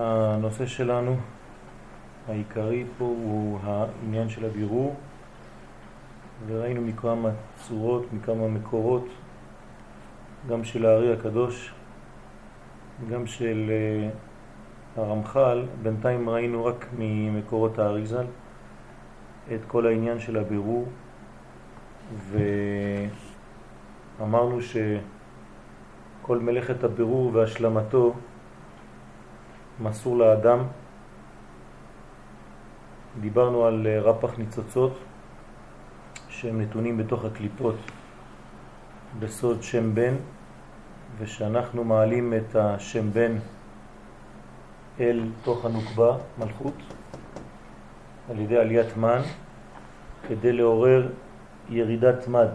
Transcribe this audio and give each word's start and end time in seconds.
הנושא 0.00 0.66
שלנו 0.66 1.16
העיקרי 2.28 2.84
פה 2.98 3.04
הוא 3.04 3.58
העניין 3.62 4.28
של 4.28 4.44
הבירור. 4.44 4.96
וראינו 6.46 6.80
מכמה 6.80 7.28
צורות, 7.56 8.12
מכמה 8.12 8.48
מקורות 8.48 9.04
גם 10.48 10.64
של 10.64 10.86
הארי 10.86 11.12
הקדוש 11.12 11.72
גם 13.10 13.26
של 13.26 13.70
אה, 13.70 14.08
הרמח"ל, 15.02 15.66
בינתיים 15.82 16.28
ראינו 16.28 16.64
רק 16.64 16.86
ממקורות 16.98 17.78
האריזל 17.78 18.26
את 19.54 19.60
כל 19.68 19.86
העניין 19.86 20.20
של 20.20 20.36
הבירור. 20.36 20.88
ואמרנו 24.18 24.58
שכל 24.62 26.38
מלאכת 26.38 26.84
הבירור 26.84 27.30
והשלמתו 27.34 28.14
מסור 29.80 30.16
לאדם. 30.16 30.58
דיברנו 33.20 33.64
על 33.64 33.86
אה, 33.86 34.00
רפח 34.00 34.38
ניצוצות 34.38 34.98
שהם 36.28 36.60
נתונים 36.60 36.96
בתוך 36.98 37.24
הקליפות 37.24 37.74
בסוד 39.18 39.62
שם 39.62 39.94
בן 39.94 40.14
ושאנחנו 41.18 41.84
מעלים 41.84 42.34
את 42.34 42.56
השם 42.56 43.10
בן 43.10 43.36
אל 45.00 45.22
תוך 45.42 45.64
הנוקבה, 45.64 46.16
מלכות, 46.38 46.74
על 48.30 48.38
ידי 48.38 48.56
עליית 48.56 48.96
מן, 48.96 49.20
כדי 50.28 50.52
לעורר 50.52 51.08
ירידת 51.68 52.28
מד, 52.28 52.48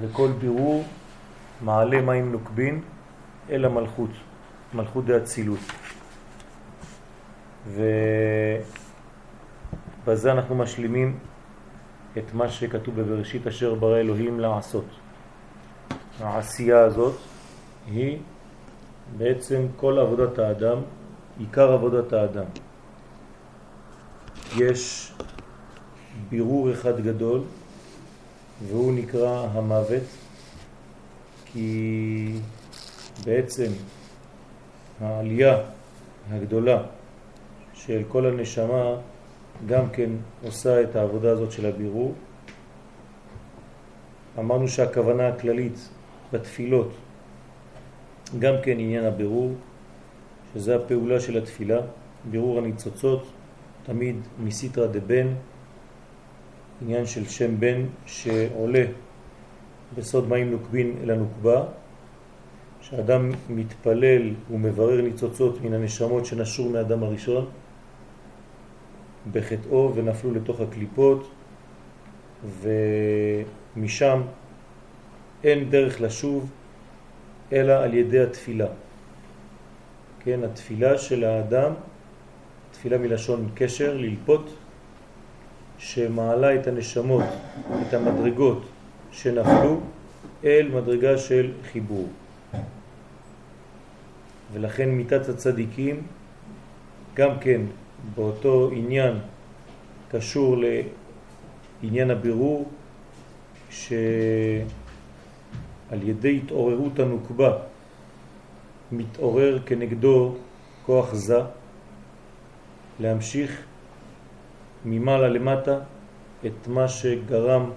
וכל 0.00 0.28
בירור 0.40 0.84
מעלה 1.64 2.02
מים 2.02 2.32
נוקבין 2.32 2.80
אל 3.50 3.64
המלכות, 3.64 4.10
מלכות 4.74 5.04
דאצילות. 5.04 5.58
ובזה 7.66 8.58
אנחנו 10.32 10.54
משלימים 10.54 11.18
את 12.18 12.34
מה 12.34 12.48
שכתוב 12.48 13.00
בבראשית 13.00 13.46
אשר 13.46 13.74
ברא 13.74 13.98
אלוהים 13.98 14.40
לעשות. 14.40 14.84
העשייה 16.20 16.80
הזאת 16.80 17.14
היא 17.86 18.18
בעצם 19.16 19.66
כל 19.76 19.98
עבודת 19.98 20.38
האדם, 20.38 20.78
עיקר 21.38 21.72
עבודת 21.72 22.12
האדם. 22.12 22.44
יש 24.56 25.12
בירור 26.30 26.72
אחד 26.72 27.00
גדול 27.00 27.40
והוא 28.66 28.94
נקרא 28.94 29.46
המוות 29.52 30.02
כי 31.44 32.32
בעצם 33.24 33.70
העלייה 35.00 35.58
הגדולה 36.30 36.82
של 37.86 38.02
כל 38.08 38.26
הנשמה 38.26 38.96
גם 39.66 39.90
כן 39.90 40.10
עושה 40.44 40.82
את 40.82 40.96
העבודה 40.96 41.30
הזאת 41.30 41.52
של 41.52 41.66
הבירור. 41.66 42.14
אמרנו 44.38 44.68
שהכוונה 44.68 45.28
הכללית 45.28 45.88
בתפילות 46.32 46.92
גם 48.38 48.54
כן 48.62 48.78
עניין 48.78 49.04
הבירור, 49.04 49.52
שזה 50.54 50.76
הפעולה 50.76 51.20
של 51.20 51.38
התפילה, 51.38 51.80
בירור 52.30 52.58
הניצוצות, 52.58 53.26
תמיד 53.86 54.16
מסיטרא 54.44 54.86
דבן, 54.86 55.28
עניין 56.82 57.06
של 57.06 57.24
שם 57.28 57.60
בן 57.60 57.86
שעולה 58.06 58.84
בסוד 59.96 60.28
מים 60.28 60.50
נוקבין 60.50 60.94
אל 61.02 61.10
הנוקבה, 61.10 61.64
שאדם 62.80 63.30
מתפלל 63.50 64.34
ומברר 64.50 65.00
ניצוצות 65.00 65.62
מן 65.62 65.72
הנשמות 65.72 66.26
שנשרו 66.26 66.68
מאדם 66.68 67.02
הראשון 67.02 67.46
בחטאו 69.32 69.94
ונפלו 69.94 70.34
לתוך 70.34 70.60
הקליפות 70.60 71.30
ומשם 72.60 74.22
אין 75.44 75.70
דרך 75.70 76.00
לשוב 76.00 76.50
אלא 77.52 77.72
על 77.72 77.94
ידי 77.94 78.20
התפילה. 78.20 78.66
כן, 80.20 80.44
התפילה 80.44 80.98
של 80.98 81.24
האדם, 81.24 81.72
תפילה 82.70 82.98
מלשון 82.98 83.48
קשר, 83.54 83.96
ללפות, 83.96 84.54
שמעלה 85.78 86.54
את 86.54 86.66
הנשמות, 86.66 87.24
את 87.88 87.94
המדרגות 87.94 88.66
שנפלו 89.10 89.80
אל 90.44 90.70
מדרגה 90.74 91.18
של 91.18 91.52
חיבור. 91.72 92.08
ולכן 94.52 94.88
מיטת 94.88 95.28
הצדיקים 95.28 96.02
גם 97.14 97.30
כן 97.40 97.60
באותו 98.14 98.70
עניין 98.72 99.18
קשור 100.08 100.56
לעניין 101.82 102.10
הבירור 102.10 102.68
שעל 103.70 103.88
ידי 106.02 106.40
התעוררות 106.44 106.98
הנוקבה 106.98 107.58
מתעורר 108.92 109.58
כנגדו 109.66 110.34
כוח 110.86 111.14
זה 111.14 111.40
להמשיך 113.00 113.64
ממעלה 114.84 115.28
למטה 115.28 115.78
את 116.46 116.68
מה 116.68 116.88
שגרם 116.88 117.70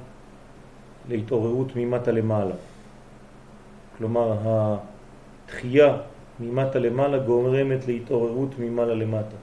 להתעוררות 1.09 1.75
ממטה 1.75 2.11
למעלה. 2.11 2.55
כלומר, 3.97 4.37
התחייה 4.43 5.97
ממטה 6.39 6.79
למעלה 6.79 7.17
גורמת 7.17 7.87
להתעוררות 7.87 8.49
ממעלה 8.59 8.93
למטה. 8.93 9.35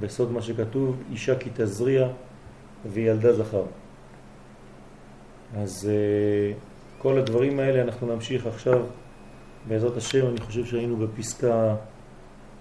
בסוד 0.00 0.32
מה 0.32 0.42
שכתוב, 0.42 1.02
אישה 1.10 1.38
כי 1.38 1.50
תזריע 1.54 2.08
וילדה 2.92 3.32
זכר. 3.32 3.64
אז 5.56 5.90
uh, 5.90 7.02
כל 7.02 7.18
הדברים 7.18 7.58
האלה 7.60 7.82
אנחנו 7.82 8.14
נמשיך 8.14 8.46
עכשיו. 8.46 8.82
בעזרת 9.68 9.96
השם, 9.96 10.26
אני 10.28 10.40
חושב 10.40 10.64
שהיינו 10.64 10.96
בפסקה 10.96 11.74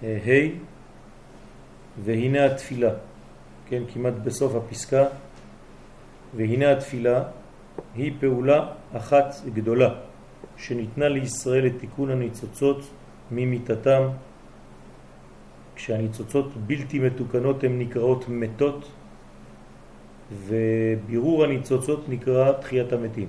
uh, 0.02 0.06
ה' 0.06 0.72
והנה 2.06 2.46
התפילה, 2.46 2.90
כן, 3.68 3.84
כמעט 3.94 4.14
בסוף 4.24 4.56
הפסקה, 4.56 5.06
והנה 6.36 6.72
התפילה 6.72 7.24
היא 7.96 8.14
פעולה 8.20 8.68
אחת 8.94 9.36
גדולה 9.54 9.90
שניתנה 10.58 11.08
לישראל 11.10 11.66
לתיקון 11.66 12.12
הניצוצות 12.12 12.90
ממיטתם 13.32 14.08
כשהניצוצות 15.82 16.46
בלתי 16.68 17.00
מתוקנות 17.00 17.64
הן 17.64 17.80
נקראות 17.80 18.26
מתות 18.30 18.90
ובירור 20.46 21.44
הניצוצות 21.44 22.10
נקרא 22.10 22.52
תחיית 22.52 22.94
המתים. 22.94 23.28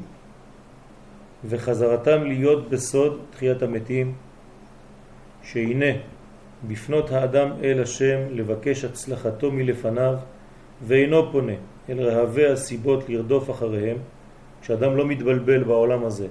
וחזרתם 1.45 2.25
להיות 2.25 2.71
בסוד 2.71 3.21
תחיית 3.31 3.63
המתים 3.63 4.15
שהנה 5.43 5.93
בפנות 6.69 7.11
האדם 7.11 7.49
אל 7.63 7.83
השם 7.83 8.19
לבקש 8.31 8.85
הצלחתו 8.85 9.53
מלפניו 9.53 10.15
ואינו 10.87 11.33
פונה 11.33 11.57
אל 11.89 12.01
רהבי 12.01 12.47
הסיבות 12.47 13.09
לרדוף 13.09 13.51
אחריהם 13.51 13.97
כשאדם 14.63 14.97
לא 14.97 15.07
מתבלבל 15.07 15.65
בעולם 15.65 16.05
הזה 16.05 16.27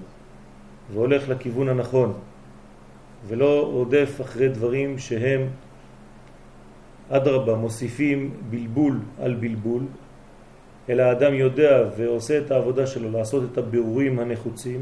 והולך 0.93 1.29
לכיוון 1.29 1.69
הנכון 1.69 2.13
ולא 3.27 3.69
רודף 3.71 4.21
אחרי 4.21 4.49
דברים 4.49 4.97
שהם 4.97 5.47
אדרבה, 7.11 7.55
מוסיפים 7.55 8.31
בלבול 8.49 8.99
על 9.19 9.33
בלבול, 9.33 9.83
אלא 10.89 11.03
האדם 11.03 11.33
יודע 11.33 11.83
ועושה 11.97 12.37
את 12.37 12.51
העבודה 12.51 12.87
שלו 12.87 13.11
לעשות 13.11 13.43
את 13.51 13.57
הבירורים 13.57 14.19
הנחוצים, 14.19 14.81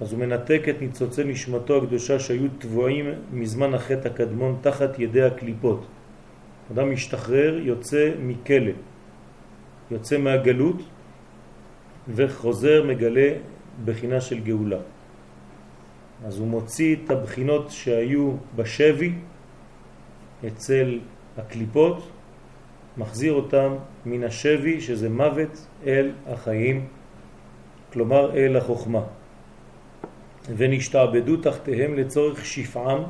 אז 0.00 0.12
הוא 0.12 0.20
מנתק 0.20 0.62
את 0.70 0.80
ניצוצי 0.80 1.24
נשמתו 1.24 1.78
הקדושה 1.78 2.18
שהיו 2.18 2.48
תבועים 2.58 3.06
מזמן 3.32 3.74
החטא 3.74 4.08
הקדמון 4.08 4.58
תחת 4.60 4.98
ידי 4.98 5.22
הקליפות. 5.22 5.86
אדם 6.72 6.92
משתחרר, 6.92 7.58
יוצא 7.62 8.10
מכלא, 8.20 8.72
יוצא 9.90 10.18
מהגלות 10.18 10.82
וחוזר 12.08 12.84
מגלה 12.84 13.30
בחינה 13.84 14.20
של 14.20 14.40
גאולה. 14.40 14.78
אז 16.26 16.38
הוא 16.38 16.48
מוציא 16.48 16.96
את 17.04 17.10
הבחינות 17.10 17.70
שהיו 17.70 18.32
בשבי 18.56 19.12
אצל 20.46 20.98
הקליפות, 21.38 22.08
מחזיר 22.96 23.32
אותם 23.32 23.74
מן 24.06 24.24
השבי, 24.24 24.80
שזה 24.80 25.10
מוות, 25.10 25.66
אל 25.86 26.12
החיים, 26.26 26.86
כלומר 27.92 28.36
אל 28.36 28.56
החוכמה. 28.56 29.02
ונשתעבדו 30.56 31.36
תחתיהם 31.36 31.94
לצורך 31.94 32.46
שפעם 32.46 33.02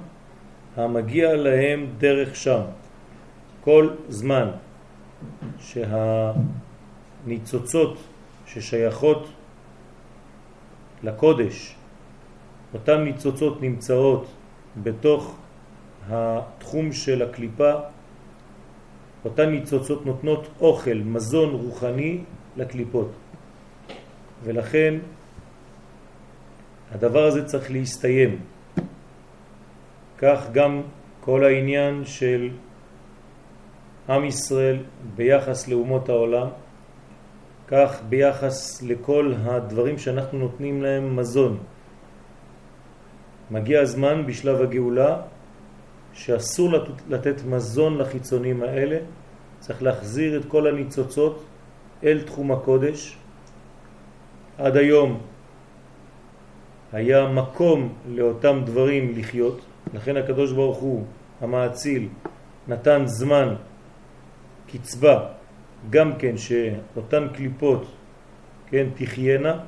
המגיע 0.77 1.35
להם 1.37 1.87
דרך 1.99 2.37
שם. 2.37 2.61
כל 3.61 3.89
זמן 4.09 4.49
שהניצוצות 7.27 7.99
ששייכות 8.47 9.29
לקודש, 11.03 11.77
אותן 12.75 13.05
ניצוצות 13.05 13.63
נמצאות 13.63 14.27
בתוך 14.83 15.37
התחום 16.09 16.93
של 16.93 17.23
הקליפה, 17.23 17.73
אותן 19.25 19.51
ניצוצות 19.51 20.07
נותנות 20.07 20.49
אוכל, 20.61 20.95
מזון 20.95 21.55
רוחני 21.55 22.19
לקליפות. 22.57 23.11
ולכן 24.45 24.95
הדבר 26.93 27.25
הזה 27.25 27.45
צריך 27.45 27.71
להסתיים. 27.71 28.41
כך 30.19 30.49
גם 30.53 30.83
כל 31.21 31.45
העניין 31.45 32.05
של 32.05 32.51
עם 34.09 34.25
ישראל 34.25 34.79
ביחס 35.17 35.69
לאומות 35.69 36.09
העולם, 36.09 36.49
כך 37.69 38.03
ביחס 38.09 38.83
לכל 38.83 39.33
הדברים 39.45 39.99
שאנחנו 39.99 40.39
נותנים 40.39 40.83
להם 40.83 41.17
מזון. 41.17 41.59
מגיע 43.51 43.81
הזמן 43.81 44.27
בשלב 44.27 44.61
הגאולה 44.61 45.17
שאסור 46.15 46.73
לתת 47.09 47.45
מזון 47.47 47.99
לחיצונים 47.99 48.63
האלה, 48.63 48.99
צריך 49.59 49.83
להחזיר 49.83 50.41
את 50.41 50.45
כל 50.45 50.67
הניצוצות 50.67 51.45
אל 52.05 52.21
תחום 52.27 52.53
הקודש. 52.53 53.17
עד 54.59 54.77
היום 54.77 55.21
היה 56.93 57.29
מקום 57.29 57.93
לאותם 58.09 58.61
דברים 58.65 59.13
לחיות, 59.17 59.61
לכן 59.95 60.17
הקדוש 60.17 60.53
ברוך 60.53 60.79
הוא, 60.79 61.05
המעציל, 61.41 62.09
נתן 62.69 63.03
זמן, 63.07 63.55
קצבה, 64.67 65.27
גם 65.91 66.17
כן 66.19 66.37
שאותן 66.37 67.29
קליפות, 67.35 67.87
כן, 68.67 68.87
תחיינה, 68.95 69.59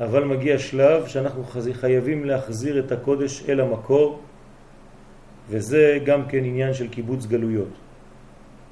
אבל 0.00 0.24
מגיע 0.24 0.58
שלב 0.58 1.06
שאנחנו 1.06 1.44
חייבים 1.72 2.24
להחזיר 2.24 2.78
את 2.78 2.92
הקודש 2.92 3.44
אל 3.48 3.60
המקור, 3.60 4.20
וזה 5.48 5.98
גם 6.04 6.28
כן 6.28 6.44
עניין 6.44 6.74
של 6.74 6.88
קיבוץ 6.88 7.26
גלויות. 7.26 7.72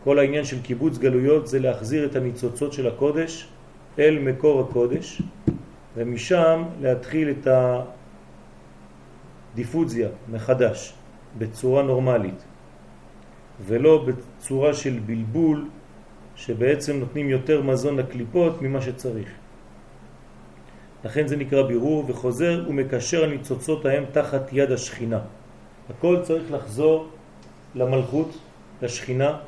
כל 0.05 0.19
העניין 0.19 0.45
של 0.45 0.63
קיבוץ 0.63 0.99
גלויות 0.99 1.47
זה 1.47 1.59
להחזיר 1.59 2.07
את 2.07 2.17
הניצוצות 2.17 2.73
של 2.73 2.87
הקודש 2.87 3.49
אל 3.99 4.19
מקור 4.19 4.61
הקודש, 4.61 5.23
ומשם 5.97 6.63
להתחיל 6.81 7.31
את 7.31 7.49
הדיפוזיה 9.55 10.09
מחדש, 10.31 10.95
בצורה 11.39 11.83
נורמלית, 11.83 12.45
ולא 13.67 14.07
בצורה 14.07 14.75
של 14.75 14.99
בלבול, 15.07 15.69
שבעצם 16.37 16.97
נותנים 16.97 17.29
יותר 17.29 17.63
מזון 17.63 17.97
לקליפות 17.97 18.63
ממה 18.63 18.81
שצריך. 18.81 19.29
לכן 21.05 21.27
זה 21.27 21.37
נקרא 21.37 21.63
בירור 21.63 22.05
וחוזר 22.09 22.65
ומקשר 22.69 23.25
הניצוצות 23.25 23.87
ההם 23.87 24.05
תחת 24.13 24.53
יד 24.53 24.73
השכינה. 24.73 25.21
הכל 25.91 26.23
צריך 26.23 26.53
לחזור 26.53 27.09
למלכות, 27.75 28.39
לשכינה, 28.83 29.39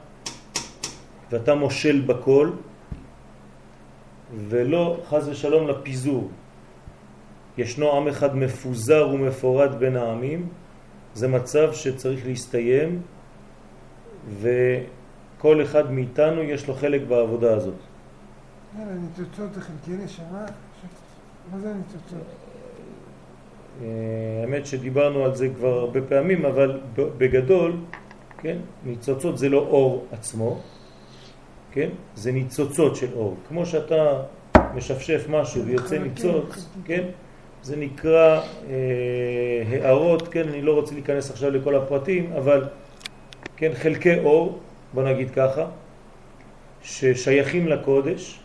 ואתה 1.30 1.54
מושל 1.54 2.00
בכל, 2.06 2.50
ולא 4.48 5.00
חז 5.08 5.28
ושלום 5.28 5.68
לפיזור. 5.68 6.30
ישנו 7.58 7.96
עם 7.96 8.08
אחד 8.08 8.36
מפוזר 8.36 9.08
ומפורד 9.12 9.78
בין 9.78 9.96
העמים, 9.96 10.48
זה 11.14 11.28
מצב 11.28 11.72
שצריך 11.72 12.26
להסתיים, 12.26 13.02
וכל 14.40 15.62
אחד 15.62 15.92
מאיתנו 15.92 16.42
יש 16.42 16.68
לו 16.68 16.74
חלק 16.74 17.02
בעבודה 17.08 17.54
הזאת. 17.54 17.74
ניצוצות 18.76 19.54
זה 19.54 19.60
חלקי 19.60 20.04
נשמה? 20.04 20.46
מה 21.52 21.58
זה 21.58 21.74
ניצוצות? 21.74 22.47
אה, 23.82 23.86
האמת 24.40 24.66
שדיברנו 24.66 25.24
על 25.24 25.34
זה 25.34 25.48
כבר 25.56 25.78
הרבה 25.78 26.00
פעמים, 26.02 26.44
אבל 26.44 26.80
בגדול, 26.94 27.72
כן, 28.38 28.56
ניצוצות 28.84 29.38
זה 29.38 29.48
לא 29.48 29.58
אור 29.58 30.06
עצמו, 30.12 30.60
כן, 31.72 31.88
זה 32.14 32.32
ניצוצות 32.32 32.96
של 32.96 33.14
אור. 33.14 33.36
כמו 33.48 33.66
שאתה 33.66 34.22
משפשף 34.74 35.26
משהו 35.28 35.64
ויוצא 35.64 35.98
ניצוץ, 35.98 36.68
כן, 36.84 37.04
זה 37.62 37.76
נקרא 37.76 38.40
אה, 38.70 38.76
הערות, 39.70 40.28
כן, 40.28 40.48
אני 40.48 40.62
לא 40.62 40.74
רוצה 40.74 40.94
להיכנס 40.94 41.30
עכשיו 41.30 41.50
לכל 41.50 41.74
הפרטים, 41.76 42.32
אבל 42.32 42.64
כן, 43.56 43.70
חלקי 43.74 44.18
אור, 44.18 44.58
בוא 44.94 45.02
נגיד 45.02 45.30
ככה, 45.30 45.66
ששייכים 46.82 47.68
לקודש, 47.68 48.40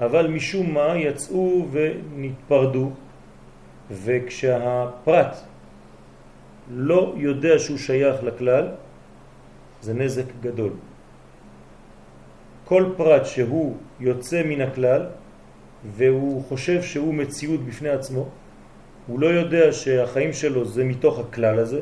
אבל 0.00 0.26
משום 0.26 0.74
מה 0.74 0.96
יצאו 0.96 1.66
ונתפרדו, 1.70 2.90
וכשהפרט 3.90 5.36
לא 6.70 7.14
יודע 7.16 7.58
שהוא 7.58 7.78
שייך 7.78 8.22
לכלל, 8.22 8.68
זה 9.80 9.94
נזק 9.94 10.24
גדול. 10.40 10.72
כל 12.64 12.84
פרט 12.96 13.26
שהוא 13.26 13.76
יוצא 14.00 14.42
מן 14.42 14.60
הכלל 14.60 15.06
והוא 15.96 16.44
חושב 16.44 16.82
שהוא 16.82 17.14
מציאות 17.14 17.60
בפני 17.64 17.88
עצמו, 17.88 18.28
הוא 19.06 19.20
לא 19.20 19.26
יודע 19.26 19.72
שהחיים 19.72 20.32
שלו 20.32 20.64
זה 20.64 20.84
מתוך 20.84 21.18
הכלל 21.18 21.58
הזה, 21.58 21.80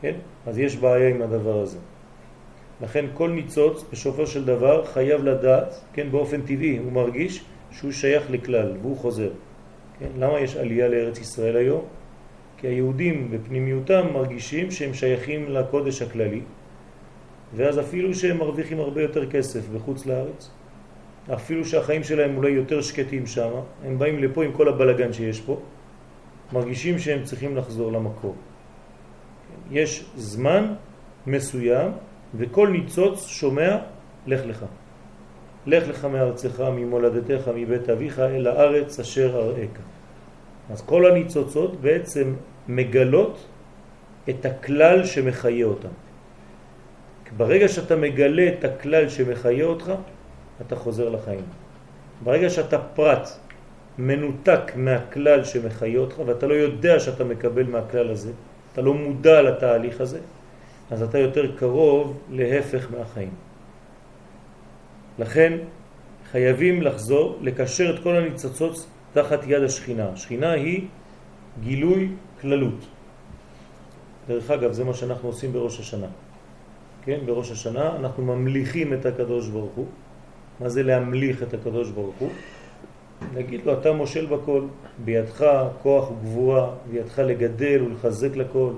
כן? 0.00 0.14
אז 0.46 0.58
יש 0.58 0.76
בעיה 0.76 1.08
עם 1.08 1.22
הדבר 1.22 1.60
הזה. 1.60 1.78
לכן 2.82 3.04
כל 3.14 3.30
ניצוץ 3.30 3.84
בסופו 3.92 4.26
של 4.26 4.44
דבר 4.44 4.84
חייב 4.84 5.24
לדעת, 5.24 5.80
כן, 5.92 6.10
באופן 6.10 6.40
טבעי, 6.40 6.78
הוא 6.78 6.92
מרגיש 6.92 7.44
שהוא 7.70 7.92
שייך 7.92 8.30
לכלל 8.30 8.72
והוא 8.82 8.96
חוזר. 8.96 9.30
כן? 9.98 10.08
למה 10.18 10.40
יש 10.40 10.56
עלייה 10.56 10.88
לארץ 10.88 11.18
ישראל 11.18 11.56
היום? 11.56 11.84
כי 12.56 12.66
היהודים 12.66 13.30
בפנימיותם 13.30 14.06
מרגישים 14.12 14.70
שהם 14.70 14.94
שייכים 14.94 15.48
לקודש 15.48 16.02
הכללי, 16.02 16.40
ואז 17.56 17.80
אפילו 17.80 18.14
שהם 18.14 18.38
מרוויחים 18.38 18.80
הרבה 18.80 19.02
יותר 19.02 19.30
כסף 19.30 19.68
בחוץ 19.68 20.06
לארץ, 20.06 20.50
אפילו 21.34 21.64
שהחיים 21.64 22.04
שלהם 22.04 22.36
אולי 22.36 22.50
יותר 22.50 22.82
שקטים 22.82 23.26
שם, 23.26 23.50
הם 23.84 23.98
באים 23.98 24.18
לפה 24.18 24.44
עם 24.44 24.52
כל 24.52 24.68
הבלגן 24.68 25.12
שיש 25.12 25.40
פה, 25.40 25.60
מרגישים 26.52 26.98
שהם 26.98 27.24
צריכים 27.24 27.56
לחזור 27.56 27.92
למקור. 27.92 28.34
יש 29.70 30.04
זמן 30.16 30.74
מסוים 31.26 31.90
וכל 32.34 32.68
ניצוץ 32.68 33.26
שומע 33.26 33.76
לך 34.26 34.46
לך. 34.46 34.64
לך 35.66 35.88
לך 35.88 36.04
מארצך, 36.04 36.60
ממולדתך, 36.60 37.50
מבית 37.54 37.90
אביך, 37.90 38.18
אל 38.18 38.46
הארץ 38.46 39.00
אשר 39.00 39.36
אראך. 39.36 39.78
אז 40.70 40.82
כל 40.82 41.06
הניצוצות 41.06 41.80
בעצם 41.80 42.34
מגלות 42.68 43.46
את 44.30 44.46
הכלל 44.46 45.06
שמחיה 45.06 45.66
אותם. 45.66 45.88
ברגע 47.36 47.68
שאתה 47.68 47.96
מגלה 47.96 48.48
את 48.48 48.64
הכלל 48.64 49.08
שמחיה 49.08 49.64
אותך, 49.64 49.92
אתה 50.60 50.76
חוזר 50.76 51.08
לחיים. 51.08 51.44
ברגע 52.24 52.50
שאתה 52.50 52.78
פרט 52.78 53.28
מנותק 53.98 54.72
מהכלל 54.76 55.44
שמחיה 55.44 55.98
אותך, 55.98 56.16
ואתה 56.26 56.46
לא 56.46 56.54
יודע 56.54 57.00
שאתה 57.00 57.24
מקבל 57.24 57.66
מהכלל 57.66 58.10
הזה, 58.10 58.32
אתה 58.72 58.82
לא 58.82 58.94
מודע 58.94 59.42
לתהליך 59.42 60.00
הזה, 60.00 60.18
אז 60.90 61.02
אתה 61.02 61.18
יותר 61.18 61.56
קרוב 61.56 62.18
להפך 62.30 62.86
מהחיים. 62.98 63.45
לכן 65.18 65.58
חייבים 66.30 66.82
לחזור, 66.82 67.38
לקשר 67.40 67.94
את 67.94 68.02
כל 68.02 68.16
הניצוצות 68.16 68.86
תחת 69.12 69.40
יד 69.46 69.62
השכינה. 69.62 70.08
השכינה 70.12 70.50
היא 70.50 70.86
גילוי 71.60 72.08
כללות. 72.40 72.86
דרך 74.28 74.50
אגב, 74.50 74.72
זה 74.72 74.84
מה 74.84 74.94
שאנחנו 74.94 75.28
עושים 75.28 75.52
בראש 75.52 75.80
השנה. 75.80 76.06
כן, 77.04 77.18
בראש 77.26 77.50
השנה 77.50 77.96
אנחנו 77.96 78.24
ממליכים 78.24 78.92
את 78.92 79.06
הקדוש 79.06 79.48
ברוך 79.48 79.74
הוא. 79.74 79.86
מה 80.60 80.68
זה 80.68 80.82
להמליך 80.82 81.42
את 81.42 81.54
הקדוש 81.54 81.90
ברוך 81.90 82.16
הוא? 82.18 82.30
נגיד 83.34 83.66
לו, 83.66 83.72
אתה 83.72 83.92
מושל 83.92 84.26
בכל, 84.26 84.62
בידך 85.04 85.44
כוח 85.82 86.10
וגבורה, 86.10 86.70
בידך 86.90 87.18
לגדל 87.18 87.82
ולחזק 87.82 88.36
לכל. 88.36 88.72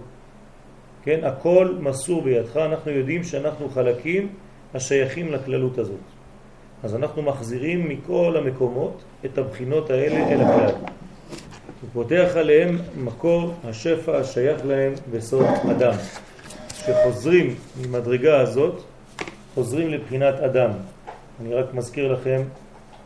כן, 1.02 1.24
הכל 1.24 1.74
מסור 1.80 2.22
בידך, 2.22 2.56
אנחנו 2.56 2.90
יודעים 2.90 3.24
שאנחנו 3.24 3.68
חלקים 3.68 4.28
השייכים 4.74 5.32
לכללות 5.32 5.78
הזאת. 5.78 6.17
אז 6.82 6.94
אנחנו 6.94 7.22
מחזירים 7.22 7.88
מכל 7.88 8.34
המקומות 8.38 9.02
את 9.24 9.38
הבחינות 9.38 9.90
האלה 9.90 10.28
אל 10.28 10.40
הכלל. 10.40 10.74
הוא 11.80 11.90
פותח 11.92 12.28
עליהם 12.36 12.78
מקור 12.96 13.54
השפע 13.64 14.18
השייך 14.18 14.66
להם 14.66 14.92
בסוד 15.10 15.46
אדם. 15.70 15.94
שחוזרים 16.74 17.54
ממדרגה 17.82 18.40
הזאת, 18.40 18.82
חוזרים 19.54 19.88
לבחינת 19.90 20.40
אדם. 20.40 20.70
אני 21.40 21.54
רק 21.54 21.74
מזכיר 21.74 22.12
לכם 22.12 22.42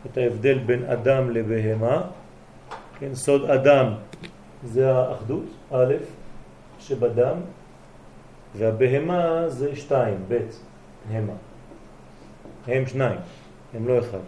את 0.05 0.17
ההבדל 0.17 0.57
בין 0.57 0.85
אדם 0.85 1.29
לבהמה. 1.31 2.01
כן, 2.99 3.15
סוד 3.15 3.49
אדם 3.49 3.93
זה 4.63 4.91
האחדות, 4.91 5.45
א', 5.71 5.93
שבדם, 6.79 7.37
והבהמה 8.57 9.49
זה 9.49 9.75
שתיים, 9.75 10.17
ב', 10.27 10.37
המה. 11.11 11.33
הם 12.67 12.85
שניים. 12.85 13.19
הם 13.73 13.87
לא 13.87 13.99
אחד. 13.99 14.19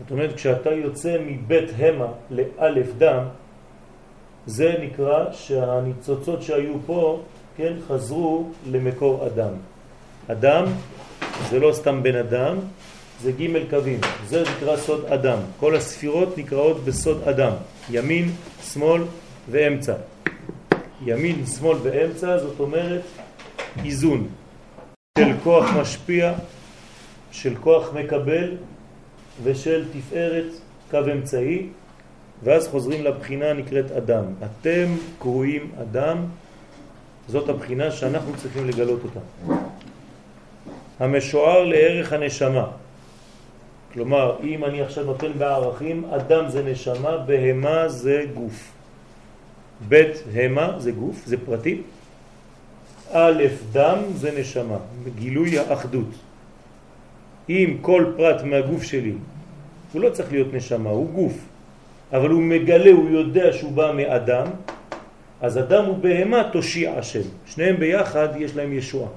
זאת 0.00 0.10
אומרת, 0.10 0.34
כשאתה 0.34 0.70
יוצא 0.70 1.16
מבית 1.26 1.70
המה 1.78 2.06
לאלף 2.30 2.86
דם, 2.98 3.24
זה 4.46 4.74
נקרא 4.82 5.32
שהניצוצות 5.32 6.42
שהיו 6.42 6.74
פה 6.86 7.22
כן, 7.56 7.72
חזרו 7.88 8.50
למקור 8.70 9.26
אדם. 9.26 9.52
אדם 10.28 10.64
זה 11.50 11.60
לא 11.60 11.72
סתם 11.72 12.02
בן 12.02 12.16
אדם, 12.16 12.56
זה 13.20 13.32
ג' 13.32 13.70
קווים, 13.70 14.00
זה 14.26 14.42
נקרא 14.42 14.76
סוד 14.76 15.04
אדם. 15.04 15.38
כל 15.60 15.76
הספירות 15.76 16.38
נקראות 16.38 16.84
בסוד 16.84 17.28
אדם, 17.28 17.52
ימין, 17.90 18.30
שמאל 18.72 19.02
ואמצע. 19.50 19.94
ימין, 21.04 21.46
שמאל 21.46 21.76
ואמצע 21.82 22.38
זאת 22.38 22.60
אומרת 22.60 23.02
איזון 23.84 24.28
של 25.18 25.32
כוח 25.44 25.64
משפיע, 25.80 26.32
של 27.36 27.54
כוח 27.60 27.92
מקבל 27.92 28.56
ושל 29.42 29.84
תפארת 29.92 30.44
קו 30.90 30.98
אמצעי, 31.12 31.66
ואז 32.42 32.68
חוזרים 32.68 33.04
לבחינה 33.04 33.52
נקראת 33.52 33.90
אדם. 33.90 34.24
אתם 34.44 34.86
קרואים 35.18 35.70
אדם, 35.82 36.16
זאת 37.28 37.48
הבחינה 37.48 37.90
שאנחנו 37.90 38.32
צריכים 38.36 38.68
לגלות 38.68 39.00
אותה. 39.04 39.20
המשוער 41.00 41.64
לערך 41.64 42.12
הנשמה. 42.12 42.66
כלומר, 43.92 44.36
אם 44.42 44.64
אני 44.64 44.82
עכשיו 44.82 45.04
נותן 45.04 45.32
בערכים, 45.38 46.04
אדם 46.04 46.48
זה 46.48 46.62
נשמה, 46.62 47.16
בהמה 47.18 47.88
זה 47.88 48.24
גוף. 48.34 48.72
בית 49.88 50.22
המה 50.34 50.74
זה 50.78 50.90
גוף, 50.92 51.22
זה 51.26 51.36
פרטי. 51.46 51.82
א' 53.12 53.42
דם 53.72 53.98
זה 54.14 54.40
נשמה, 54.40 54.78
גילוי 55.18 55.58
האחדות. 55.58 56.08
אם 57.48 57.76
כל 57.80 58.12
פרט 58.16 58.42
מהגוף 58.42 58.82
שלי, 58.82 59.14
הוא 59.92 60.02
לא 60.02 60.10
צריך 60.10 60.32
להיות 60.32 60.54
נשמה, 60.54 60.90
הוא 60.90 61.10
גוף, 61.10 61.34
אבל 62.12 62.30
הוא 62.30 62.42
מגלה, 62.42 62.90
הוא 62.90 63.10
יודע 63.10 63.52
שהוא 63.52 63.72
בא 63.72 63.92
מאדם, 63.96 64.46
אז 65.40 65.58
אדם 65.58 65.88
ובהמה 65.88 66.50
תושיע 66.52 66.98
השם. 66.98 67.26
שניהם 67.46 67.76
ביחד 67.76 68.28
יש 68.38 68.56
להם 68.56 68.72
ישועה. 68.72 69.08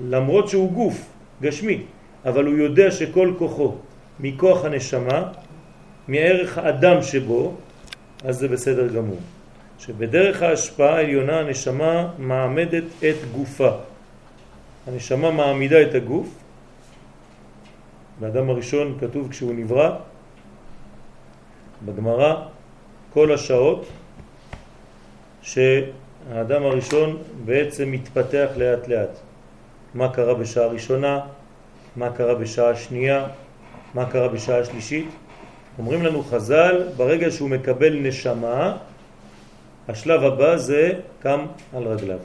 למרות 0.00 0.48
שהוא 0.48 0.72
גוף, 0.72 1.10
גשמי, 1.42 1.80
אבל 2.24 2.44
הוא 2.44 2.54
יודע 2.54 2.90
שכל 2.90 3.34
כוחו 3.38 3.74
מכוח 4.20 4.64
הנשמה, 4.64 5.32
מערך 6.08 6.58
האדם 6.58 7.02
שבו, 7.02 7.54
אז 8.24 8.36
זה 8.38 8.48
בסדר 8.48 8.88
גמור. 8.88 9.20
שבדרך 9.78 10.42
ההשפעה 10.42 10.96
העליונה 10.96 11.40
הנשמה 11.40 12.08
מעמדת 12.18 12.84
את 12.98 13.16
גופה. 13.32 13.70
הנשמה 14.86 15.30
מעמידה 15.30 15.82
את 15.82 15.94
הגוף. 15.94 16.28
באדם 18.20 18.50
הראשון 18.50 18.96
כתוב 19.00 19.30
כשהוא 19.30 19.54
נברא, 19.54 19.96
בגמרא, 21.84 22.34
כל 23.12 23.32
השעות 23.32 23.86
שהאדם 25.42 26.62
הראשון 26.62 27.22
בעצם 27.44 27.90
מתפתח 27.90 28.48
לאט 28.56 28.88
לאט. 28.88 29.18
מה 29.94 30.08
קרה 30.12 30.34
בשעה 30.34 30.64
הראשונה, 30.64 31.20
מה 31.96 32.10
קרה 32.10 32.34
בשעה 32.34 32.70
השנייה, 32.70 33.26
מה 33.94 34.10
קרה 34.10 34.28
בשעה 34.28 34.58
השלישית. 34.58 35.08
אומרים 35.78 36.02
לנו 36.02 36.22
חז"ל, 36.22 36.88
ברגע 36.96 37.30
שהוא 37.30 37.50
מקבל 37.50 37.98
נשמה, 37.98 38.76
השלב 39.88 40.24
הבא 40.24 40.56
זה 40.56 40.92
קם 41.20 41.46
על 41.76 41.82
רגליו. 41.82 42.18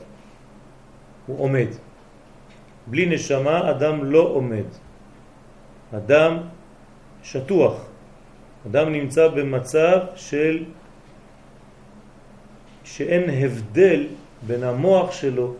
הוא 1.26 1.40
עומד. 1.40 1.68
בלי 2.86 3.06
נשמה 3.06 3.70
אדם 3.70 4.04
לא 4.04 4.20
עומד. 4.20 4.64
אדם 5.96 6.38
שטוח. 7.22 7.84
אדם 8.66 8.92
נמצא 8.92 9.28
במצב 9.28 9.98
של 10.16 10.64
שאין 12.84 13.30
הבדל 13.30 14.06
בין 14.46 14.62
המוח 14.62 15.12
שלו 15.12 15.54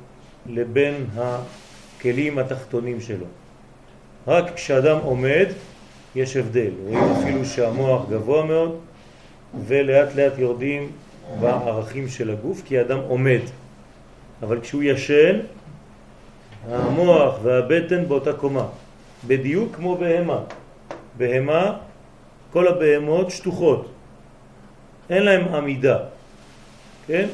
לבין 0.46 1.06
הכלים 1.16 2.38
התחתונים 2.38 3.00
שלו. 3.00 3.26
רק 4.26 4.54
כשאדם 4.54 4.98
עומד 5.02 5.46
יש 6.14 6.36
הבדל. 6.36 6.70
רואים 6.84 7.12
אפילו 7.12 7.44
שהמוח 7.44 8.08
גבוה 8.10 8.44
מאוד 8.44 8.78
ולאט 9.66 10.14
לאט 10.14 10.38
יורדים 10.38 10.90
בערכים 11.40 12.08
של 12.08 12.30
הגוף 12.30 12.62
כי 12.64 12.78
האדם 12.78 12.98
עומד. 13.08 13.40
אבל 14.42 14.60
כשהוא 14.60 14.82
ישן, 14.82 15.38
המוח 16.68 17.34
והבטן 17.42 18.08
באותה 18.08 18.32
קומה. 18.32 18.66
בדיוק 19.26 19.76
כמו 19.76 19.96
בהמה. 19.96 20.40
בהמה, 21.16 21.76
כל 22.52 22.68
הבהמות 22.68 23.30
שטוחות. 23.30 23.92
אין 25.10 25.22
להם 25.22 25.54
עמידה. 25.54 25.98
כן? 27.06 27.28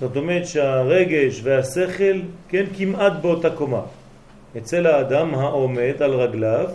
זאת 0.00 0.16
אומרת 0.16 0.46
שהרגש 0.46 1.40
והשכל, 1.42 2.20
כן, 2.48 2.64
כמעט 2.76 3.12
באותה 3.22 3.50
קומה. 3.50 3.82
אצל 4.56 4.86
האדם 4.86 5.34
העומד 5.34 5.94
על 6.00 6.10
רגליו 6.10 6.70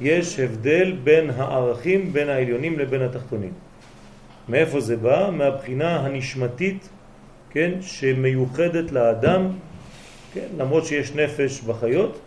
יש 0.00 0.40
הבדל 0.40 0.92
בין 1.04 1.30
הערכים, 1.30 2.12
בין 2.12 2.28
העליונים 2.28 2.78
לבין 2.78 3.02
התחתונים. 3.02 3.52
מאיפה 4.48 4.80
זה 4.80 4.96
בא? 4.96 5.30
מהבחינה 5.32 6.00
הנשמתית, 6.00 6.88
כן, 7.50 7.82
שמיוחדת 7.82 8.92
לאדם, 8.92 9.48
כן, 10.34 10.46
למרות 10.58 10.84
שיש 10.86 11.14
נפש 11.14 11.60
בחיות, 11.60 12.18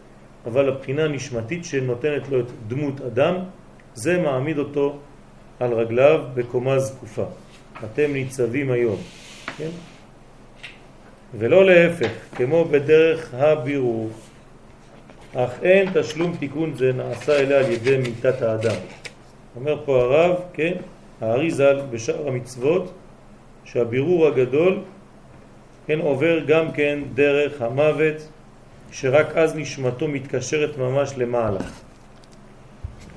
אבל 0.45 0.69
הבחינה 0.69 1.03
הנשמתית 1.03 1.65
שנותנת 1.65 2.29
לו 2.29 2.39
את 2.39 2.45
דמות 2.67 3.01
אדם, 3.01 3.35
זה 3.93 4.21
מעמיד 4.21 4.57
אותו 4.57 4.97
על 5.59 5.73
רגליו 5.73 6.21
בקומה 6.33 6.79
זקופה. 6.79 7.25
אתם 7.85 8.13
ניצבים 8.13 8.71
היום, 8.71 8.97
כן? 9.57 9.69
ולא 11.37 11.65
להפך, 11.65 12.11
כמו 12.35 12.65
בדרך 12.65 13.33
הבירור, 13.33 14.09
אך 15.35 15.51
אין 15.63 15.89
תשלום 15.93 16.35
תיקון 16.39 16.73
זה 16.73 16.91
נעשה 16.93 17.39
אליה 17.39 17.59
על 17.59 17.71
ידי 17.71 17.97
מיטת 17.97 18.41
האדם. 18.41 18.75
אומר 19.55 19.81
פה 19.85 20.01
הרב, 20.01 20.35
כן, 20.53 20.73
הארי 21.21 21.51
ז"ל 21.51 21.81
בשאר 21.91 22.27
המצוות, 22.27 22.93
שהבירור 23.65 24.27
הגדול, 24.27 24.79
כן, 25.87 25.99
עובר 25.99 26.39
גם 26.47 26.71
כן 26.71 26.99
דרך 27.13 27.61
המוות, 27.61 28.27
שרק 28.93 29.37
אז 29.37 29.55
נשמתו 29.55 30.07
מתקשרת 30.07 30.77
ממש 30.77 31.13
למעלה. 31.17 31.59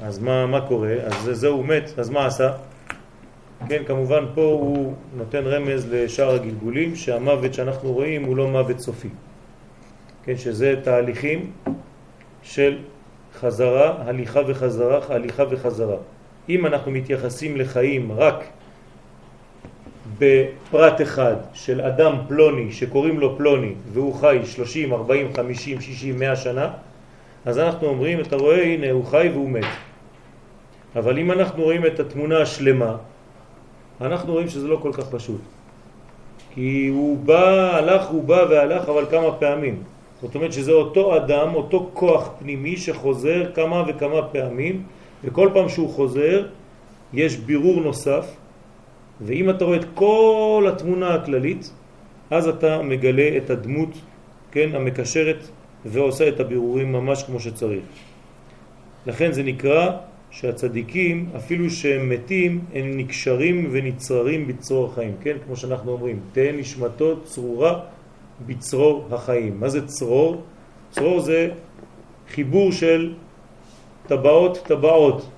אז 0.02 0.18
מה, 0.18 0.46
מה 0.46 0.60
קורה? 0.60 0.92
אז 1.04 1.30
זהו 1.32 1.62
מת, 1.62 1.90
אז 1.98 2.10
מה 2.10 2.26
עשה? 2.26 2.52
כן, 3.68 3.82
כמובן 3.86 4.24
פה 4.34 4.42
הוא 4.42 4.94
נותן 5.16 5.42
רמז 5.44 5.86
לשאר 5.90 6.34
הגלגולים 6.34 6.96
שהמוות 6.96 7.54
שאנחנו 7.54 7.92
רואים 7.92 8.24
הוא 8.24 8.36
לא 8.36 8.48
מוות 8.48 8.80
סופי. 8.80 9.08
כן, 10.24 10.36
שזה 10.36 10.74
תהליכים 10.82 11.52
של 12.42 12.78
חזרה, 13.34 14.02
הליכה 14.06 14.40
וחזרה, 14.46 15.00
הליכה 15.08 15.44
וחזרה. 15.50 15.96
אם 16.48 16.66
אנחנו 16.66 16.90
מתייחסים 16.90 17.56
לחיים 17.56 18.12
רק 18.12 18.44
בפרט 20.18 21.02
אחד 21.02 21.34
של 21.54 21.80
אדם 21.80 22.12
פלוני 22.28 22.72
שקוראים 22.72 23.20
לו 23.20 23.36
פלוני 23.36 23.72
והוא 23.92 24.14
חי 24.14 24.38
30, 24.44 24.92
40, 24.92 25.34
50, 25.36 25.80
60, 25.80 26.18
100 26.18 26.36
שנה, 26.36 26.70
אז 27.44 27.58
אנחנו 27.58 27.88
אומרים, 27.88 28.20
אתה 28.20 28.36
רואה, 28.36 28.62
הנה 28.62 28.90
הוא 28.90 29.04
חי 29.04 29.28
והוא 29.32 29.50
מת. 29.50 29.64
אבל 30.96 31.18
אם 31.18 31.32
אנחנו 31.32 31.62
רואים 31.62 31.86
את 31.86 32.00
התמונה 32.00 32.42
השלמה, 32.42 32.96
אנחנו 34.00 34.32
רואים 34.32 34.48
שזה 34.48 34.68
לא 34.68 34.76
כל 34.82 34.92
כך 34.92 35.08
פשוט. 35.10 35.40
כי 36.54 36.88
הוא 36.92 37.18
בא, 37.18 37.76
הלך, 37.76 38.06
הוא 38.06 38.24
בא 38.24 38.44
והלך, 38.50 38.88
אבל 38.88 39.06
כמה 39.10 39.32
פעמים. 39.32 39.82
זאת 40.22 40.34
אומרת 40.34 40.52
שזה 40.52 40.72
אותו 40.72 41.16
אדם, 41.16 41.54
אותו 41.54 41.90
כוח 41.92 42.30
פנימי 42.38 42.76
שחוזר 42.76 43.52
כמה 43.54 43.82
וכמה 43.86 44.22
פעמים, 44.22 44.82
וכל 45.24 45.50
פעם 45.54 45.68
שהוא 45.68 45.90
חוזר 45.90 46.46
יש 47.12 47.36
בירור 47.36 47.80
נוסף, 47.80 48.26
ואם 49.20 49.50
אתה 49.50 49.64
רואה 49.64 49.76
את 49.76 49.84
כל 49.94 50.66
התמונה 50.72 51.14
הכללית, 51.14 51.70
אז 52.30 52.48
אתה 52.48 52.82
מגלה 52.82 53.36
את 53.36 53.50
הדמות, 53.50 53.90
כן, 54.50 54.70
המקשרת 54.74 55.48
ועושה 55.84 56.28
את 56.28 56.40
הבירורים 56.40 56.92
ממש 56.92 57.22
כמו 57.22 57.40
שצריך. 57.40 57.84
לכן 59.06 59.32
זה 59.32 59.42
נקרא 59.42 59.90
שהצדיקים, 60.30 61.28
אפילו 61.36 61.70
שהם 61.70 62.08
מתים, 62.08 62.64
הם 62.74 62.96
נקשרים 62.96 63.68
ונצררים 63.72 64.46
בצרור 64.46 64.86
החיים, 64.92 65.14
כן? 65.22 65.36
כמו 65.46 65.56
שאנחנו 65.56 65.92
אומרים, 65.92 66.20
תהא 66.32 66.52
נשמתו 66.52 67.20
צרורה 67.24 67.80
בצרור 68.46 69.08
החיים. 69.10 69.60
מה 69.60 69.68
זה 69.68 69.86
צרור? 69.86 70.42
צרור 70.90 71.20
זה 71.20 71.50
חיבור 72.28 72.72
של 72.72 73.14
טבעות 74.06 74.58
טבעות, 74.66 75.28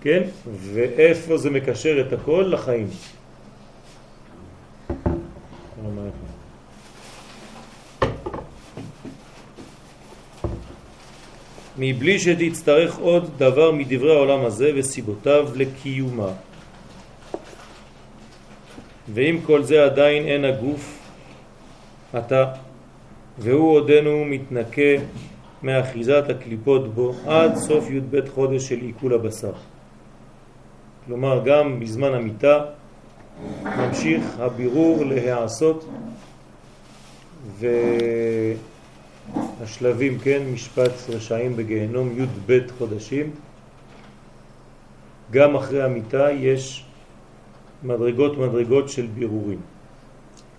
כן? 0.00 0.22
ואיפה 0.60 1.36
זה 1.36 1.50
מקשר 1.50 2.00
את 2.00 2.12
הכל? 2.12 2.50
לחיים. 2.52 2.88
מבלי 11.78 12.18
שתצטרך 12.18 12.98
עוד 12.98 13.30
דבר 13.38 13.70
מדברי 13.72 14.12
העולם 14.12 14.44
הזה 14.44 14.70
וסיבותיו 14.76 15.48
לקיומה. 15.54 16.32
ועם 19.14 19.40
כל 19.40 19.62
זה 19.62 19.84
עדיין 19.84 20.26
אין 20.26 20.44
הגוף 20.44 20.98
עתה, 22.12 22.44
והוא 23.38 23.72
עודנו 23.72 24.24
מתנקה 24.24 24.92
מאחיזת 25.62 26.24
הקליפות 26.28 26.94
בו 26.94 27.14
עד 27.26 27.56
סוף 27.56 27.90
י"ב 27.90 28.28
חודש 28.34 28.68
של 28.68 28.80
עיכול 28.80 29.14
הבשר. 29.14 29.52
כלומר, 31.06 31.42
גם 31.44 31.80
בזמן 31.80 32.14
המיטה 32.14 32.64
ממשיך 33.64 34.22
הבירור 34.38 35.04
להיעשות 35.04 35.88
והשלבים, 39.60 40.18
כן, 40.18 40.42
משפט 40.54 40.92
רשעים 41.08 41.56
בגיהנום 41.56 42.20
י"ב 42.20 42.58
חודשים. 42.78 43.30
גם 45.30 45.56
אחרי 45.56 45.82
המיטה 45.82 46.30
יש 46.30 46.84
מדרגות 47.82 48.38
מדרגות 48.38 48.88
של 48.88 49.06
בירורים. 49.06 49.60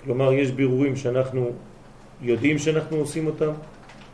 כלומר, 0.03 0.33
יש 0.33 0.51
בירורים 0.51 0.95
שאנחנו 0.95 1.51
יודעים 2.21 2.57
שאנחנו 2.57 2.97
עושים 2.97 3.27
אותם, 3.27 3.51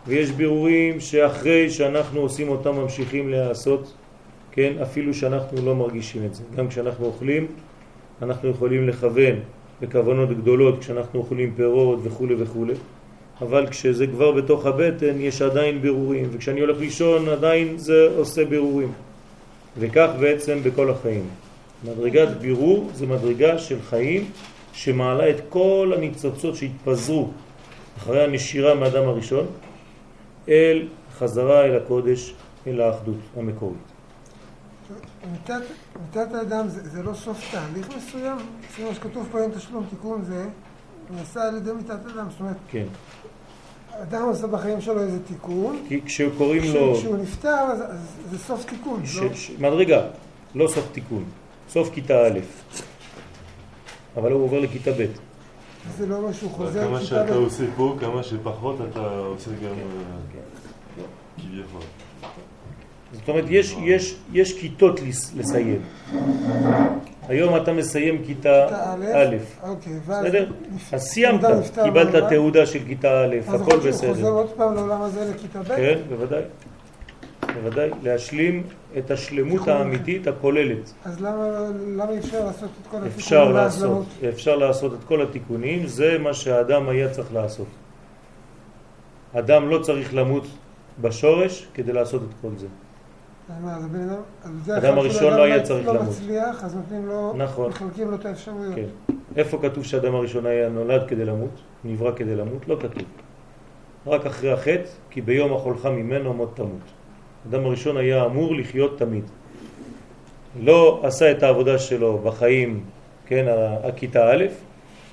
ויש 0.08 0.32
בירורים 0.32 1.00
שאחרי 1.00 1.70
שאנחנו 1.70 2.20
עושים 2.20 2.50
אותם 2.50 2.76
ממשיכים 2.76 3.30
להיעשות, 3.30 3.94
כן, 4.56 4.74
אפילו 4.82 5.14
שאנחנו 5.14 5.66
לא 5.66 5.76
מרגישים 5.76 6.26
את 6.26 6.36
זה. 6.36 6.44
גם 6.56 6.68
כשאנחנו 6.68 7.06
אוכלים, 7.06 7.48
אנחנו 8.22 8.50
יכולים 8.50 8.88
לכוון 8.88 9.36
בכוונות 9.82 10.30
גדולות 10.30 10.80
כשאנחנו 10.80 11.20
אוכלים 11.20 11.54
פירות 11.56 12.00
וכו' 12.04 12.28
וכו', 12.38 12.66
אבל 13.42 13.68
כשזה 13.68 14.08
כבר 14.08 14.32
בתוך 14.32 14.66
הבטן 14.66 15.22
יש 15.22 15.42
עדיין 15.42 15.82
בירורים, 15.82 16.30
וכשאני 16.32 16.62
הולך 16.62 16.80
לישון 16.80 17.30
עדיין 17.30 17.78
זה 17.78 18.10
עושה 18.18 18.46
בירורים. 18.46 18.92
וכך 19.80 20.10
בעצם 20.20 20.60
בכל 20.64 20.90
החיים. 20.90 21.28
מדרגת 21.84 22.28
בירור 22.28 22.90
זה 22.94 23.08
מדרגה 23.08 23.60
של 23.60 23.82
חיים 23.82 24.26
שמעלה 24.74 25.30
את 25.30 25.42
כל 25.50 25.92
הניצוצות 25.96 26.56
שהתפזרו 26.56 27.30
אחרי 27.98 28.24
הנשירה 28.24 28.76
מאדם 28.76 29.04
הראשון 29.04 29.46
אל 30.50 30.88
חזרה 31.18 31.66
אל 31.66 31.76
הקודש, 31.76 32.34
אל 32.68 32.82
האחדות 32.82 33.18
המקורית. 33.38 33.93
מיתת 35.32 36.34
האדם 36.34 36.68
זה, 36.68 36.90
זה 36.90 37.04
לא 37.04 37.14
סוף 37.14 37.52
תהליך 37.52 37.90
מסוים? 37.98 38.38
לפי 38.64 38.84
מה 38.84 38.94
שכתוב 38.94 39.28
פה 39.32 39.42
אין 39.42 39.52
תשלום 39.52 39.86
תיקון 39.90 40.24
זה 40.24 40.46
נעשה 41.10 41.44
על 41.44 41.58
ידי 41.58 41.72
מיתת 41.72 42.06
האדם, 42.06 42.28
זאת 42.30 42.40
אומרת... 42.40 42.58
כן. 42.70 42.86
אדם 44.02 44.22
עושה 44.22 44.48
בחיים 44.48 44.82
שלו 44.82 45.02
איזה 45.02 45.24
תיקון. 45.24 45.84
כי 45.88 46.02
כשקוראים 46.06 46.74
לו... 46.74 46.96
כשהוא 46.96 47.18
נפטר 47.18 47.50
אז, 47.50 47.82
אז 47.82 48.16
זה 48.30 48.40
סוף 48.40 48.66
תיקון, 48.66 49.06
ש... 49.06 49.18
לא? 49.18 49.34
ש... 49.34 49.52
מדרגה, 49.60 50.02
לא 50.56 50.68
סוף 50.68 50.88
תיקון, 50.92 51.24
סוף 51.70 51.90
כיתה 51.94 52.28
א', 52.28 52.40
אבל 54.18 54.32
הוא 54.32 54.44
עובר 54.44 54.60
לכיתה 54.60 54.92
ב'. 54.92 55.06
זה 55.98 56.06
לא 56.06 56.22
משהו 56.30 56.50
חוזר 56.50 56.88
כמה 56.88 57.02
שאתה. 57.02 57.36
עושה 57.36 57.64
פה, 57.76 57.96
כמה 58.00 58.24
שפחות 58.24 58.76
אתה 58.92 59.00
עושה 59.00 59.52
גם 59.52 59.76
אה, 60.98 61.04
כביכול. 61.38 61.82
זאת 63.14 63.30
אומרת, 63.30 63.46
יש, 63.50 63.76
יש, 63.84 64.16
יש 64.34 64.60
כיתות 64.60 65.00
לס- 65.02 65.34
לסיים. 65.38 65.82
היום 67.28 67.56
אתה 67.56 67.74
מסיים 67.74 68.24
כיתה 68.26 68.68
א', 69.16 69.36
אוקיי. 69.64 69.94
בסדר? 70.08 70.52
אז 70.92 71.02
סיימת, 71.02 71.42
קיבלת 71.84 72.30
תעודה 72.30 72.66
של 72.66 72.80
כיתה 72.88 73.24
א', 73.26 73.36
אז 73.48 73.62
הכל 73.62 73.72
יכול 73.72 73.74
להיות 73.84 73.84
שהוא 73.84 73.94
חוזר 73.94 74.12
בסדר. 74.14 74.30
עוד 74.30 74.50
פעם 74.58 74.76
לעולם 74.76 75.02
הזה 75.02 75.32
לכיתה 75.36 75.62
ב'? 75.62 75.68
כן, 75.76 76.00
בוודאי. 76.10 76.42
בוודאי, 77.54 77.90
להשלים 78.04 78.64
את 78.98 79.12
השלמות 79.12 79.68
להיות. 79.68 79.80
האמיתית 79.80 80.28
הכוללת. 80.28 80.94
אז 81.06 81.22
למה 81.22 82.10
אי 82.12 82.18
אפשר 82.20 82.46
לעשות 82.46 82.70
את 82.82 82.88
כל 82.92 82.98
התיקונים 82.98 83.54
לעשות? 83.56 84.06
אפשר 84.30 84.56
לעשות 84.56 84.94
את 84.94 85.04
כל 85.04 85.22
התיקונים, 85.22 85.88
זה 85.88 86.18
מה 86.20 86.34
שהאדם 86.34 86.90
היה 86.90 87.10
צריך 87.10 87.34
לעשות. 87.34 87.68
אדם 89.34 89.70
לא 89.70 89.80
צריך 89.80 90.14
למות 90.14 90.48
בשורש 91.02 91.68
כדי 91.74 91.94
לעשות 91.94 92.22
את 92.22 92.36
כל 92.42 92.50
זה. 92.58 92.68
אז 92.68 92.68
מה, 92.68 92.72
אז 92.72 92.72
הבן 92.72 93.33
אדם... 94.78 94.98
הראשון 94.98 95.34
לא 95.34 95.44
היה 95.44 95.58
לא- 95.58 95.64
צריך 95.64 95.88
לא 95.88 95.94
למות. 95.94 96.08
מצליח, 96.08 96.64
אז 96.64 96.76
נותנים 96.76 97.06
לו... 97.06 97.34
נכון. 97.38 97.70
מחלקים 97.70 98.12
לו 98.12 98.16
את 98.16 98.26
האפשרויות. 98.26 98.76
כן. 98.76 99.14
איפה 99.36 99.58
כתוב 99.62 99.84
שאדם 99.84 100.16
הראשון 100.16 100.46
היה 100.46 100.70
נולד 100.70 101.08
כדי 101.08 101.26
למות? 101.26 101.62
נברא 101.84 102.12
כדי 102.16 102.36
למות? 102.36 102.68
לא 102.68 102.76
כתוב. 102.76 103.04
רק 104.08 104.26
אחרי 104.26 104.52
החטא, 104.52 104.90
כי 105.10 105.22
ביום 105.22 105.54
אכולך 105.54 105.86
ממנו 105.86 106.34
מות 106.34 106.56
תמות. 106.56 106.82
אדם 107.50 107.66
הראשון 107.66 107.98
היה 107.98 108.26
אמור 108.26 108.56
לחיות 108.56 108.98
תמיד. 109.00 109.24
לא 110.62 111.02
עשה 111.04 111.32
את 111.32 111.44
העבודה 111.44 111.80
שלו 111.80 112.18
בחיים, 112.18 112.84
כן, 113.26 113.46
הכיתה 113.84 114.32
א', 114.32 114.46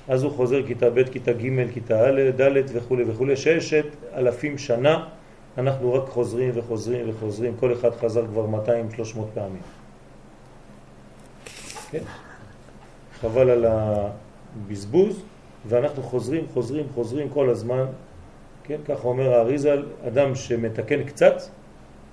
אז 0.07 0.23
הוא 0.23 0.31
חוזר 0.31 0.67
כיתה 0.67 0.89
ב', 0.89 1.03
כיתה 1.03 1.31
ג', 1.33 1.71
כיתה 1.73 2.09
א', 2.09 2.21
ד' 2.41 2.51
וכו' 2.73 2.97
וכו', 3.07 3.25
ששת 3.35 3.85
אלפים 4.15 4.57
שנה 4.57 5.05
אנחנו 5.57 5.93
רק 5.93 6.09
חוזרים 6.09 6.51
וחוזרים 6.55 7.09
וחוזרים, 7.09 7.53
כל 7.59 7.73
אחד 7.73 7.89
חזר 7.95 8.25
כבר 8.27 8.45
200-300 8.45 9.19
פעמים. 9.33 9.61
כן? 11.91 12.03
חבל 13.21 13.49
על 13.49 13.65
הבזבוז, 13.65 15.23
ואנחנו 15.67 16.03
חוזרים, 16.03 16.45
חוזרים, 16.53 16.85
חוזרים 16.93 17.29
כל 17.29 17.49
הזמן, 17.49 17.85
כן? 18.63 18.77
ככה 18.85 19.07
אומר 19.07 19.33
האריזל, 19.33 19.85
אדם 20.07 20.35
שמתקן 20.35 21.03
קצת, 21.03 21.35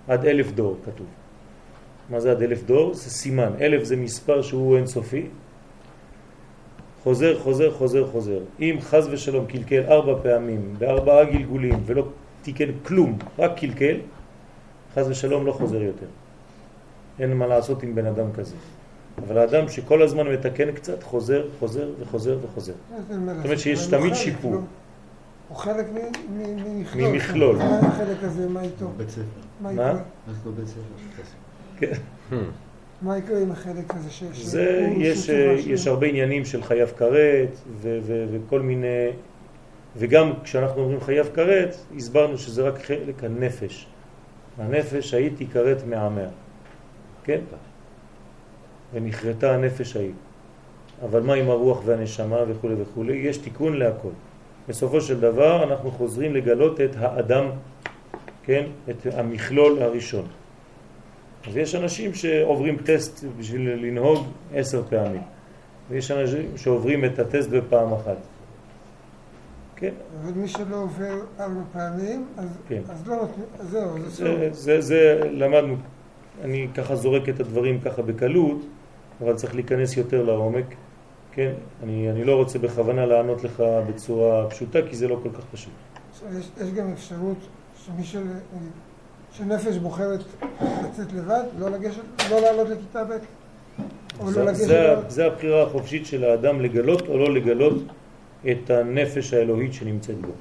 עד 0.09 0.25
אלף 0.27 0.53
דור 0.53 0.77
כתוב. 0.85 1.07
מה 2.11 2.21
זה 2.21 2.31
עד 2.31 2.43
אלף 2.43 2.63
דור? 2.63 2.95
זה 2.95 3.11
סימן. 3.11 3.53
אלף 3.61 3.85
זה 3.85 3.97
מספר 3.97 4.43
שהוא 4.43 4.77
אינסופי. 4.77 5.27
חוזר, 7.03 7.39
חוזר, 7.39 7.71
חוזר, 7.71 8.07
חוזר. 8.07 8.39
אם 8.61 8.77
חז 8.81 9.09
ושלום 9.11 9.47
קלקל 9.47 9.83
ארבע 9.89 10.15
פעמים, 10.23 10.75
בארבעה 10.79 11.25
גלגולים, 11.25 11.83
ולא 11.87 12.05
תיקן 12.49 12.73
כלום, 12.87 13.19
רק 13.39 13.59
קלקל, 13.59 13.97
חז 14.95 15.09
ושלום 15.09 15.47
לא 15.47 15.53
חוזר 15.53 15.83
יותר. 15.83 16.07
אין 17.21 17.33
מה 17.35 17.47
לעשות 17.47 17.83
עם 17.83 17.95
בן 17.95 18.07
אדם 18.07 18.33
כזה. 18.33 18.55
אבל 19.19 19.39
האדם 19.39 19.69
שכל 19.69 20.03
הזמן 20.03 20.27
מתקן 20.33 20.73
קצת, 20.73 21.03
חוזר, 21.03 21.47
חוזר 21.59 21.89
וחוזר 22.01 22.39
וחוזר. 22.45 22.73
מה 23.11 23.33
אומרת 23.45 23.59
שיש 23.59 23.87
תמיד 23.87 24.13
חלק, 24.13 24.15
שיפור. 24.15 24.53
לא? 24.53 24.59
הוא 25.49 25.57
חלק 25.57 25.87
מ- 25.95 26.39
מ- 26.39 26.79
ממכלול. 26.79 27.13
ממכלול. 27.13 27.57
מה 27.57 27.79
החלק 27.79 28.17
הזה, 28.23 28.49
מה 28.49 28.63
איתו? 28.63 28.89
בית 28.97 29.11
ספר. 29.11 29.23
מה 29.61 29.73
לא 29.73 30.53
בית 30.57 30.67
ספר? 30.67 31.23
כן. 31.79 31.93
מה 33.03 33.19
יקרה 33.19 33.41
עם 33.41 33.51
החלק 33.53 33.95
הזה 33.95 34.11
ש... 34.11 34.23
זה, 34.35 34.89
יש, 34.97 35.31
אה? 35.31 35.53
יש 35.67 35.87
הרבה 35.87 36.07
עניינים 36.07 36.45
של 36.45 36.63
חייב 36.63 36.89
כרת 36.97 37.49
וכל 37.81 38.61
מיני, 38.61 38.87
וגם 39.97 40.33
כשאנחנו 40.45 40.81
אומרים 40.83 41.01
חייב 41.01 41.31
כרת, 41.35 41.77
הסברנו 41.97 42.39
שזה 42.39 42.63
רק 42.63 42.83
חלק 42.85 43.25
הנפש. 43.25 43.87
הנפש 44.59 45.15
הייתי 45.15 45.47
כרת 45.47 45.87
מעמיה, 45.87 46.29
כן? 47.25 47.41
ונכרתה 48.93 49.55
הנפש 49.55 49.97
ההיא. 49.97 50.13
אבל 51.05 51.21
מה 51.21 51.35
עם 51.35 51.51
הרוח 51.51 51.81
והנשמה 51.85 52.37
וכו' 52.49 52.69
וכו', 52.79 53.05
יש 53.05 53.37
תיקון 53.37 53.77
להכל. 53.77 54.09
בסופו 54.69 55.01
של 55.01 55.21
דבר 55.21 55.65
אנחנו 55.65 55.91
חוזרים 55.91 56.35
לגלות 56.35 56.81
את 56.81 56.91
האדם, 56.99 57.45
כן? 58.43 58.65
את 58.91 59.07
המכלול 59.15 59.83
הראשון. 59.83 60.27
אז 61.49 61.57
יש 61.57 61.75
אנשים 61.75 62.15
שעוברים 62.15 62.77
טסט 62.77 63.25
בשביל 63.39 63.71
לנהוג 63.71 64.27
עשר 64.55 64.83
פעמים, 64.89 65.23
ויש 65.91 66.11
אנשים 66.11 66.57
שעוברים 66.57 67.05
את 67.05 67.19
הטסט 67.19 67.49
בפעם 67.49 67.93
אחת. 67.93 68.17
כן, 69.81 69.95
אבל 70.23 70.33
מי 70.33 70.49
שלא 70.49 70.77
עובר 70.77 71.21
ארבע 71.41 71.61
פעמים, 71.73 72.27
אז 72.37 72.49
כן. 72.69 72.83
אז 72.89 73.09
לא 73.09 73.17
נותנים, 73.17 73.47
אז 73.61 73.71
זהו, 73.71 73.99
זה, 73.99 74.09
אסור. 74.09 74.37
זה, 74.53 74.81
זה 74.81 75.21
למדנו, 75.33 75.77
אני 76.43 76.69
ככה 76.75 76.97
זורק 76.97 77.29
את 77.29 77.41
הדברים 77.41 77.81
ככה 77.81 78.03
בקלות, 78.03 78.67
אבל 79.21 79.35
צריך 79.35 79.55
להיכנס 79.55 79.97
יותר 79.97 80.23
לעומק, 80.23 80.65
כן? 81.33 81.53
אני, 81.83 82.11
אני 82.11 82.25
לא 82.25 82.37
רוצה 82.37 82.59
בכוונה 82.59 83.07
לענות 83.07 83.45
לך 83.45 83.63
בצורה 83.89 84.51
פשוטה, 84.51 84.79
כי 84.89 84.97
זה 84.97 85.09
לא 85.09 85.21
כל 85.23 85.31
כך 85.31 85.45
פשוט. 85.53 85.73
יש, 86.39 86.49
יש 86.63 86.73
גם 86.73 86.93
אפשרות 86.93 87.39
שמי 87.85 88.05
של... 88.05 88.23
שנפש 89.33 89.77
בוחרת 89.77 90.21
לצאת 90.61 91.13
לבד, 91.13 91.43
לא 91.59 91.71
לגשת, 91.71 92.03
לא 92.31 92.41
לעלות 92.41 92.69
לכיתה 92.69 93.05
ב', 93.05 93.19
או 94.21 94.31
זה, 94.31 94.41
לא 94.41 94.47
לגשת... 94.47 94.67
זה, 94.67 94.95
זה 95.09 95.27
הבחירה 95.27 95.63
החופשית 95.63 96.07
של 96.07 96.25
האדם 96.25 96.61
לגלות 96.61 97.09
או 97.09 97.19
לא 97.19 97.35
לגלות 97.35 97.75
את 98.47 98.71
הנפש 98.71 99.35
האלוהית 99.35 99.73
שנמצאת 99.73 100.21
בו. 100.21 100.33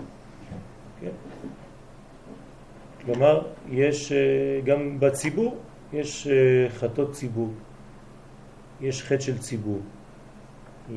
כן? 1.02 1.12
כלומר, 3.06 3.48
יש 3.72 4.12
אה, 4.12 4.62
גם 4.66 5.00
בציבור, 5.00 5.58
יש 5.94 6.28
אה, 6.28 6.70
חטות 6.70 7.12
ציבור, 7.12 7.54
יש 8.82 9.04
חטא 9.04 9.20
של 9.20 9.38
ציבור. 9.38 9.80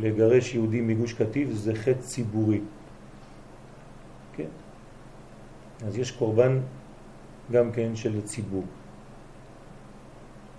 לגרש 0.01 0.55
יהודים 0.55 0.89
מגוש 0.89 1.13
קטיף 1.13 1.51
זה 1.51 1.75
חטא 1.75 2.01
ציבורי. 2.01 2.61
כן? 4.37 4.51
אז 5.87 5.99
יש 5.99 6.11
קורבן 6.11 6.61
גם 7.53 7.73
כן 7.73 7.97
של 7.97 8.19
הציבור. 8.19 8.65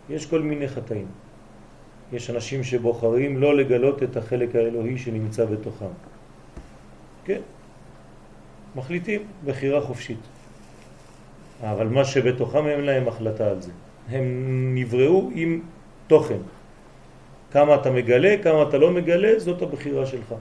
יש 0.09 0.25
כל 0.25 0.41
מיני 0.41 0.67
חטאים. 0.67 1.07
יש 2.13 2.29
אנשים 2.29 2.63
שבוחרים 2.63 3.37
לא 3.37 3.57
לגלות 3.57 4.03
את 4.03 4.17
החלק 4.17 4.55
האלוהי 4.55 4.97
שנמצא 4.97 5.45
בתוכם. 5.45 6.10
כן. 7.25 7.41
מחליטים 8.75 9.21
בחירה 9.45 9.81
חופשית. 9.81 10.19
אבל 11.61 11.87
מה 11.87 12.05
שבתוכם 12.05 12.67
אין 12.67 12.79
להם 12.79 13.07
החלטה 13.07 13.47
על 13.49 13.61
זה. 13.61 13.71
הם 14.09 14.25
נבראו 14.75 15.29
עם 15.33 15.61
תוכן. 16.07 16.41
כמה 17.51 17.75
אתה 17.75 17.91
מגלה, 17.91 18.35
כמה 18.43 18.63
אתה 18.63 18.77
לא 18.77 18.91
מגלה, 18.91 19.39
זאת 19.39 19.61
הבחירה 19.61 20.05
שלך. 20.05 20.35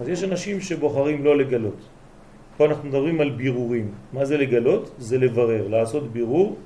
אז 0.00 0.08
יש 0.08 0.24
אנשים 0.24 0.60
שבוחרים 0.60 1.24
לא 1.24 1.38
לגלות. 1.38 1.80
פה 2.56 2.66
אנחנו 2.66 2.88
מדברים 2.88 3.20
על 3.20 3.30
בירורים. 3.30 3.90
מה 4.12 4.24
זה 4.24 4.36
לגלות? 4.36 4.90
זה 4.98 5.18
לברר, 5.18 5.68
לעשות 5.68 6.12
בירור, 6.12 6.56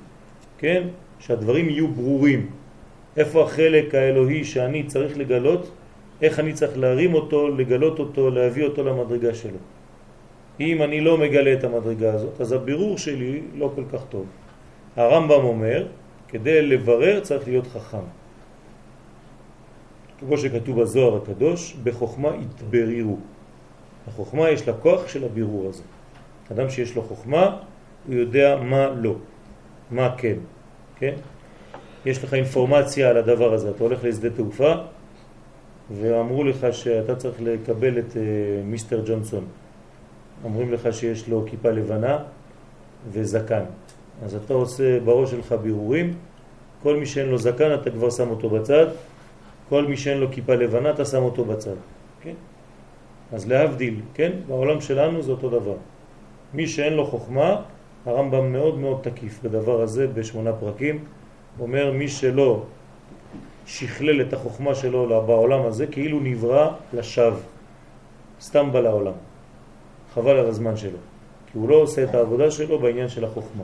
כן? 0.57 0.87
שהדברים 1.19 1.69
יהיו 1.69 1.87
ברורים. 1.87 2.49
איפה 3.17 3.43
החלק 3.43 3.95
האלוהי 3.95 4.43
שאני 4.43 4.83
צריך 4.83 5.17
לגלות, 5.17 5.71
איך 6.21 6.39
אני 6.39 6.53
צריך 6.53 6.77
להרים 6.77 7.13
אותו, 7.13 7.47
לגלות 7.47 7.99
אותו, 7.99 8.29
להביא 8.29 8.63
אותו 8.63 8.83
למדרגה 8.83 9.33
שלו. 9.33 9.57
אם 10.59 10.81
אני 10.81 11.01
לא 11.01 11.17
מגלה 11.17 11.53
את 11.53 11.63
המדרגה 11.63 12.13
הזאת, 12.13 12.41
אז 12.41 12.51
הבירור 12.51 12.97
שלי 12.97 13.41
לא 13.55 13.71
כל 13.75 13.83
כך 13.91 14.01
טוב. 14.09 14.25
הרמב"ם 14.95 15.43
אומר, 15.43 15.87
כדי 16.27 16.61
לברר 16.61 17.19
צריך 17.19 17.47
להיות 17.47 17.67
חכם. 17.67 18.07
כמו 20.19 20.37
שכתוב 20.37 20.81
בזוהר 20.81 21.17
הקדוש, 21.23 21.75
בחוכמה 21.83 22.29
התברירו. 22.33 23.17
החוכמה 24.07 24.49
יש 24.49 24.67
לה 24.67 24.73
כוח 24.73 25.07
של 25.07 25.23
הבירור 25.23 25.69
הזה. 25.69 25.83
אדם 26.51 26.69
שיש 26.69 26.95
לו 26.95 27.01
חוכמה, 27.01 27.57
הוא 28.07 28.15
יודע 28.15 28.55
מה 28.63 28.89
לא, 28.89 29.15
מה 29.91 30.15
כן, 30.17 30.37
כן? 30.95 31.15
יש 32.05 32.23
לך 32.23 32.33
אינפורמציה 32.33 33.09
על 33.09 33.17
הדבר 33.17 33.53
הזה, 33.53 33.69
אתה 33.69 33.83
הולך 33.83 34.03
לשדה 34.03 34.29
תעופה 34.29 34.73
ואמרו 35.91 36.43
לך 36.43 36.67
שאתה 36.71 37.15
צריך 37.15 37.35
לקבל 37.41 37.99
את 37.99 38.11
uh, 38.11 38.15
מיסטר 38.63 39.01
ג'ונסון. 39.05 39.45
אומרים 40.43 40.73
לך 40.73 40.93
שיש 40.93 41.27
לו 41.27 41.43
כיפה 41.47 41.69
לבנה 41.69 42.17
וזקן. 43.11 43.63
אז 44.23 44.35
אתה 44.35 44.53
עושה 44.53 44.99
בראש 44.99 45.31
שלך 45.31 45.51
בירורים, 45.51 46.13
כל 46.83 46.95
מי 46.95 47.05
שאין 47.05 47.29
לו 47.29 47.37
זקן 47.37 47.73
אתה 47.73 47.91
כבר 47.91 48.09
שם 48.09 48.29
אותו 48.29 48.49
בצד, 48.49 48.85
כל 49.69 49.85
מי 49.85 49.97
שאין 49.97 50.17
לו 50.17 50.31
כיפה 50.31 50.55
לבנה 50.55 50.89
אתה 50.89 51.05
שם 51.05 51.23
אותו 51.23 51.45
בצד. 51.45 51.75
כן? 52.21 52.33
אז 53.33 53.47
להבדיל, 53.47 53.99
כן? 54.13 54.31
בעולם 54.47 54.81
שלנו 54.81 55.21
זה 55.21 55.31
אותו 55.31 55.49
דבר. 55.49 55.75
מי 56.53 56.67
שאין 56.67 56.93
לו 56.93 57.05
חוכמה, 57.05 57.61
הרמב"ם 58.05 58.51
מאוד 58.51 58.79
מאוד 58.79 58.99
תקיף 59.01 59.39
בדבר 59.43 59.81
הזה 59.81 60.07
בשמונה 60.07 60.53
פרקים, 60.53 61.03
אומר 61.59 61.91
מי 61.91 62.07
שלא 62.07 62.63
שכלל 63.65 64.21
את 64.21 64.33
החוכמה 64.33 64.75
שלו 64.75 65.23
בעולם 65.27 65.65
הזה 65.65 65.87
כאילו 65.87 66.19
נברא 66.19 66.71
לשווא, 66.93 67.39
סתם 68.41 68.71
בא 68.71 68.79
לעולם. 68.79 69.13
חבל 70.13 70.37
על 70.37 70.45
הזמן 70.45 70.77
שלו, 70.77 70.97
כי 71.51 71.57
הוא 71.57 71.69
לא 71.69 71.75
עושה 71.75 72.03
את 72.03 72.15
העבודה 72.15 72.51
שלו 72.51 72.79
בעניין 72.79 73.09
של 73.09 73.25
החוכמה. 73.25 73.63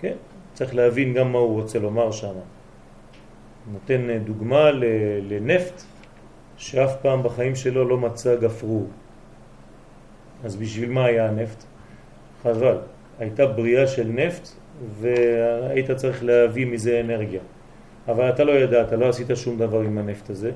כן? 0.00 0.14
צריך 0.54 0.74
להבין 0.74 1.14
גם 1.14 1.32
מה 1.32 1.38
הוא 1.38 1.60
רוצה 1.60 1.78
לומר 1.78 2.10
שם. 2.10 2.32
נותן 3.72 4.18
דוגמה 4.24 4.70
לנפט 5.28 5.82
שאף 6.56 6.96
פעם 7.02 7.22
בחיים 7.22 7.54
שלו 7.54 7.88
לא 7.88 7.98
מצא 7.98 8.36
גפרור. 8.36 8.86
אז 10.44 10.56
בשביל 10.56 10.90
מה 10.90 11.04
היה 11.04 11.28
הנפט? 11.28 11.64
חבל. 12.42 12.78
הייתה 13.18 13.46
בריאה 13.46 13.86
של 13.86 14.08
נפט 14.08 14.48
והיית 15.00 15.90
צריך 15.90 16.24
להביא 16.24 16.66
מזה 16.66 17.00
אנרגיה. 17.00 17.40
אבל 18.08 18.30
אתה 18.30 18.44
לא 18.44 18.52
ידעת, 18.52 18.92
לא 18.92 19.08
עשית 19.08 19.26
שום 19.34 19.58
דבר 19.58 19.80
עם 19.80 19.98
הנפט 19.98 20.30
הזה, 20.30 20.50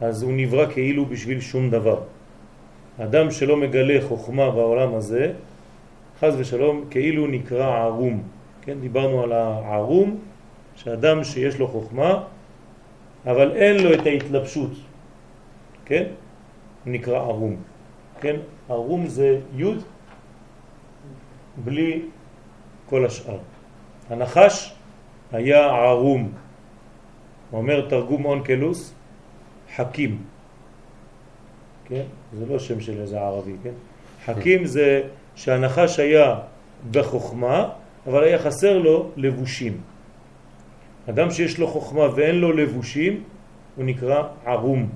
אז 0.00 0.22
הוא 0.22 0.32
נברא 0.32 0.66
כאילו 0.72 1.06
בשביל 1.06 1.40
שום 1.40 1.70
דבר. 1.70 2.00
אדם 2.98 3.30
שלא 3.30 3.56
מגלה 3.56 3.98
חוכמה 4.08 4.50
בעולם 4.50 4.94
הזה, 4.94 5.32
חז 6.20 6.34
ושלום, 6.38 6.84
כאילו 6.90 7.26
נקרא 7.26 7.66
ערום. 7.66 8.22
כן, 8.62 8.80
דיברנו 8.80 9.22
על 9.22 9.32
הערום, 9.32 10.18
שאדם 10.76 11.24
שיש 11.24 11.58
לו 11.58 11.68
חוכמה, 11.68 12.22
אבל 13.26 13.52
אין 13.52 13.82
לו 13.82 13.94
את 13.94 14.06
ההתלבשות, 14.06 14.70
כן? 15.84 16.04
נקרא 16.86 17.18
ערום. 17.18 17.56
כן? 18.20 18.36
ערום 18.68 19.06
זה 19.06 19.40
י' 19.56 19.64
בלי 21.64 22.02
כל 22.88 23.06
השאר. 23.06 23.38
הנחש 24.10 24.74
היה 25.32 25.66
ערום. 25.66 26.32
אומר 27.52 27.88
תרגום 27.88 28.24
אונקלוס, 28.24 28.94
חכים. 29.76 30.18
כן? 31.84 32.02
זה 32.38 32.46
לא 32.46 32.58
שם 32.58 32.80
של 32.80 33.00
איזה 33.00 33.20
ערבי, 33.20 33.52
כן? 33.62 33.76
חכים 34.24 34.66
זה 34.66 35.02
שהנחש 35.34 35.98
היה 35.98 36.34
בחוכמה, 36.90 37.68
אבל 38.06 38.24
היה 38.24 38.38
חסר 38.38 38.78
לו 38.78 39.10
לבושים. 39.16 39.80
אדם 41.10 41.30
שיש 41.30 41.58
לו 41.58 41.66
חוכמה 41.68 42.08
ואין 42.14 42.34
לו 42.34 42.52
לבושים, 42.52 43.22
הוא 43.76 43.84
נקרא 43.84 44.22
ערום. 44.46 44.88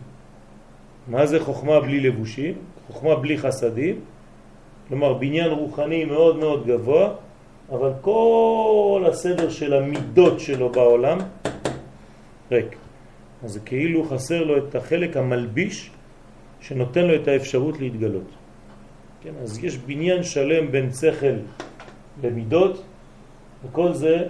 מה 1.08 1.26
זה 1.26 1.40
חוכמה 1.40 1.80
בלי 1.80 2.00
לבושים? 2.00 2.54
חוכמה 2.86 3.14
בלי 3.16 3.38
חסדים, 3.38 4.00
כלומר 4.88 5.12
בניין 5.12 5.50
רוחני 5.50 6.04
מאוד 6.04 6.36
מאוד 6.36 6.66
גבוה, 6.66 7.08
אבל 7.72 7.92
כל 8.00 9.04
הסדר 9.08 9.50
של 9.50 9.74
המידות 9.74 10.40
שלו 10.40 10.68
בעולם 10.72 11.18
ריק. 12.50 12.76
אז 13.44 13.50
זה 13.52 13.60
כאילו 13.60 14.04
חסר 14.04 14.44
לו 14.44 14.68
את 14.68 14.74
החלק 14.74 15.16
המלביש 15.16 15.90
שנותן 16.60 17.04
לו 17.04 17.22
את 17.22 17.28
האפשרות 17.28 17.78
להתגלות. 17.78 18.30
כן, 19.20 19.32
אז 19.42 19.64
יש 19.64 19.78
בניין 19.78 20.22
שלם 20.22 20.72
בין 20.72 20.92
שכל 20.92 21.36
למידות, 22.22 22.82
וכל 23.64 23.92
זה 23.92 24.28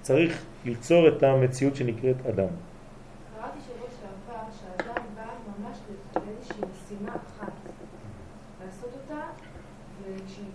צריך 0.00 0.44
ליצור 0.64 1.08
את 1.08 1.22
המציאות 1.22 1.76
שנקראת 1.76 2.26
אדם. 2.26 2.52
קראתי 3.36 3.58
שבוע 3.60 3.88
שאדם 4.60 5.02
בא 5.16 5.28
ממש 5.58 5.76
אותה, 8.84 9.20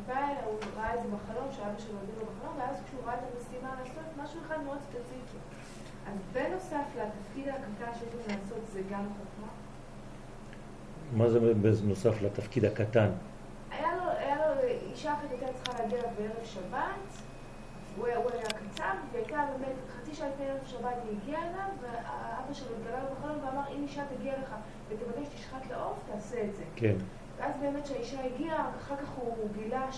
באה, 0.07 0.45
הוא 0.45 0.57
ראה 0.77 0.93
את 0.95 0.99
זה 1.03 1.07
בחלום, 1.07 1.47
שאבא 1.51 1.79
שלו 1.79 1.97
הביא 2.03 2.13
לו 2.19 2.25
בחלום, 2.25 2.53
ואז 2.57 2.75
כשהוא 2.85 3.01
ראה 3.05 3.13
את 3.13 3.19
המשימה 3.33 3.69
לעשות 3.79 4.03
משהו 4.23 4.39
אחד 4.47 4.57
מאוד 4.65 4.77
ספציפי. 4.81 5.37
אז 6.07 6.13
בנוסף 6.33 6.85
לתפקיד 6.97 7.47
הקטן 7.47 7.93
שיש 7.99 8.13
לו 8.13 8.19
לעשות 8.27 8.67
זה 8.73 8.81
גם 8.91 9.03
חוכמה? 9.05 9.47
מה 11.13 11.29
זה 11.29 11.53
בנוסף 11.53 12.21
לתפקיד 12.21 12.65
הקטן? 12.65 13.09
היה 13.71 13.95
לו, 13.95 14.09
היה 14.11 14.35
לו 14.35 14.61
אישה 14.91 15.13
אחת 15.13 15.31
הייתה 15.31 15.45
צריכה 15.53 15.83
להגיע 15.83 16.01
בערב 16.01 16.45
שבת, 16.45 17.21
הוא 17.97 18.07
היה, 18.07 18.17
הוא 18.17 18.31
היה 18.31 18.45
קצב, 18.45 18.95
והייתה 19.11 19.45
באמת, 19.51 19.75
חצי 19.89 20.15
שעה 20.15 20.27
לפני 20.29 20.45
ערב 20.49 20.65
שבת 20.65 20.95
היא 21.03 21.17
הגיעה 21.21 21.41
אליו, 21.41 21.69
והאבא 21.81 22.53
שלו 22.53 22.75
התגלה 22.75 23.03
לו 23.03 23.15
בחלום 23.15 23.37
ואמר, 23.43 23.61
אם 23.75 23.83
אישה 23.83 24.03
תגיע 24.17 24.33
לך 24.43 24.55
ותבקש 24.89 25.27
תשחט 25.35 25.71
לעוף, 25.71 25.97
תעשה 26.11 26.43
את 26.43 26.55
זה. 26.55 26.63
כן. 26.75 26.95
ואז 27.37 27.53
באמת 27.61 27.83
כשהאישה 27.83 28.25
הגיעה, 28.25 28.71
אחר 28.77 28.95
כך 28.95 29.09
הוא, 29.09 29.49
גילה 29.53 29.91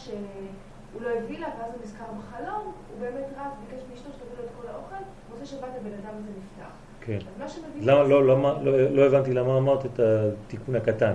שהוא 0.92 1.02
לא 1.02 1.10
הביא 1.10 1.40
לה, 1.40 1.48
ואז 1.60 1.72
הוא 1.74 1.84
נזכר 1.84 2.04
בחלום, 2.20 2.64
הוא 2.64 3.00
באמת 3.00 3.26
רב, 3.38 3.52
ביקש 3.70 3.84
מאשתו 3.92 4.10
שתביא 4.14 4.38
לו 4.38 4.44
את 4.44 4.50
כל 4.62 4.68
האוכל, 4.68 5.04
מוצא 5.30 5.46
שבת 5.46 5.70
הבן 5.82 5.94
אדם 5.94 6.16
הזה 6.18 6.30
נפטר. 6.30 6.70
כן. 7.02 7.18
אז 7.18 7.40
מה 7.40 7.50
שמביא... 7.50 7.88
לא, 7.88 8.10
לא, 8.10 8.28
לא, 8.28 8.64
לא, 8.64 8.90
לא 8.92 9.06
הבנתי 9.06 9.34
למה 9.34 9.58
אמרת 9.58 9.86
את 9.86 10.00
התיקון 10.00 10.76
הקטן. 10.76 11.14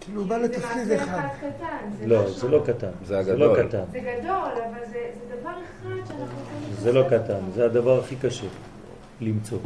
כאילו 0.00 0.20
הוא 0.20 0.28
בא 0.28 0.36
לתפקיד 0.36 0.84
זה 0.84 0.96
אחד. 0.96 1.28
זה 1.98 2.06
לא, 2.06 2.30
זה 2.30 2.48
לא 2.48 2.62
קטן. 2.66 2.90
זה 3.04 3.22
זה 3.22 3.36
לא 3.36 3.52
הגדול. 3.52 3.68
קטן. 3.68 3.82
זה 3.92 3.98
גדול, 3.98 4.50
אבל 4.52 4.84
זה, 4.92 5.10
זה 5.28 5.36
דבר 5.40 5.50
אחד 5.50 6.08
שאנחנו. 6.08 6.38
זה 6.78 6.92
לא 6.92 7.02
קטן. 7.08 7.38
זה 7.54 7.64
הדבר 7.64 8.00
הכי 8.00 8.16
קשה 8.16 8.46
למצוא. 9.20 9.58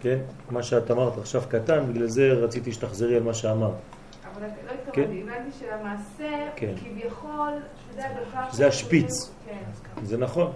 כן? 0.00 0.18
מה 0.50 0.62
שאת 0.62 0.90
אמרת 0.90 1.18
עכשיו 1.18 1.42
קטן, 1.48 1.92
בגלל 1.92 2.06
זה 2.06 2.32
רציתי 2.32 2.72
שתחזרי 2.72 3.16
על 3.16 3.22
מה 3.22 3.34
שאמרת. 3.34 3.72
אבל 4.34 4.46
לא 4.46 4.92
כן. 4.92 5.02
התכוונתי, 5.02 5.22
הבנתי 5.22 5.50
שלמעשה, 5.58 6.48
כן. 6.56 6.72
כביכול, 6.76 7.52
זה 8.50 8.66
השפיץ. 8.66 9.30
זה 10.02 10.16
נכון. 10.16 10.52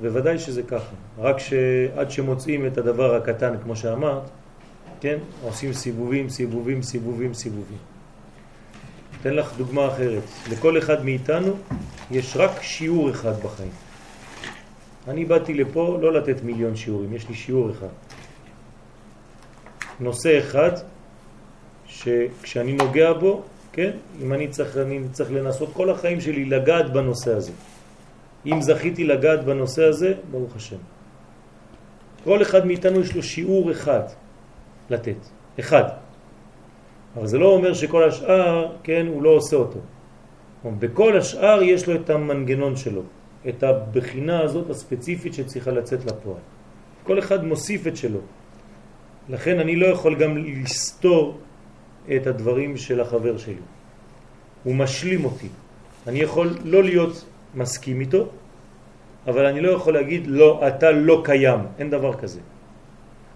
בוודאי 0.00 0.38
שזה 0.38 0.62
ככה. 0.62 0.94
רק 1.18 1.38
שעד 1.38 2.10
שמוצאים 2.10 2.66
את 2.66 2.78
הדבר 2.78 3.14
הקטן, 3.14 3.54
כמו 3.62 3.76
שאמרת, 3.76 4.22
כן, 5.00 5.18
עושים 5.42 5.72
סיבובים, 5.72 6.28
סיבובים, 6.28 6.82
סיבובים, 6.82 7.34
סיבובים. 7.34 7.78
אתן 9.20 9.34
לך 9.34 9.52
דוגמה 9.56 9.88
אחרת. 9.88 10.22
לכל 10.50 10.78
אחד 10.78 11.04
מאיתנו 11.04 11.52
יש 12.10 12.36
רק 12.36 12.62
שיעור 12.62 13.10
אחד 13.10 13.40
בחיים. 13.40 13.70
אני 15.08 15.24
באתי 15.24 15.54
לפה 15.54 15.98
לא 16.00 16.12
לתת 16.12 16.42
מיליון 16.42 16.76
שיעורים, 16.76 17.14
יש 17.14 17.28
לי 17.28 17.34
שיעור 17.34 17.70
אחד. 17.70 17.94
נושא 20.00 20.38
אחד 20.38 20.70
שכשאני 21.86 22.72
נוגע 22.72 23.12
בו, 23.12 23.42
כן, 23.72 23.90
אם 24.22 24.32
אני 24.32 24.48
צריך, 24.48 24.76
אני 24.76 25.00
צריך 25.12 25.30
לנסות 25.32 25.70
כל 25.72 25.90
החיים 25.90 26.20
שלי 26.20 26.44
לגעת 26.44 26.92
בנושא 26.92 27.34
הזה. 27.34 27.52
אם 28.46 28.60
זכיתי 28.60 29.04
לגעת 29.04 29.44
בנושא 29.44 29.84
הזה, 29.84 30.14
ברוך 30.30 30.56
השם. 30.56 30.76
כל 32.24 32.42
אחד 32.42 32.66
מאיתנו 32.66 33.00
יש 33.00 33.14
לו 33.16 33.22
שיעור 33.22 33.70
אחד 33.70 34.02
לתת, 34.90 35.16
אחד. 35.60 35.84
אבל 37.16 37.26
זה 37.26 37.38
לא 37.38 37.46
אומר 37.46 37.74
שכל 37.74 38.08
השאר, 38.08 38.76
כן, 38.82 39.06
הוא 39.08 39.22
לא 39.22 39.30
עושה 39.30 39.56
אותו. 39.56 39.80
בכל 40.78 41.18
השאר 41.18 41.62
יש 41.62 41.88
לו 41.88 41.94
את 41.94 42.10
המנגנון 42.10 42.76
שלו, 42.76 43.02
את 43.48 43.62
הבחינה 43.62 44.40
הזאת 44.40 44.70
הספציפית 44.70 45.34
שצריכה 45.34 45.70
לצאת 45.70 46.04
לפועל. 46.04 46.42
כל 47.04 47.18
אחד 47.18 47.44
מוסיף 47.44 47.86
את 47.86 47.96
שלו. 47.96 48.20
לכן 49.28 49.58
אני 49.58 49.76
לא 49.76 49.86
יכול 49.86 50.14
גם 50.14 50.38
לסתור 50.38 51.38
את 52.16 52.26
הדברים 52.26 52.76
של 52.76 53.00
החבר 53.00 53.38
שלי. 53.38 53.62
הוא 54.64 54.74
משלים 54.74 55.24
אותי. 55.24 55.48
אני 56.06 56.18
יכול 56.18 56.58
לא 56.64 56.82
להיות 56.82 57.24
מסכים 57.54 58.00
איתו, 58.00 58.28
אבל 59.26 59.46
אני 59.46 59.60
לא 59.60 59.70
יכול 59.70 59.94
להגיד, 59.94 60.26
לא, 60.26 60.68
אתה 60.68 60.90
לא 60.90 61.22
קיים. 61.24 61.60
אין 61.78 61.90
דבר 61.90 62.14
כזה. 62.14 62.40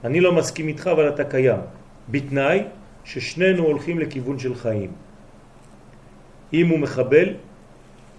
אני 0.05 0.21
לא 0.21 0.33
מסכים 0.33 0.69
איתך, 0.69 0.87
אבל 0.87 1.09
אתה 1.09 1.25
קיים. 1.25 1.61
בתנאי 2.11 2.63
ששנינו 3.05 3.63
הולכים 3.63 3.99
לכיוון 3.99 4.39
של 4.39 4.55
חיים. 4.55 4.91
אם 6.53 6.67
הוא 6.69 6.79
מחבל 6.79 7.29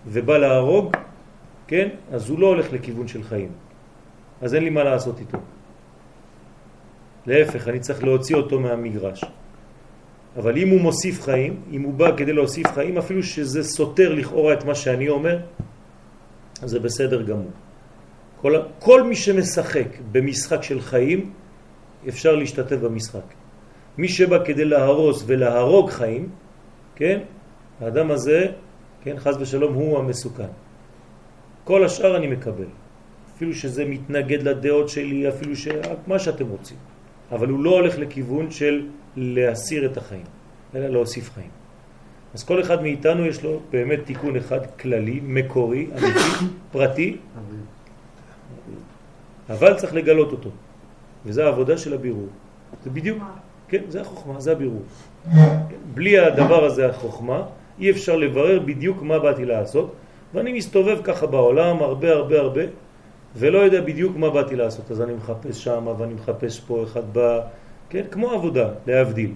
ובא 0.07 0.37
להרוג, 0.37 0.95
כן, 1.67 1.87
אז 2.11 2.29
הוא 2.29 2.39
לא 2.39 2.47
הולך 2.47 2.73
לכיוון 2.73 3.07
של 3.07 3.23
חיים. 3.23 3.51
אז 4.41 4.55
אין 4.55 4.63
לי 4.63 4.69
מה 4.69 4.83
לעשות 4.83 5.19
איתו. 5.19 5.37
להפך, 7.27 7.67
אני 7.67 7.79
צריך 7.79 8.03
להוציא 8.03 8.35
אותו 8.35 8.59
מהמגרש. 8.59 9.23
אבל 10.37 10.57
אם 10.57 10.69
הוא 10.69 10.81
מוסיף 10.81 11.21
חיים, 11.21 11.53
אם 11.71 11.81
הוא 11.81 11.93
בא 11.93 12.17
כדי 12.17 12.33
להוסיף 12.33 12.67
חיים, 12.67 12.97
אפילו 12.97 13.23
שזה 13.23 13.63
סותר 13.63 14.13
לכאורה 14.13 14.53
את 14.53 14.65
מה 14.65 14.75
שאני 14.75 15.09
אומר, 15.09 15.39
זה 16.63 16.79
בסדר 16.79 17.21
גמור. 17.21 17.51
כל, 18.41 18.53
כל 18.79 19.03
מי 19.03 19.15
שמשחק 19.15 19.87
במשחק 20.11 20.63
של 20.63 20.81
חיים, 20.81 21.31
אפשר 22.07 22.35
להשתתף 22.35 22.77
במשחק. 22.77 23.25
מי 23.97 24.07
שבא 24.07 24.45
כדי 24.45 24.65
להרוס 24.65 25.23
ולהרוג 25.25 25.89
חיים, 25.89 26.29
כן, 26.95 27.19
האדם 27.81 28.11
הזה, 28.11 28.47
כן, 29.03 29.17
חז 29.17 29.41
ושלום, 29.41 29.73
הוא 29.73 29.97
המסוכן. 29.99 30.51
כל 31.63 31.85
השאר 31.85 32.17
אני 32.17 32.27
מקבל. 32.27 32.69
אפילו 33.35 33.53
שזה 33.53 33.85
מתנגד 33.85 34.41
לדעות 34.41 34.89
שלי, 34.89 35.29
אפילו 35.29 35.55
ש... 35.55 35.67
מה 36.07 36.19
שאתם 36.19 36.47
רוצים. 36.47 36.77
אבל 37.31 37.47
הוא 37.47 37.59
לא 37.59 37.69
הולך 37.69 37.97
לכיוון 37.97 38.51
של 38.51 38.87
להסיר 39.17 39.85
את 39.85 39.97
החיים, 39.97 40.25
אלא 40.75 40.87
להוסיף 40.87 41.31
חיים. 41.33 41.49
אז 42.33 42.43
כל 42.43 42.61
אחד 42.61 42.81
מאיתנו 42.81 43.25
יש 43.25 43.43
לו 43.43 43.59
באמת 43.71 43.99
תיקון 44.05 44.35
אחד 44.35 44.65
כללי, 44.79 45.19
מקורי, 45.23 45.87
אמיתי, 45.91 46.45
פרטי, 46.71 47.17
אבל 49.49 49.73
צריך 49.73 49.93
לגלות 49.93 50.31
אותו. 50.31 50.49
וזה 51.25 51.45
העבודה 51.45 51.77
של 51.77 51.93
הבירור. 51.93 52.27
זה 52.83 52.89
בדיוק, 52.89 53.23
כן, 53.67 53.81
זה 53.89 54.01
החוכמה, 54.01 54.39
זה 54.39 54.51
הבירור. 54.51 54.81
בלי 55.93 56.19
הדבר 56.19 56.65
הזה, 56.65 56.89
החוכמה, 56.89 57.43
אי 57.79 57.91
אפשר 57.91 58.15
לברר 58.15 58.59
בדיוק 58.59 59.01
מה 59.01 59.19
באתי 59.19 59.45
לעשות, 59.45 59.95
ואני 60.33 60.53
מסתובב 60.53 60.97
ככה 61.03 61.25
בעולם 61.25 61.81
הרבה 61.81 62.11
הרבה 62.11 62.39
הרבה, 62.39 62.61
ולא 63.35 63.59
יודע 63.59 63.81
בדיוק 63.81 64.17
מה 64.17 64.29
באתי 64.29 64.55
לעשות. 64.55 64.91
אז 64.91 65.01
אני 65.01 65.13
מחפש 65.13 65.63
שם, 65.63 65.87
ואני 65.97 66.13
מחפש 66.13 66.59
פה, 66.59 66.83
אחד 66.83 67.13
בא, 67.13 67.41
כן, 67.89 68.03
כמו 68.11 68.31
עבודה, 68.31 68.69
להבדיל. 68.87 69.31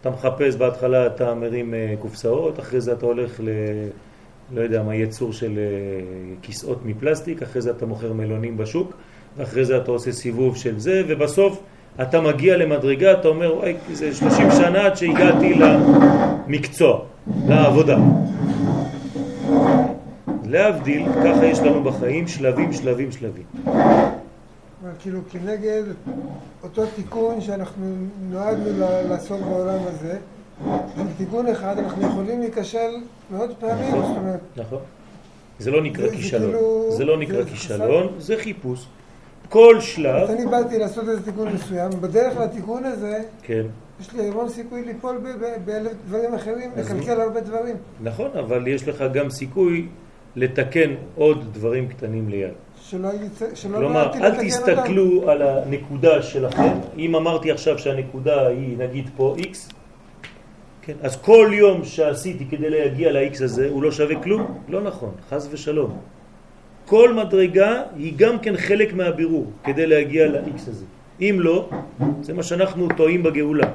אתה 0.00 0.10
מחפש 0.10 0.56
בהתחלה, 0.56 1.06
אתה 1.06 1.34
מרים 1.34 1.74
אה, 1.74 1.94
קופסאות, 2.00 2.60
אחרי 2.60 2.80
זה 2.80 2.92
אתה 2.92 3.06
הולך 3.06 3.40
ל... 3.40 3.48
לא 4.54 4.60
יודע 4.60 4.82
מה, 4.82 4.94
יצור 4.94 5.32
של 5.32 5.58
אה, 5.58 6.34
כיסאות 6.42 6.78
מפלסטיק, 6.84 7.42
אחרי 7.42 7.62
זה 7.62 7.70
אתה 7.70 7.86
מוכר 7.86 8.12
מלונים 8.12 8.56
בשוק, 8.56 8.92
ואחרי 9.36 9.64
זה 9.64 9.76
אתה 9.76 9.90
עושה 9.90 10.12
סיבוב 10.12 10.56
של 10.56 10.78
זה, 10.78 11.02
ובסוף 11.08 11.62
אתה 12.02 12.20
מגיע 12.20 12.56
למדרגה, 12.56 13.12
אתה 13.12 13.28
אומר, 13.28 13.56
וואי, 13.56 13.74
זה 13.92 14.14
30 14.14 14.50
שנה 14.50 14.86
עד 14.86 14.96
שהגעתי 14.96 15.54
למקצוע, 15.54 17.00
לעבודה. 17.48 17.98
להבדיל, 20.44 21.02
ככה 21.24 21.46
יש 21.46 21.58
לנו 21.58 21.82
בחיים 21.84 22.28
שלבים, 22.28 22.72
שלבים, 22.72 23.12
שלבים. 23.12 23.44
כאילו 24.98 25.20
כנגד 25.30 25.82
אותו 26.62 26.82
תיקון 26.96 27.40
שאנחנו 27.40 27.94
נועדנו 28.30 28.78
לעשות 29.08 29.40
בעולם 29.40 29.78
הזה, 29.86 30.18
תיקון 31.16 31.46
אחד 31.46 31.78
אנחנו 31.78 32.02
יכולים 32.06 32.40
להיכשל 32.40 32.90
מאוד 33.30 33.50
פעמים, 33.60 33.88
נכון, 33.88 34.02
זאת 34.02 34.16
אומרת... 34.16 34.40
נכון. 34.56 34.78
זה 35.58 35.70
לא 35.70 35.82
נקרא 35.82 36.08
כישלון. 36.10 36.42
כאילו- 36.52 36.92
זה 36.96 37.04
לא 37.04 37.18
נקרא 37.18 37.44
כישלון, 37.44 38.12
זה 38.18 38.36
חיפוש. 38.38 38.86
כל 39.48 39.80
שלב, 39.80 40.30
אני 40.30 40.46
באתי 40.46 40.78
לעשות 40.78 41.08
איזה 41.08 41.22
תיקון 41.22 41.48
מסוים, 41.48 41.90
בדרך 42.00 42.36
לתיקון 42.36 42.84
הזה, 42.84 43.22
כן, 43.42 43.62
יש 44.00 44.12
לי 44.12 44.28
המון 44.28 44.48
סיכוי 44.48 44.84
ליפול 44.84 45.20
באלף 45.64 45.92
דברים 46.08 46.34
אחרים, 46.34 46.70
לקלקל 46.76 47.20
הרבה 47.20 47.40
דברים. 47.40 47.76
נכון, 48.02 48.30
אבל 48.38 48.68
יש 48.68 48.88
לך 48.88 49.04
גם 49.12 49.30
סיכוי 49.30 49.88
לתקן 50.36 50.90
עוד 51.16 51.44
דברים 51.52 51.88
קטנים 51.88 52.28
ליד. 52.28 52.50
שלא 52.82 53.08
יצא- 53.08 53.54
שלא 53.54 53.76
כלומר, 53.78 54.02
אל 54.02 54.08
לתקן 54.08 54.26
אותם. 54.26 54.46
תסתכלו 54.46 55.30
על 55.30 55.42
הנקודה 55.42 56.22
שלכם. 56.22 56.72
אם 56.98 57.16
אמרתי 57.16 57.50
עכשיו 57.50 57.78
שהנקודה 57.78 58.46
היא 58.46 58.78
נגיד 58.78 59.10
פה 59.16 59.34
x, 59.38 59.72
כן, 60.82 60.94
אז 61.02 61.16
כל 61.16 61.50
יום 61.52 61.84
שעשיתי 61.84 62.44
כדי 62.50 62.70
להגיע 62.70 63.12
ל-x 63.12 63.44
הזה 63.44 63.68
הוא 63.68 63.82
לא 63.82 63.90
שווה 63.92 64.22
כלום? 64.22 64.58
לא 64.68 64.80
נכון, 64.82 65.10
חז 65.30 65.48
ושלום. 65.52 65.98
כל 66.86 67.14
מדרגה 67.14 67.82
היא 67.96 68.12
גם 68.16 68.38
כן 68.38 68.56
חלק 68.56 68.92
מהבירור 68.94 69.46
כדי 69.64 69.86
להגיע 69.86 70.26
ל-x 70.26 70.68
הזה. 70.68 70.84
אם 71.20 71.36
לא, 71.38 71.68
זה 72.22 72.32
מה 72.34 72.42
שאנחנו 72.42 72.88
טועים 72.96 73.22
בגאולה. 73.22 73.68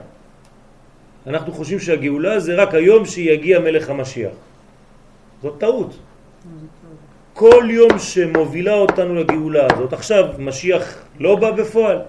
אנחנו 1.28 1.52
חושבים 1.54 1.80
שהגאולה 1.80 2.40
זה 2.40 2.56
רק 2.56 2.74
היום 2.74 3.06
שיגיע 3.06 3.60
מלך 3.60 3.90
המשיח. 3.90 4.34
זאת 5.44 5.56
טעות. 5.58 5.98
כל 7.34 7.68
יום 7.70 8.00
שמובילה 8.00 8.74
אותנו 8.74 9.16
לגאולה 9.16 9.68
הזאת, 9.72 9.94
עכשיו 9.94 10.24
משיח 10.40 11.04
לא 11.20 11.36
בא 11.36 11.52
בפועל, 11.52 12.00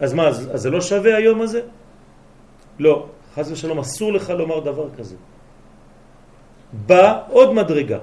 אז 0.00 0.14
מה, 0.14 0.28
אז, 0.28 0.50
אז 0.54 0.60
זה 0.60 0.70
לא 0.70 0.80
שווה 0.80 1.16
היום 1.16 1.40
הזה? 1.40 1.60
לא, 2.78 3.06
חס 3.34 3.50
ושלום, 3.50 3.78
אסור 3.78 4.12
לך 4.12 4.30
לומר 4.30 4.60
דבר 4.60 4.88
כזה. 4.98 5.16
בא 6.86 7.22
עוד 7.28 7.54
מדרגה. 7.54 7.98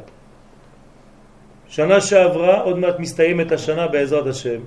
שנה 1.67 2.01
שעברה, 2.01 2.61
עוד 2.61 2.77
מעט 2.77 2.99
מסתיימת 2.99 3.51
השנה 3.51 3.87
בעזרת 3.87 4.27
השם. 4.27 4.59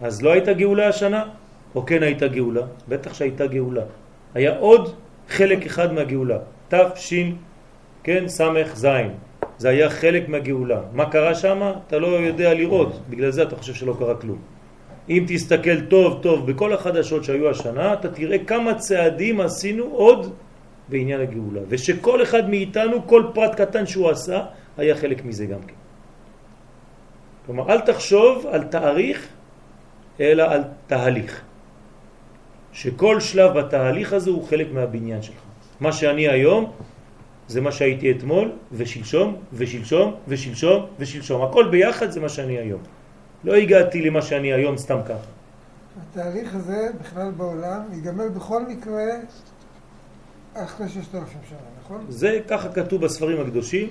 אז 0.00 0.22
לא 0.22 0.30
הייתה 0.32 0.52
גאולה 0.52 0.88
השנה? 0.88 1.24
או 1.74 1.86
כן 1.86 2.02
הייתה 2.02 2.26
גאולה? 2.28 2.66
בטח 2.88 3.14
שהייתה 3.14 3.46
גאולה. 3.46 3.84
היה 4.34 4.58
עוד 4.58 4.94
חלק 5.28 5.66
אחד 5.66 5.92
מהגאולה, 5.92 6.38
תש, 6.68 7.14
כן, 8.02 8.28
סמך 8.28 8.76
זין. 8.76 9.10
זה 9.58 9.68
היה 9.68 9.90
חלק 9.90 10.28
מהגאולה. 10.28 10.80
מה 10.92 11.10
קרה 11.10 11.34
שם? 11.34 11.72
אתה 11.86 11.98
לא 11.98 12.06
יודע 12.06 12.54
לראות, 12.54 13.00
בגלל 13.10 13.30
זה 13.30 13.42
אתה 13.42 13.56
חושב 13.56 13.74
שלא 13.74 13.94
קרה 13.98 14.14
כלום. 14.14 14.38
אם 15.08 15.24
תסתכל 15.28 15.80
טוב 15.80 16.22
טוב 16.22 16.50
בכל 16.50 16.72
החדשות 16.72 17.24
שהיו 17.24 17.50
השנה, 17.50 17.92
אתה 17.92 18.08
תראה 18.08 18.38
כמה 18.38 18.74
צעדים 18.74 19.40
עשינו 19.40 19.84
עוד 19.84 20.34
בעניין 20.88 21.20
הגאולה. 21.20 21.60
ושכל 21.68 22.22
אחד 22.22 22.50
מאיתנו, 22.50 23.06
כל 23.06 23.22
פרט 23.34 23.54
קטן 23.60 23.86
שהוא 23.86 24.10
עשה, 24.10 24.44
היה 24.76 24.94
חלק 24.94 25.24
מזה 25.24 25.46
גם 25.46 25.62
כן. 25.66 25.74
כלומר, 27.46 27.72
אל 27.72 27.80
תחשוב 27.80 28.46
על 28.52 28.62
תאריך, 28.62 29.28
אלא 30.20 30.42
על 30.42 30.62
תהליך. 30.86 31.42
שכל 32.72 33.20
שלב 33.20 33.58
בתהליך 33.58 34.12
הזה 34.12 34.30
הוא 34.30 34.44
חלק 34.48 34.66
מהבניין 34.72 35.22
שלך. 35.22 35.42
מה 35.80 35.92
שאני 35.92 36.28
היום, 36.28 36.72
זה 37.48 37.60
מה 37.60 37.72
שהייתי 37.72 38.10
אתמול, 38.10 38.52
ושלשום, 38.72 39.36
ושלשום, 39.52 40.14
ושלשום, 40.28 40.86
ושלשום. 40.98 41.42
הכל 41.42 41.68
ביחד 41.68 42.10
זה 42.10 42.20
מה 42.20 42.28
שאני 42.28 42.58
היום. 42.58 42.80
לא 43.44 43.54
הגעתי 43.54 44.02
למה 44.02 44.22
שאני 44.22 44.52
היום 44.52 44.76
סתם 44.76 44.98
ככה. 45.04 45.30
התהליך 46.00 46.54
הזה 46.54 46.88
בכלל 47.00 47.30
בעולם 47.30 47.80
ייגמר 47.92 48.28
בכל 48.28 48.66
מקרה 48.66 49.04
אחרי 50.54 50.88
ששת 50.88 51.14
אלפים 51.14 51.40
שנה, 51.48 51.58
נכון? 51.84 52.06
זה 52.08 52.40
ככה 52.48 52.68
כתוב 52.72 53.04
בספרים 53.04 53.40
הקדושים, 53.40 53.88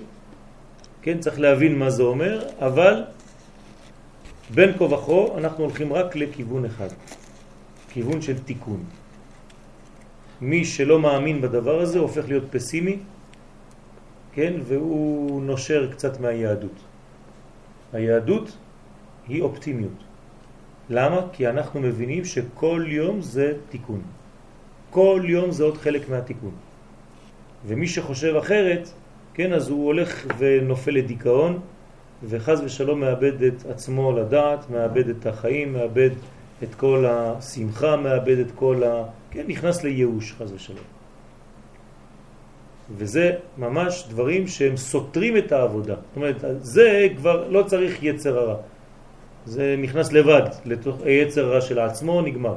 כן, 1.01 1.19
צריך 1.19 1.39
להבין 1.39 1.79
מה 1.79 1.89
זה 1.89 2.03
אומר, 2.03 2.47
אבל 2.59 3.03
בין 4.53 4.77
כה 4.77 4.83
וכה 4.83 5.37
אנחנו 5.37 5.63
הולכים 5.63 5.93
רק 5.93 6.15
לכיוון 6.15 6.65
אחד, 6.65 6.89
כיוון 7.89 8.21
של 8.21 8.39
תיקון. 8.39 8.83
מי 10.41 10.65
שלא 10.65 10.99
מאמין 10.99 11.41
בדבר 11.41 11.81
הזה 11.81 11.99
הופך 11.99 12.27
להיות 12.27 12.43
פסימי, 12.51 12.99
כן, 14.33 14.53
והוא 14.63 15.41
נושר 15.41 15.91
קצת 15.91 16.19
מהיהדות. 16.19 16.79
היהדות 17.93 18.57
היא 19.27 19.41
אופטימיות. 19.41 20.03
למה? 20.89 21.21
כי 21.33 21.47
אנחנו 21.47 21.79
מבינים 21.79 22.25
שכל 22.25 22.85
יום 22.87 23.21
זה 23.21 23.53
תיקון. 23.69 24.01
כל 24.89 25.21
יום 25.25 25.51
זה 25.51 25.63
עוד 25.63 25.77
חלק 25.77 26.09
מהתיקון. 26.09 26.51
ומי 27.67 27.87
שחושב 27.87 28.35
אחרת, 28.35 28.89
כן, 29.33 29.53
אז 29.53 29.69
הוא 29.69 29.85
הולך 29.85 30.25
ונופל 30.37 30.91
לדיכאון, 30.91 31.59
וחז 32.23 32.61
ושלום 32.61 32.99
מאבד 32.99 33.43
את 33.43 33.65
עצמו 33.65 34.11
לדעת, 34.11 34.69
מאבד 34.69 35.09
את 35.09 35.25
החיים, 35.25 35.73
מאבד 35.73 36.09
את 36.63 36.75
כל 36.75 37.05
השמחה, 37.05 37.95
מאבד 37.95 38.37
את 38.37 38.51
כל 38.55 38.81
כן, 39.31 39.43
נכנס 39.47 39.83
לייאוש 39.83 40.33
חז 40.33 40.53
ושלום. 40.53 41.00
וזה 42.95 43.31
ממש 43.57 44.05
דברים 44.09 44.47
שהם 44.47 44.77
סותרים 44.77 45.37
את 45.37 45.51
העבודה. 45.51 45.95
זאת 45.95 46.15
אומרת, 46.15 46.35
זה 46.61 47.07
כבר 47.17 47.47
לא 47.49 47.63
צריך 47.63 48.03
יצר 48.03 48.39
הרע. 48.39 48.55
זה 49.45 49.75
נכנס 49.77 50.11
לבד 50.11 50.41
לתוך 50.65 51.01
היצר 51.01 51.45
הרע 51.45 51.61
של 51.61 51.79
עצמו, 51.79 52.21
נגמר. 52.21 52.55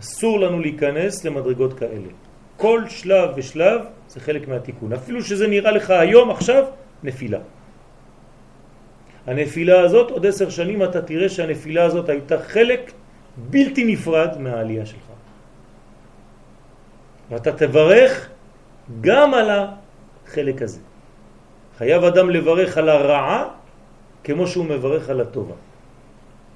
אסור 0.00 0.40
לנו 0.40 0.60
להיכנס 0.60 1.24
למדרגות 1.24 1.72
כאלה. 1.78 2.10
כל 2.56 2.82
שלב 2.88 3.30
ושלב 3.36 3.80
זה 4.08 4.20
חלק 4.20 4.48
מהתיקון. 4.48 4.92
אפילו 4.92 5.22
שזה 5.22 5.46
נראה 5.46 5.70
לך 5.70 5.90
היום, 5.90 6.30
עכשיו, 6.30 6.64
נפילה. 7.02 7.38
הנפילה 9.26 9.80
הזאת, 9.80 10.10
עוד 10.10 10.26
עשר 10.26 10.50
שנים 10.50 10.82
אתה 10.82 11.02
תראה 11.02 11.28
שהנפילה 11.28 11.82
הזאת 11.84 12.08
הייתה 12.08 12.38
חלק 12.42 12.92
בלתי 13.36 13.84
נפרד 13.84 14.38
מהעלייה 14.38 14.86
שלך. 14.86 15.06
ואתה 17.30 17.52
תברך 17.52 18.28
גם 19.00 19.34
על 19.34 19.50
החלק 19.50 20.62
הזה. 20.62 20.80
חייב 21.78 22.04
אדם 22.04 22.30
לברך 22.30 22.78
על 22.78 22.88
הרעה 22.88 23.48
כמו 24.24 24.46
שהוא 24.46 24.64
מברך 24.64 25.10
על 25.10 25.20
הטובה. 25.20 25.54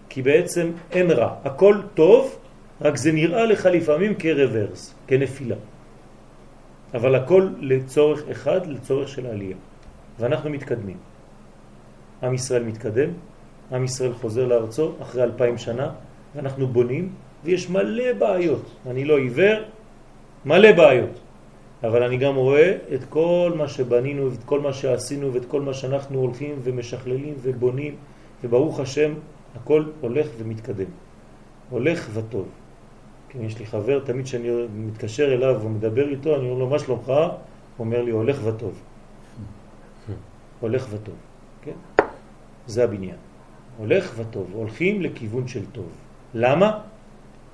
כי 0.09 0.23
בעצם 0.23 0.71
אין 0.93 1.11
רע, 1.11 1.35
הכל 1.45 1.81
טוב, 1.95 2.39
רק 2.81 2.97
זה 2.97 3.13
נראה 3.13 3.45
לך 3.45 3.67
לפעמים 3.67 4.15
כרוורס, 4.15 4.95
כנפילה. 5.07 5.57
אבל 6.95 7.15
הכל 7.15 7.49
לצורך 7.61 8.29
אחד, 8.31 8.67
לצורך 8.67 9.09
של 9.09 9.27
העלייה. 9.27 9.57
ואנחנו 10.19 10.51
מתקדמים. 10.51 10.97
עם 12.23 12.35
ישראל 12.35 12.63
מתקדם, 12.63 13.11
עם 13.73 13.85
ישראל 13.85 14.13
חוזר 14.13 14.47
לארצו 14.47 14.93
אחרי 15.03 15.23
אלפיים 15.23 15.59
שנה, 15.59 15.91
ואנחנו 16.35 16.67
בונים, 16.67 17.13
ויש 17.45 17.71
מלא 17.71 18.13
בעיות. 18.13 18.65
אני 18.87 19.05
לא 19.05 19.19
עיוור, 19.19 19.59
מלא 20.45 20.73
בעיות. 20.73 21.21
אבל 21.85 22.03
אני 22.03 22.17
גם 22.17 22.35
רואה 22.35 22.77
את 22.95 23.05
כל 23.09 23.53
מה 23.57 23.69
שבנינו, 23.69 24.33
ואת 24.33 24.45
כל 24.45 24.61
מה 24.61 24.73
שעשינו, 24.73 25.35
ואת 25.35 25.45
כל 25.45 25.61
מה 25.61 25.75
שאנחנו 25.75 26.19
הולכים 26.19 26.55
ומשכללים 26.63 27.35
ובונים, 27.43 27.95
וברוך 28.45 28.81
השם, 28.81 29.13
הכל 29.57 29.85
הולך 30.01 30.27
ומתקדם. 30.39 30.91
הולך 31.71 32.09
וטוב. 32.13 32.49
כן, 33.29 33.45
יש 33.45 33.59
לי 33.59 33.67
חבר, 33.67 34.01
תמיד 34.05 34.25
כשאני 34.25 34.49
מתקשר 34.75 35.35
אליו 35.35 35.61
ומדבר 35.63 36.09
איתו, 36.09 36.37
אני 36.37 36.51
אומר 36.51 36.59
לו, 36.59 36.67
מה 36.67 36.79
שלומך? 36.79 37.09
הוא 37.09 37.27
אומר 37.79 38.03
לי, 38.03 38.11
הולך 38.11 38.39
וטוב. 38.45 38.83
הולך 40.61 40.87
וטוב, 40.91 41.15
כן? 41.63 42.05
זה 42.67 42.85
הבניין. 42.85 43.17
הולך 43.79 44.13
וטוב, 44.17 44.51
הולכים 44.53 45.03
לכיוון 45.03 45.49
של 45.49 45.67
טוב. 45.73 45.89
למה? 46.35 46.81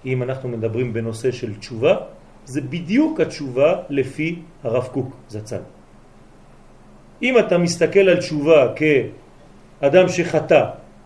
אם 0.06 0.22
אנחנו 0.22 0.48
מדברים 0.48 0.92
בנושא 0.92 1.30
של 1.32 1.54
תשובה, 1.58 1.96
זה 2.46 2.60
בדיוק 2.60 3.20
התשובה 3.20 3.76
לפי 3.90 4.38
הרב 4.64 4.86
קוק 4.92 5.16
זצ"ל. 5.28 5.62
אם 7.22 7.38
אתה 7.38 7.58
מסתכל 7.58 8.08
על 8.08 8.16
תשובה 8.16 8.72
כאדם 8.76 10.08
שחטא 10.08 10.64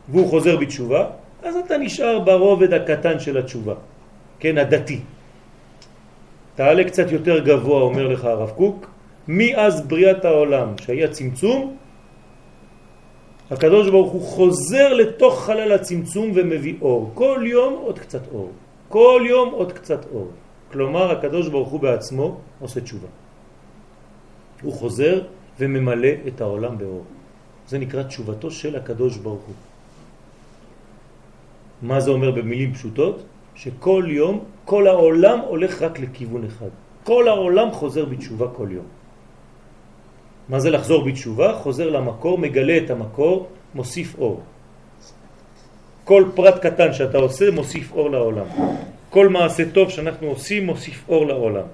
והוא 0.09 0.29
חוזר 0.29 0.57
בתשובה, 0.57 1.03
אז 1.43 1.57
אתה 1.57 1.79
נשאר 1.79 2.19
ברובד 2.19 2.73
הקטן 2.73 3.21
של 3.21 3.39
התשובה, 3.39 3.75
כן, 4.39 4.59
הדתי. 4.59 5.01
תעלה 6.55 6.85
קצת 6.85 7.13
יותר 7.13 7.39
גבוה, 7.39 7.81
אומר 7.83 8.07
לך 8.09 8.25
הרב 8.25 8.51
קוק, 8.51 8.91
מאז 9.29 9.87
בריאת 9.87 10.25
העולם, 10.25 10.69
שהיה 10.81 11.09
צמצום, 11.09 11.77
הקדוש 13.51 13.91
ברוך 13.91 14.13
הוא 14.13 14.23
חוזר 14.23 14.93
לתוך 14.93 15.45
חלל 15.45 15.73
הצמצום 15.73 16.33
ומביא 16.35 16.75
אור. 16.81 17.11
כל 17.15 17.41
יום 17.47 17.75
עוד 17.75 17.99
קצת 17.99 18.33
אור. 18.33 18.51
כל 18.89 19.23
יום 19.29 19.49
עוד 19.55 19.73
קצת 19.73 20.05
אור. 20.13 20.29
כלומר, 20.73 21.11
הקדוש 21.11 21.49
ברוך 21.49 21.69
הוא 21.69 21.81
בעצמו 21.81 22.41
עושה 22.61 22.81
תשובה. 22.81 23.09
הוא 24.63 24.73
חוזר 24.73 25.21
וממלא 25.59 26.09
את 26.29 26.41
העולם 26.41 26.79
באור. 26.79 27.05
זה 27.69 27.79
נקרא 27.79 28.03
תשובתו 28.03 28.51
של 28.51 28.77
הקדוש 28.77 29.17
ברוך 29.17 29.45
הוא. 29.47 29.55
מה 31.83 32.01
זה 32.01 32.11
אומר 32.11 32.31
במילים 32.31 32.75
פשוטות? 32.75 33.23
שכל 33.55 34.05
יום, 34.09 34.45
כל 34.65 34.87
העולם 34.87 35.39
הולך 35.39 35.83
רק 35.83 35.99
לכיוון 35.99 36.45
אחד. 36.45 36.71
כל 37.05 37.29
העולם 37.29 37.71
חוזר 37.73 38.05
בתשובה 38.05 38.47
כל 38.57 38.69
יום. 38.71 38.87
מה 40.49 40.61
זה 40.61 40.71
לחזור 40.71 41.05
בתשובה? 41.05 41.55
חוזר 41.55 41.91
למקור, 41.91 42.39
מגלה 42.39 42.77
את 42.85 42.91
המקור, 42.91 43.49
מוסיף 43.75 44.19
אור. 44.19 44.41
כל 46.05 46.25
פרט 46.35 46.67
קטן 46.67 46.93
שאתה 46.93 47.19
עושה 47.19 47.51
מוסיף 47.51 47.93
אור 47.93 48.11
לעולם. 48.11 48.47
כל 49.11 49.29
מעשה 49.29 49.71
טוב 49.73 49.91
שאנחנו 49.91 50.27
עושים 50.27 50.67
מוסיף 50.67 51.09
אור 51.09 51.27
לעולם. 51.27 51.67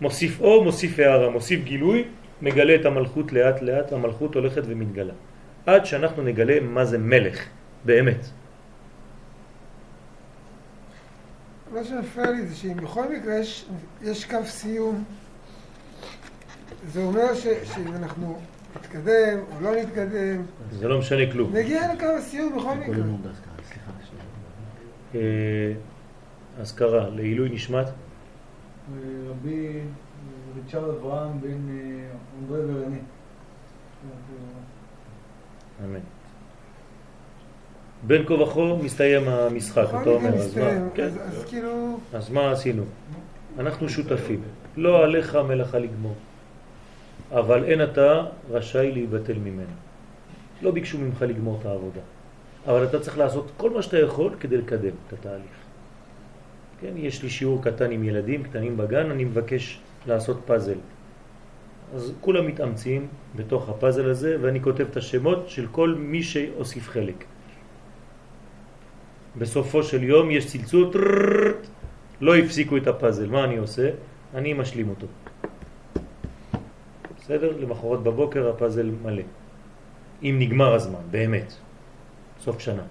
מוסיף 0.00 0.40
אור, 0.40 0.64
מוסיף 0.64 0.98
הערה, 0.98 1.30
מוסיף 1.30 1.64
גילוי, 1.64 2.04
מגלה 2.42 2.74
את 2.74 2.84
המלכות 2.84 3.32
לאט 3.32 3.62
לאט, 3.62 3.92
המלכות 3.92 4.34
הולכת 4.34 4.62
ומתגלה. 4.66 5.12
עד 5.66 5.86
שאנחנו 5.86 6.22
נגלה 6.22 6.60
מה 6.60 6.84
זה 6.84 6.98
מלך, 6.98 7.44
באמת. 7.84 8.26
מה 11.72 11.84
שמפריע 11.84 12.30
לי 12.30 12.46
זה 12.46 12.56
שאם 12.56 12.76
בכל 12.76 13.04
מקרה 13.12 13.34
יש, 13.38 13.64
יש 14.02 14.24
קו 14.24 14.44
סיום, 14.44 15.04
זה 16.92 17.02
אומר 17.02 17.34
ש, 17.34 17.46
שאם 17.64 17.94
אנחנו 17.94 18.38
נתקדם 18.76 19.38
או 19.54 19.60
לא 19.60 19.76
נתקדם, 19.76 20.42
זה 20.72 20.88
לא 20.88 20.98
משנה 20.98 21.32
כלום. 21.32 21.56
נגיע 21.56 21.94
לקו 21.94 22.06
הסיום 22.06 22.56
בכל 22.56 22.74
מקרה. 22.74 23.04
אה, 26.58 26.62
אזכרה 26.62 27.08
לעילוי 27.08 27.48
נשמת 27.48 27.86
רבי 29.30 29.80
ריצ'רד 30.56 30.88
אברהם 30.94 31.40
בן 31.40 31.68
אונדרי 32.40 32.74
ורני. 32.74 32.98
אמן. 35.84 35.98
בין 38.06 38.24
כה 38.26 38.34
וכה 38.34 38.60
מסתיים 38.82 39.28
המשחק, 39.28 39.86
אתה 40.02 40.10
אומר, 40.10 40.34
אז 40.34 40.58
מה? 40.58 40.70
כן. 40.94 41.04
אז- 41.04 41.44
כאילו, 41.48 41.98
אז 42.14 42.30
מה 42.30 42.50
עשינו? 42.52 42.82
אנחנו 43.58 43.88
שותפים. 43.88 44.40
לא 44.76 45.04
עליך 45.04 45.36
מלאכה 45.36 45.78
לגמור. 45.78 46.14
אבל 47.32 47.64
אין 47.64 47.82
אתה 47.84 48.22
רשאי 48.50 48.92
להיבטל 48.92 49.38
ממנה. 49.38 49.72
לא 50.62 50.70
ביקשו 50.70 50.98
ממך 50.98 51.22
לגמור 51.22 51.58
את 51.60 51.66
העבודה. 51.66 52.00
אבל 52.66 52.84
אתה 52.84 53.00
צריך 53.00 53.18
לעשות 53.18 53.50
כל 53.56 53.70
מה 53.70 53.82
שאתה 53.82 53.98
יכול 53.98 54.34
כדי 54.40 54.56
לקדם 54.56 54.92
את 55.08 55.12
התהליך. 55.12 55.58
כן, 56.80 56.92
יש 56.96 57.22
לי 57.22 57.30
שיעור 57.30 57.62
קטן 57.62 57.90
עם 57.90 58.04
ילדים 58.04 58.42
קטנים 58.42 58.76
בגן, 58.76 59.10
אני 59.10 59.24
מבקש 59.24 59.80
לעשות 60.06 60.40
פאזל. 60.46 60.78
אז 61.94 62.12
כולם 62.20 62.46
מתאמצים 62.46 63.06
בתוך 63.36 63.68
הפאזל 63.68 64.10
הזה, 64.10 64.36
ואני 64.40 64.62
כותב 64.62 64.86
את 64.90 64.96
השמות 64.96 65.48
של 65.48 65.66
כל 65.72 65.94
מי 65.98 66.22
שהוסיף 66.22 66.88
חלק. 66.88 67.24
בסופו 69.38 69.82
של 69.82 70.02
יום 70.02 70.30
יש 70.30 70.46
צלצול, 70.46 70.90
לא 72.20 72.36
הפסיקו 72.36 72.76
את 72.76 72.86
הפאזל. 72.86 73.30
מה 73.30 73.44
אני 73.44 73.56
עושה? 73.56 73.90
אני 74.34 74.52
משלים 74.52 74.88
אותו. 74.88 75.06
בסדר? 77.20 77.56
למחרת 77.58 78.00
בבוקר 78.00 78.48
הפאזל 78.48 78.90
מלא. 79.02 79.22
אם 80.22 80.36
נגמר 80.38 80.74
הזמן, 80.74 81.00
באמת. 81.10 81.52
סוף 82.40 82.60
שנה. 82.60 82.82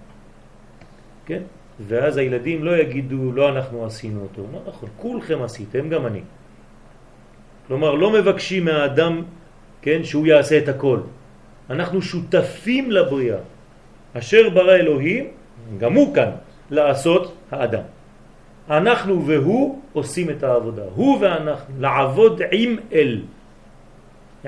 כן? 1.26 1.44
ואז 1.80 2.18
הילדים 2.18 2.64
לא 2.64 2.78
יגידו, 2.78 3.32
לא 3.32 3.50
אנחנו 3.50 3.86
עשינו 3.86 4.22
אותו. 4.22 4.42
לא 4.54 4.60
נכון, 4.68 4.90
כולכם 4.98 5.42
עשיתם, 5.42 5.90
גם 5.90 6.06
אני. 6.06 6.22
כלומר, 7.68 7.96
לא 7.96 8.12
מבקשים 8.12 8.66
מהאדם, 8.66 9.22
כן, 9.82 10.04
שהוא 10.04 10.28
יעשה 10.28 10.58
את 10.58 10.68
הכל. 10.68 11.00
אנחנו 11.70 12.02
שותפים 12.02 12.92
לבריאה. 12.92 13.38
אשר 14.14 14.50
ברא 14.50 14.76
אלוהים, 14.76 15.26
גם 15.78 15.94
הוא 15.94 16.16
כאן, 16.16 16.32
לעשות 16.72 17.34
האדם. 17.52 17.84
אנחנו 18.70 19.26
והוא 19.28 19.82
עושים 19.94 20.30
את 20.30 20.44
העבודה. 20.44 20.84
הוא 20.96 21.18
ואנחנו, 21.22 21.74
לעבוד 21.80 22.42
עם 22.52 22.76
אל. 22.94 23.22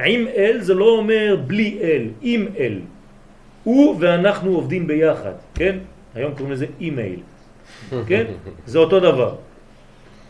עם 0.06 0.28
אל 0.28 0.58
זה 0.62 0.74
לא 0.74 0.90
אומר 0.90 1.38
בלי 1.48 1.78
אל, 1.82 2.04
עם 2.22 2.48
אל. 2.60 2.80
הוא 3.64 3.96
ואנחנו 4.00 4.56
עובדים 4.56 4.88
ביחד, 4.88 5.34
כן? 5.56 5.78
היום 6.16 6.32
קוראים 6.32 6.52
לזה 6.52 6.66
אימייל, 6.80 7.20
כן? 8.08 8.26
זה 8.66 8.78
אותו 8.80 9.00
דבר. 9.00 9.36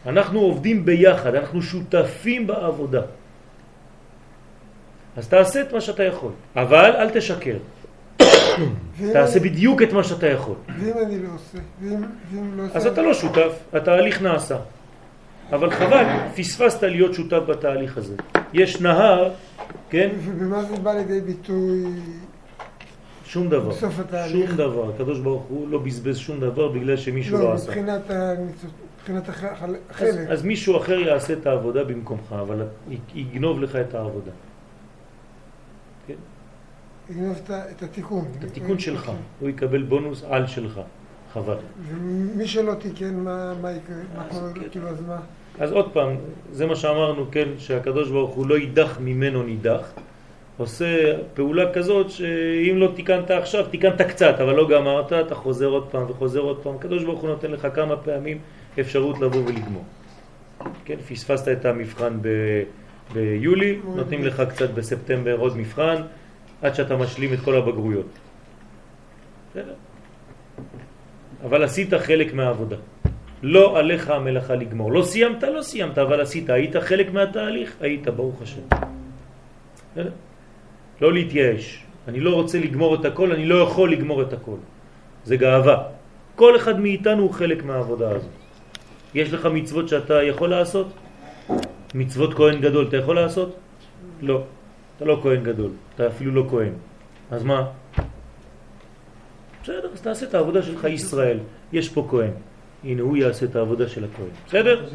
אנחנו 0.06 0.40
עובדים 0.40 0.86
ביחד, 0.86 1.36
אנחנו 1.36 1.62
שותפים 1.62 2.48
בעבודה. 2.48 3.02
אז 5.18 5.28
תעשה 5.28 5.62
את 5.62 5.74
מה 5.74 5.82
שאתה 5.82 6.04
יכול, 6.04 6.32
אבל 6.56 6.92
אל 6.96 7.10
תשקר. 7.10 7.58
תעשה 9.14 9.40
בדיוק 9.40 9.82
את 9.82 9.94
מה 9.94 10.04
שאתה 10.04 10.28
יכול. 10.28 10.56
ואם 10.80 10.94
אני 11.06 11.20
לא 11.24 11.30
עושה, 11.36 11.58
ואם 11.82 12.58
לא 12.58 12.64
עושה... 12.64 12.76
אז 12.76 12.88
אתה 12.88 13.02
לא 13.02 13.14
שותף, 13.14 13.54
התהליך 13.74 14.22
נעשה. 14.22 14.58
אבל 15.52 15.70
חבל, 15.70 16.06
פספסת 16.36 16.84
להיות 16.84 17.14
שותף 17.14 17.42
בתהליך 17.48 17.98
הזה. 17.98 18.16
יש 18.54 18.82
נהר, 18.82 19.32
כן, 19.90 20.10
ובמה 20.26 20.64
זה 20.64 20.78
בא 20.78 20.94
לידי 20.94 21.22
ביטוי? 21.22 21.84
שום 23.30 23.50
דבר. 23.50 23.70
בסוף 23.70 24.00
התהליך. 24.00 24.48
שום 24.50 24.58
דבר. 24.58 24.90
הקדוש 24.96 25.20
ברוך 25.20 25.44
הוא 25.44 25.70
לא 25.70 25.80
בזבז 25.80 26.18
שום 26.18 26.40
דבר 26.40 26.68
בגלל 26.68 26.98
שמישהו 26.98 27.38
לא, 27.38 27.44
לא, 27.44 27.54
עשה. 27.54 27.68
מבחינת 27.72 28.02
הניצוץ- 28.10 28.70
מבחינת 29.00 29.30
הח- 29.30 29.44
החל- 29.44 29.70
אז, 29.70 29.76
החלק. 29.90 30.30
אז 30.30 30.44
מישהו 30.44 30.78
אחר 30.78 30.94
יעשה 31.00 31.34
את 31.34 31.46
העבודה 31.48 31.84
במקומך, 31.84 32.32
אבל 32.42 32.62
י- 32.90 32.98
יגנוב 33.16 33.60
לך 33.62 33.76
את 33.76 33.96
העבודה. 33.96 34.32
כן? 36.08 36.14
יגנוב 37.10 37.38
את 37.50 37.84
התיקון. 37.84 38.26
את 38.40 38.44
התיקון 38.44 38.80
שלך. 38.80 39.12
הוא 39.40 39.50
יקבל 39.50 39.84
בונוס 39.84 40.24
על 40.30 40.48
שלך. 40.48 40.80
חבל. 41.34 41.56
ומי 41.88 42.48
שלא 42.48 42.74
תיקן, 42.74 43.16
מה 43.16 43.54
מה 43.62 43.72
יקרה? 43.72 43.96
מה 44.18 44.24
קורה? 44.30 44.54
כן. 44.54 44.62
כאילו, 44.72 44.88
אז 44.88 45.02
מה? 45.08 45.18
אז 45.60 45.72
עוד 45.72 45.92
פעם, 45.94 46.16
זה 46.52 46.66
מה 46.66 46.76
שאמרנו, 46.76 47.26
כן, 47.32 47.50
שהקדוש 47.58 48.10
ברוך 48.10 48.32
הוא 48.36 48.48
לא 48.48 48.58
יידח 48.58 48.98
ממנו 49.02 49.44
נידח. 49.44 49.92
עושה 50.60 51.14
פעולה 51.34 51.74
כזאת 51.74 52.10
שאם 52.10 52.78
לא 52.78 52.92
תיקנת 52.96 53.32
עכשיו, 53.32 53.66
תיקנת 53.72 54.02
קצת, 54.02 54.36
אבל 54.40 54.56
לא 54.56 54.70
גמרת, 54.70 55.14
אתה 55.14 55.36
חוזר 55.36 55.66
עוד 55.66 55.88
פעם 55.92 56.04
וחוזר 56.10 56.40
עוד 56.40 56.60
פעם. 56.64 56.76
הקדוש 56.76 57.04
ברוך 57.04 57.22
הוא 57.22 57.30
נותן 57.30 57.52
לך 57.52 57.68
כמה 57.74 57.98
פעמים 57.98 58.38
אפשרות 58.80 59.20
לבוא 59.20 59.42
ולגמור. 59.46 59.84
כן, 60.86 60.96
פספסת 61.10 61.48
את 61.48 61.66
המבחן 61.66 62.18
ב... 62.22 62.28
ביולי, 63.14 63.80
נותנים 63.96 64.26
לך 64.26 64.44
קצת 64.50 64.70
בספטמבר 64.70 65.36
עוד 65.38 65.58
מבחן, 65.58 65.96
עד 66.62 66.76
שאתה 66.76 66.96
משלים 66.98 67.34
את 67.34 67.40
כל 67.40 67.56
הבגרויות. 67.56 68.20
אבל 71.44 71.64
עשית 71.64 71.94
חלק 71.94 72.34
מהעבודה. 72.34 72.76
לא 73.44 73.80
עליך 73.80 74.10
המלאכה 74.10 74.56
לגמור. 74.56 74.92
לא 74.92 75.04
סיימת, 75.04 75.44
לא 75.44 75.62
סיימת, 75.62 75.98
אבל 75.98 76.22
עשית. 76.22 76.50
היית 76.50 76.76
חלק 76.76 77.14
מהתהליך? 77.14 77.76
היית, 77.82 78.08
ברוך 78.08 78.42
השם. 78.42 78.62
לא 81.02 81.14
להתייאש. 81.14 81.84
אני 82.08 82.20
לא 82.20 82.34
רוצה 82.36 82.60
לגמור 82.60 82.96
את 82.96 83.06
הכל, 83.06 83.32
אני 83.32 83.46
לא 83.46 83.56
יכול 83.56 83.92
לגמור 83.92 84.22
את 84.22 84.34
הכל. 84.34 84.58
זה 85.26 85.36
גאווה. 85.38 85.84
כל 86.36 86.56
אחד 86.56 86.80
מאיתנו 86.80 87.22
הוא 87.24 87.34
חלק 87.34 87.64
מהעבודה 87.64 88.10
הזאת. 88.10 88.32
יש 89.14 89.34
לך 89.34 89.46
מצוות 89.46 89.90
שאתה 89.90 90.24
יכול 90.24 90.50
לעשות? 90.50 90.88
מצוות 91.96 92.34
כהן 92.34 92.62
גדול 92.62 92.88
אתה 92.88 92.98
יכול 92.98 93.16
לעשות? 93.16 93.56
לא. 94.22 94.44
אתה 95.00 95.06
לא 95.06 95.20
כהן 95.24 95.44
גדול, 95.44 95.72
אתה 95.96 96.08
אפילו 96.08 96.32
לא 96.32 96.46
כהן. 96.50 96.74
אז 97.32 97.44
מה? 97.44 97.68
בסדר, 99.64 99.90
אז 99.94 100.02
תעשה 100.02 100.26
את 100.26 100.34
העבודה 100.34 100.64
שלך 100.64 100.84
ישראל. 100.84 101.38
יש 101.74 101.90
פה 101.90 102.08
כהן. 102.10 102.32
הנה, 102.84 103.02
הוא 103.02 103.18
יעשה 103.18 103.46
את 103.46 103.56
העבודה 103.56 103.88
של 103.88 104.04
הכהן. 104.04 104.28
בסדר? 104.48 104.86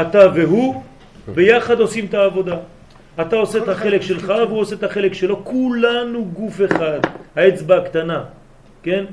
אתה 0.00 0.18
והוא 0.34 0.82
ביחד 1.34 1.80
עושים 1.80 2.04
את 2.06 2.14
העבודה. 2.14 2.56
אתה 3.20 3.36
עושה 3.36 3.58
את 3.58 3.68
החלק 3.68 4.02
שלך 4.02 4.32
והוא 4.48 4.60
עושה 4.60 4.74
את 4.76 4.82
החלק 4.82 5.14
שלו, 5.14 5.44
כולנו 5.44 6.24
גוף 6.24 6.60
אחד. 6.64 7.00
האצבע 7.36 7.76
הקטנה, 7.76 8.24
כן? 8.82 9.04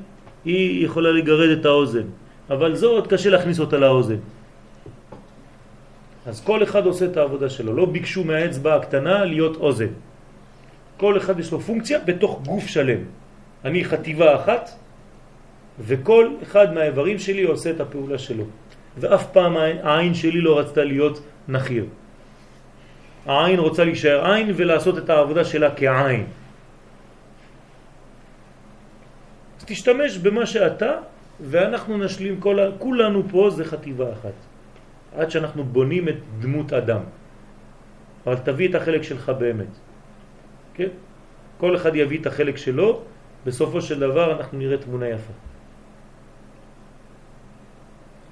היא 0.45 0.86
יכולה 0.86 1.12
לגרד 1.12 1.49
את 1.60 1.66
האוזן, 1.66 2.08
אבל 2.49 2.76
זו 2.76 2.89
עוד 2.91 3.08
קשה 3.08 3.30
להכניס 3.30 3.60
אותה 3.60 3.78
לאוזן. 3.78 4.16
אז 6.26 6.41
כל 6.41 6.64
אחד 6.64 6.86
עושה 6.86 7.06
את 7.06 7.18
העבודה 7.18 7.49
שלו, 7.49 7.74
לא 7.76 7.86
ביקשו 7.86 8.24
מהאצבע 8.24 8.76
הקטנה 8.76 9.26
להיות 9.26 9.56
אוזן. 9.58 9.93
כל 10.97 11.18
אחד 11.18 11.39
יש 11.39 11.52
לו 11.52 11.60
פונקציה 11.60 11.99
בתוך 12.06 12.41
גוף 12.45 12.68
שלם. 12.68 12.99
אני 13.66 13.86
חטיבה 13.86 14.36
אחת, 14.36 14.70
וכל 15.80 16.30
אחד 16.43 16.74
מהאיברים 16.74 17.20
שלי 17.20 17.43
עושה 17.43 17.70
את 17.70 17.80
הפעולה 17.82 18.18
שלו. 18.18 18.43
ואף 18.97 19.32
פעם 19.32 19.58
העין- 19.58 20.14
שלי 20.14 20.41
לא 20.41 20.60
רצתה 20.60 20.84
להיות 20.84 21.22
נחיר. 21.47 21.86
העין 23.26 23.59
רוצה 23.59 23.84
להישאר 23.86 24.32
עין 24.32 24.51
ולעשות 24.55 24.97
את 24.97 25.09
העבודה 25.09 25.43
שלה 25.45 25.76
כעין. 25.76 26.26
אז 29.59 29.65
תשתמש 29.65 30.17
במה 30.17 30.45
שאתה, 30.45 30.91
ואנחנו 31.39 31.97
נשלים, 31.97 32.39
כל, 32.39 32.57
כולנו 32.80 33.24
פה 33.30 33.49
זה 33.49 33.65
חטיבה 33.65 34.13
אחת. 34.13 34.38
עד 35.17 35.32
שאנחנו 35.32 35.63
בונים 35.63 36.09
את 36.09 36.17
דמות 36.39 36.74
אדם. 36.74 37.01
אבל 38.26 38.36
תביא 38.36 38.69
את 38.69 38.76
החלק 38.76 39.01
שלך 39.01 39.30
באמת. 39.30 39.74
כן? 40.74 40.88
כל 41.57 41.76
אחד 41.76 41.95
יביא 41.95 42.19
את 42.22 42.26
החלק 42.26 42.57
שלו, 42.57 43.01
בסופו 43.45 43.82
של 43.82 43.99
דבר 43.99 44.38
אנחנו 44.38 44.57
נראה 44.57 44.78
תמונה 44.78 45.07
יפה. 45.07 45.34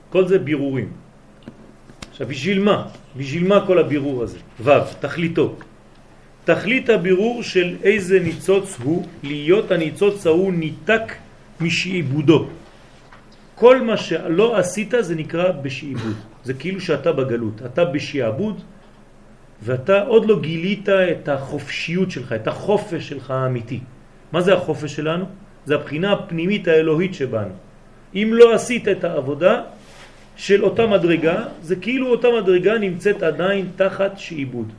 כל 0.09 0.27
זה 0.27 0.39
בירורים. 0.39 1.08
עכשיו, 2.19 2.27
בשביל 2.27 2.59
מה? 2.59 2.87
בשביל 3.15 3.47
מה 3.47 3.63
כל 3.67 3.79
הבירור 3.79 4.23
הזה? 4.23 4.37
ו', 4.59 4.71
תכליתו. 4.99 5.55
תכלית 6.43 6.89
הבירור 6.89 7.43
של 7.43 7.75
איזה 7.83 8.19
ניצוץ 8.19 8.77
הוא, 8.83 9.05
להיות 9.23 9.71
הניצוץ 9.71 10.27
ההוא 10.27 10.53
ניתק 10.53 11.15
משעיבודו. 11.61 12.47
כל 13.55 13.81
מה 13.81 13.97
שלא 13.97 14.57
עשית 14.57 14.93
זה 14.99 15.15
נקרא 15.15 15.51
בשעיבוד. 15.63 16.15
זה 16.43 16.53
כאילו 16.53 16.81
שאתה 16.81 17.11
בגלות, 17.11 17.61
אתה 17.65 17.85
בשעבוד 17.85 18.61
ואתה 19.63 20.01
עוד 20.01 20.25
לא 20.25 20.39
גילית 20.39 20.89
את 20.89 21.29
החופשיות 21.29 22.11
שלך, 22.11 22.33
את 22.33 22.47
החופש 22.47 23.09
שלך 23.09 23.31
האמיתי. 23.31 23.79
מה 24.31 24.41
זה 24.41 24.53
החופש 24.53 24.95
שלנו? 24.95 25.25
זה 25.65 25.75
הבחינה 25.75 26.11
הפנימית 26.13 26.67
האלוהית 26.67 27.13
שבנו. 27.13 27.55
אם 28.15 28.29
לא 28.35 28.53
עשית 28.53 28.87
את 28.87 29.03
העבודה 29.03 29.78
של 30.39 30.63
אותה 30.63 30.87
מדרגה, 30.87 31.43
זה 31.61 31.75
כאילו 31.75 32.07
אותה 32.07 32.27
מדרגה 32.41 32.77
נמצאת 32.77 33.23
עדיין 33.23 33.65
תחת 33.75 34.19
שעיבוד. 34.19 34.71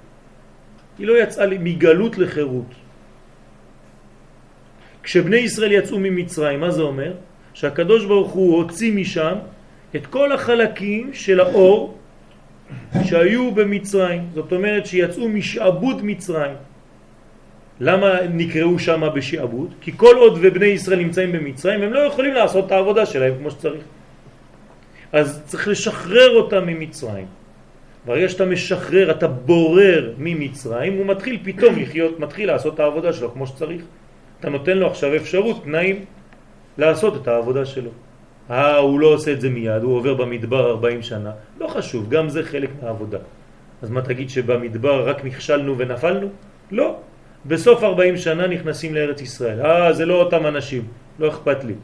היא 0.99 1.07
לא 1.07 1.23
יצאה 1.23 1.47
מגלות 1.61 2.19
לחירות. 2.19 2.73
כשבני 5.03 5.37
ישראל 5.37 5.73
יצאו 5.73 5.99
ממצרים, 5.99 6.61
מה 6.61 6.71
זה 6.71 6.83
אומר? 6.83 7.13
שהקדוש 7.53 8.05
ברוך 8.05 8.33
הוא 8.33 8.57
הוציא 8.57 8.93
משם 8.93 9.35
את 9.97 10.07
כל 10.07 10.33
החלקים 10.33 11.11
של 11.13 11.41
האור 11.41 11.99
שהיו 13.05 13.53
במצרים. 13.55 14.23
זאת 14.35 14.53
אומרת 14.53 14.87
שיצאו 14.87 15.29
משעבוד 15.29 16.05
מצרים. 16.05 16.57
למה 17.81 18.09
נקראו 18.33 18.79
שם 18.79 19.03
בשעבוד? 19.15 19.75
כי 19.81 19.93
כל 19.97 20.17
עוד 20.17 20.39
ובני 20.41 20.67
ישראל 20.81 20.99
נמצאים 20.99 21.33
במצרים, 21.33 21.83
הם 21.83 21.93
לא 21.93 21.99
יכולים 21.99 22.35
לעשות 22.35 22.67
את 22.67 22.73
העבודה 22.73 23.07
שלהם 23.07 23.35
כמו 23.39 23.51
שצריך. 23.51 24.00
אז 25.13 25.43
צריך 25.47 25.69
לשחרר 25.69 26.37
אותם 26.37 26.67
ממצרים. 26.67 27.27
ברגע 28.07 28.29
שאתה 28.29 28.45
משחרר, 28.45 29.11
אתה 29.11 29.29
בורר 29.29 30.13
ממצרים, 30.19 30.99
הוא 30.99 31.07
מתחיל 31.07 31.39
פתאום 31.45 31.79
לחיות, 31.79 32.21
מתחיל 32.21 32.47
לעשות 32.47 32.75
את 32.75 32.81
העבודה 32.81 33.13
שלו 33.13 33.33
כמו 33.33 33.47
שצריך. 33.47 33.83
אתה 34.41 34.51
נותן 34.51 34.79
לו 34.79 34.87
עכשיו 34.87 35.17
אפשרות, 35.17 35.65
תנאים, 35.65 36.05
לעשות 36.79 37.23
את 37.23 37.29
העבודה 37.29 37.65
שלו. 37.65 37.91
אה, 38.51 38.77
הוא 38.77 39.01
לא 39.01 39.07
עושה 39.07 39.33
את 39.33 39.41
זה 39.41 39.51
מיד, 39.51 39.83
הוא 39.83 39.97
עובר 39.97 40.15
במדבר 40.15 40.71
40 40.71 41.03
שנה. 41.03 41.31
לא 41.61 41.67
חשוב, 41.67 42.09
גם 42.09 42.29
זה 42.29 42.43
חלק 42.43 42.71
מהעבודה. 42.83 43.19
אז 43.83 43.91
מה 43.91 44.03
תגיד 44.03 44.31
שבמדבר 44.31 45.09
רק 45.09 45.25
נכשלנו 45.25 45.79
ונפלנו? 45.79 46.29
לא. 46.71 46.97
בסוף 47.47 47.85
40 47.85 48.17
שנה 48.17 48.47
נכנסים 48.47 48.95
לארץ 48.95 49.21
ישראל. 49.23 49.61
אה, 49.61 49.93
זה 49.93 50.07
לא 50.07 50.15
אותם 50.15 50.47
אנשים, 50.47 50.83
לא 51.19 51.29
אכפת 51.29 51.65
לי. 51.65 51.75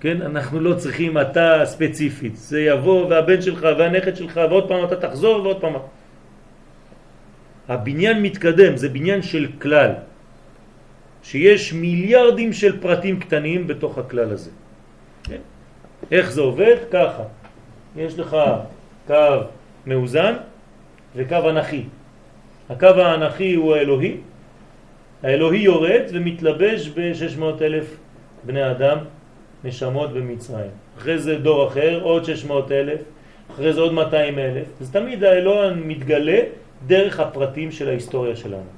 כן, 0.00 0.22
אנחנו 0.22 0.60
לא 0.60 0.74
צריכים 0.74 1.18
אתה 1.18 1.62
ספציפית. 1.64 2.36
זה 2.36 2.60
יבוא 2.60 3.06
והבן 3.06 3.42
שלך 3.42 3.66
והנכד 3.78 4.16
שלך 4.16 4.40
ועוד 4.50 4.68
פעם 4.68 4.84
אתה 4.84 4.96
תחזור 4.96 5.42
ועוד 5.42 5.60
פעם. 5.60 5.74
הבניין 7.68 8.22
מתקדם, 8.22 8.76
זה 8.76 8.88
בניין 8.88 9.22
של 9.22 9.48
כלל. 9.62 9.90
שיש 11.22 11.72
מיליארדים 11.72 12.52
של 12.52 12.80
פרטים 12.80 13.20
קטנים 13.20 13.66
בתוך 13.66 13.98
הכלל 13.98 14.30
הזה. 14.30 14.50
כן? 15.24 15.42
איך 16.12 16.30
זה 16.30 16.40
עובד? 16.40 16.76
ככה. 16.90 17.22
יש 17.96 18.18
לך 18.18 18.36
קו 19.06 19.50
מאוזן 19.86 20.34
וקו 21.16 21.50
אנכי. 21.50 21.84
הקו 22.70 22.86
האנכי 22.86 23.54
הוא 23.54 23.74
האלוהי, 23.74 24.16
האלוהי 25.22 25.58
יורד 25.58 26.02
ומתלבש 26.12 26.88
ב-600 26.88 27.62
אלף 27.62 27.96
בני 28.44 28.70
אדם, 28.70 28.98
נשמות 29.66 30.12
במצרים. 30.12 30.70
אחרי 30.98 31.18
זה 31.18 31.38
דור 31.38 31.68
אחר, 31.68 32.00
עוד 32.02 32.24
600 32.24 32.72
אלף, 32.72 33.00
אחרי 33.50 33.72
זה 33.72 33.80
עוד 33.80 33.92
200 33.92 34.38
אלף. 34.38 34.66
אז 34.80 34.90
תמיד 34.90 35.24
האלוה 35.24 35.74
מתגלה 35.74 36.40
דרך 36.86 37.20
הפרטים 37.20 37.72
של 37.72 37.88
ההיסטוריה 37.88 38.36
שלנו. 38.36 38.70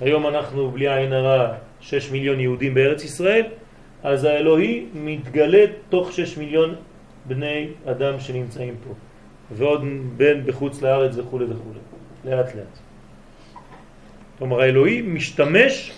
היום 0.00 0.26
אנחנו 0.26 0.70
בלי 0.70 0.88
עין 0.88 1.12
הרע 1.12 1.54
6 1.80 2.10
מיליון 2.10 2.40
יהודים 2.40 2.74
בארץ 2.74 3.04
ישראל, 3.04 3.44
אז 4.02 4.24
האלוהי 4.24 4.86
מתגלה 4.94 5.64
תוך 5.88 6.12
6 6.12 6.36
מיליון 6.36 6.74
בני 7.24 7.68
אדם 7.86 8.20
שנמצאים 8.20 8.74
פה, 8.88 8.94
ועוד 9.56 9.84
בן 10.16 10.46
בחוץ 10.46 10.82
לארץ 10.82 11.16
וכו' 11.16 11.40
וכו', 11.48 11.72
לאט 12.24 12.54
לאט. 12.54 12.74
כלומר 14.38 14.60
האלוהי 14.60 15.02
משתמש, 15.02 15.92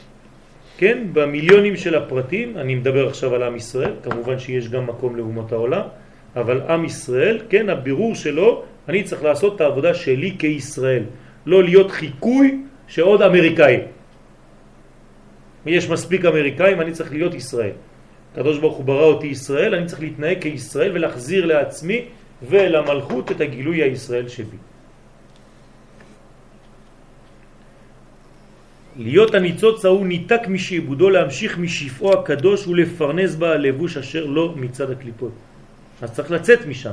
כן, 0.78 0.98
במיליונים 1.12 1.76
של 1.76 1.94
הפרטים, 1.94 2.58
אני 2.58 2.74
מדבר 2.74 3.08
עכשיו 3.08 3.34
על 3.34 3.42
עם 3.42 3.56
ישראל, 3.56 3.92
כמובן 4.02 4.38
שיש 4.38 4.68
גם 4.68 4.86
מקום 4.86 5.16
לאומות 5.16 5.52
העולם, 5.52 5.82
אבל 6.36 6.60
עם 6.68 6.84
ישראל, 6.84 7.40
כן, 7.48 7.68
הבירור 7.68 8.14
שלו, 8.14 8.62
אני 8.88 9.02
צריך 9.02 9.22
לעשות 9.24 9.56
את 9.56 9.60
העבודה 9.60 9.94
שלי 9.94 10.36
כישראל, 10.38 11.02
לא 11.46 11.64
להיות 11.64 11.90
חיקוי 11.90 12.60
שעוד 12.88 13.22
אמריקאי. 13.22 13.76
יש 15.66 15.90
מספיק 15.90 16.24
אמריקאים, 16.24 16.80
אני 16.80 16.92
צריך 16.92 17.12
להיות 17.12 17.34
ישראל. 17.34 17.76
הקדוש 18.32 18.58
ברוך 18.58 18.76
הוא 18.76 18.84
ברא 18.84 19.04
אותי 19.04 19.26
ישראל, 19.26 19.74
אני 19.74 19.86
צריך 19.86 20.00
להתנהג 20.00 20.38
כישראל 20.40 20.90
ולהחזיר 20.94 21.46
לעצמי 21.46 22.04
ולמלכות 22.48 23.30
את 23.30 23.40
הגילוי 23.40 23.82
הישראל 23.82 24.28
שבי. 24.28 24.56
להיות 28.98 29.34
הניצוץ 29.34 29.84
ההוא 29.84 30.06
ניתק 30.06 30.40
משעבודו 30.48 31.10
להמשיך 31.10 31.58
משפעו 31.58 32.12
הקדוש 32.12 32.66
ולפרנס 32.66 33.34
בה 33.34 33.52
הלבוש 33.52 33.96
אשר 33.96 34.24
לא 34.24 34.54
מצד 34.56 34.90
הקליפות. 34.90 35.32
אז 36.02 36.12
צריך 36.12 36.30
לצאת 36.30 36.66
משם. 36.66 36.92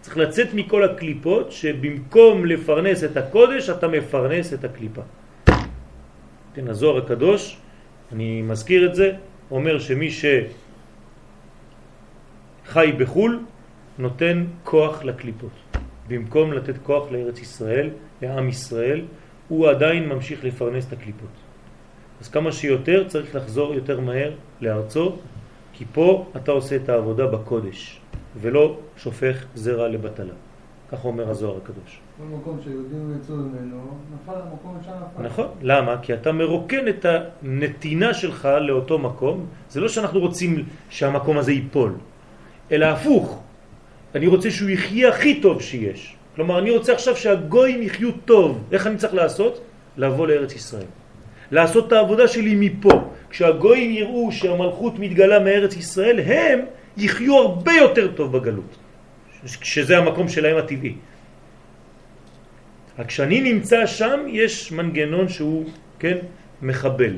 צריך 0.00 0.16
לצאת 0.16 0.54
מכל 0.54 0.84
הקליפות 0.84 1.52
שבמקום 1.52 2.46
לפרנס 2.46 3.04
את 3.04 3.16
הקודש 3.16 3.70
אתה 3.70 3.88
מפרנס 3.88 4.52
את 4.52 4.64
הקליפה. 4.64 5.02
כן, 6.54 6.68
הזוהר 6.68 7.04
הקדוש, 7.04 7.56
אני 8.12 8.42
מזכיר 8.42 8.86
את 8.86 8.94
זה, 8.94 9.12
אומר 9.50 9.78
שמי 9.78 10.10
שחי 10.10 10.42
בחול 12.98 13.40
נותן 13.98 14.44
כוח 14.64 15.04
לקליפות. 15.04 15.50
במקום 16.08 16.52
לתת 16.52 16.74
כוח 16.82 17.12
לארץ 17.12 17.40
ישראל, 17.40 17.90
לעם 18.22 18.48
ישראל, 18.48 19.00
הוא 19.48 19.68
עדיין 19.68 20.08
ממשיך 20.08 20.44
לפרנס 20.44 20.86
את 20.88 20.92
הקליפות. 20.92 21.41
אז 22.22 22.28
כמה 22.28 22.52
שיותר 22.52 23.04
צריך 23.08 23.34
לחזור 23.34 23.74
יותר 23.74 24.00
מהר 24.00 24.30
לארצו, 24.60 25.16
כי 25.72 25.84
פה 25.92 26.26
אתה 26.36 26.52
עושה 26.52 26.76
את 26.76 26.88
העבודה 26.88 27.26
בקודש, 27.26 28.00
ולא 28.40 28.78
שופך 28.96 29.44
זרע 29.54 29.88
לבטלה. 29.88 30.32
כך 30.92 31.04
אומר 31.04 31.30
הזוהר 31.30 31.56
הקדוש. 31.56 32.00
כל 32.18 32.36
מקום 32.36 32.58
שיהודים 32.64 33.16
יצאו 33.16 33.34
ממנו, 33.34 33.96
נפל 34.14 34.32
למקום 34.38 34.78
שם 34.84 34.90
נפל. 34.90 35.22
נכון. 35.22 35.46
למה? 35.62 35.96
כי 36.02 36.14
אתה 36.14 36.32
מרוקן 36.32 36.88
את 36.88 37.06
הנתינה 37.42 38.14
שלך 38.14 38.48
לאותו 38.60 38.98
מקום. 38.98 39.46
זה 39.68 39.80
לא 39.80 39.88
שאנחנו 39.88 40.20
רוצים 40.20 40.64
שהמקום 40.90 41.38
הזה 41.38 41.52
ייפול, 41.52 41.94
אלא 42.72 42.86
הפוך. 42.86 43.42
אני 44.14 44.26
רוצה 44.26 44.50
שהוא 44.50 44.70
יחיה 44.70 45.08
הכי 45.08 45.40
טוב 45.40 45.62
שיש. 45.62 46.16
כלומר, 46.36 46.58
אני 46.58 46.70
רוצה 46.70 46.92
עכשיו 46.92 47.16
שהגויים 47.16 47.82
יחיו 47.82 48.10
טוב. 48.24 48.62
איך 48.72 48.86
אני 48.86 48.96
צריך 48.96 49.14
לעשות? 49.14 49.60
לבוא 49.96 50.26
לארץ 50.26 50.54
ישראל. 50.54 51.01
לעשות 51.52 51.86
את 51.86 51.92
העבודה 51.92 52.28
שלי 52.28 52.54
מפה. 52.56 53.12
כשהגויים 53.30 53.90
יראו 53.90 54.32
שהמלכות 54.32 54.98
מתגלה 54.98 55.38
מארץ 55.38 55.76
ישראל, 55.76 56.20
הם 56.20 56.58
יחיו 56.96 57.38
הרבה 57.38 57.72
יותר 57.72 58.12
טוב 58.12 58.36
בגלות. 58.36 58.76
שזה 59.44 59.98
המקום 59.98 60.28
שלהם 60.28 60.56
הטבעי. 60.56 60.94
רק 62.98 63.06
כשאני 63.06 63.52
נמצא 63.52 63.86
שם, 63.86 64.20
יש 64.28 64.72
מנגנון 64.72 65.28
שהוא, 65.28 65.64
כן, 65.98 66.18
מחבל. 66.62 67.16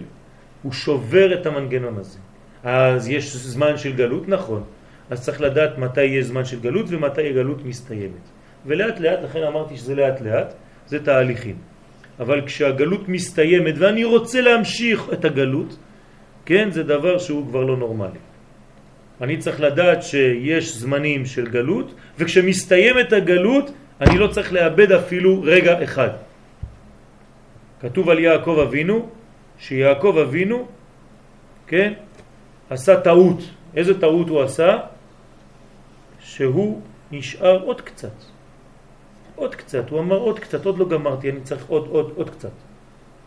הוא 0.62 0.72
שובר 0.72 1.40
את 1.40 1.46
המנגנון 1.46 1.98
הזה. 1.98 2.18
אז 2.64 3.08
יש 3.08 3.36
זמן 3.36 3.76
של 3.76 3.92
גלות, 3.92 4.28
נכון. 4.28 4.62
אז 5.10 5.22
צריך 5.22 5.40
לדעת 5.40 5.78
מתי 5.78 6.04
יש 6.04 6.24
זמן 6.26 6.44
של 6.44 6.60
גלות 6.60 6.86
ומתי 6.88 7.28
הגלות 7.30 7.64
מסתיימת. 7.64 8.24
ולאט 8.66 9.00
לאט, 9.00 9.18
לכן 9.22 9.42
אמרתי 9.42 9.76
שזה 9.76 9.94
לאט 9.94 10.20
לאט, 10.20 10.54
זה 10.86 11.04
תהליכים. 11.04 11.73
אבל 12.20 12.46
כשהגלות 12.46 13.08
מסתיימת 13.08 13.74
ואני 13.78 14.04
רוצה 14.04 14.40
להמשיך 14.40 15.10
את 15.12 15.24
הגלות, 15.24 15.76
כן, 16.46 16.70
זה 16.70 16.82
דבר 16.82 17.18
שהוא 17.18 17.46
כבר 17.46 17.62
לא 17.64 17.76
נורמלי. 17.76 18.22
אני 19.20 19.36
צריך 19.36 19.60
לדעת 19.60 20.02
שיש 20.02 20.76
זמנים 20.76 21.26
של 21.26 21.46
גלות, 21.46 21.94
וכשמסתיימת 22.18 23.12
הגלות 23.12 23.70
אני 24.00 24.18
לא 24.18 24.26
צריך 24.26 24.52
לאבד 24.52 24.92
אפילו 24.92 25.42
רגע 25.42 25.84
אחד. 25.84 26.10
כתוב 27.80 28.10
על 28.10 28.18
יעקב 28.18 28.58
אבינו, 28.68 29.08
שיעקב 29.58 30.18
אבינו, 30.22 30.66
כן, 31.66 31.92
עשה 32.70 33.00
טעות. 33.00 33.40
איזה 33.76 34.00
טעות 34.00 34.28
הוא 34.28 34.42
עשה? 34.42 34.78
שהוא 36.20 36.80
נשאר 37.12 37.62
עוד 37.62 37.80
קצת. 37.80 38.33
עוד 39.36 39.54
קצת, 39.54 39.90
הוא 39.90 40.00
אמר 40.00 40.16
עוד 40.16 40.38
קצת, 40.38 40.64
עוד 40.64 40.78
לא 40.78 40.88
גמרתי, 40.88 41.30
אני 41.30 41.40
צריך 41.40 41.66
עוד, 41.68 41.86
עוד, 41.88 42.12
עוד 42.16 42.30
קצת. 42.30 42.50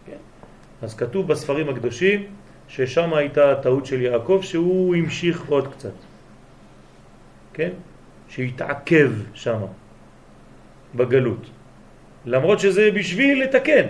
כן? 0.05 0.17
אז 0.81 0.95
כתוב 0.95 1.27
בספרים 1.27 1.69
הקדושים 1.69 2.25
ששם 2.67 3.13
הייתה 3.13 3.51
הטעות 3.51 3.85
של 3.85 4.01
יעקב 4.01 4.39
שהוא 4.43 4.95
המשיך 4.95 5.45
עוד 5.49 5.73
קצת. 5.73 5.93
כן? 7.53 7.69
שהתעכב 8.29 9.11
שם 9.33 9.59
בגלות. 10.95 11.49
למרות 12.25 12.59
שזה 12.59 12.91
בשביל 12.91 13.43
לתקן, 13.43 13.87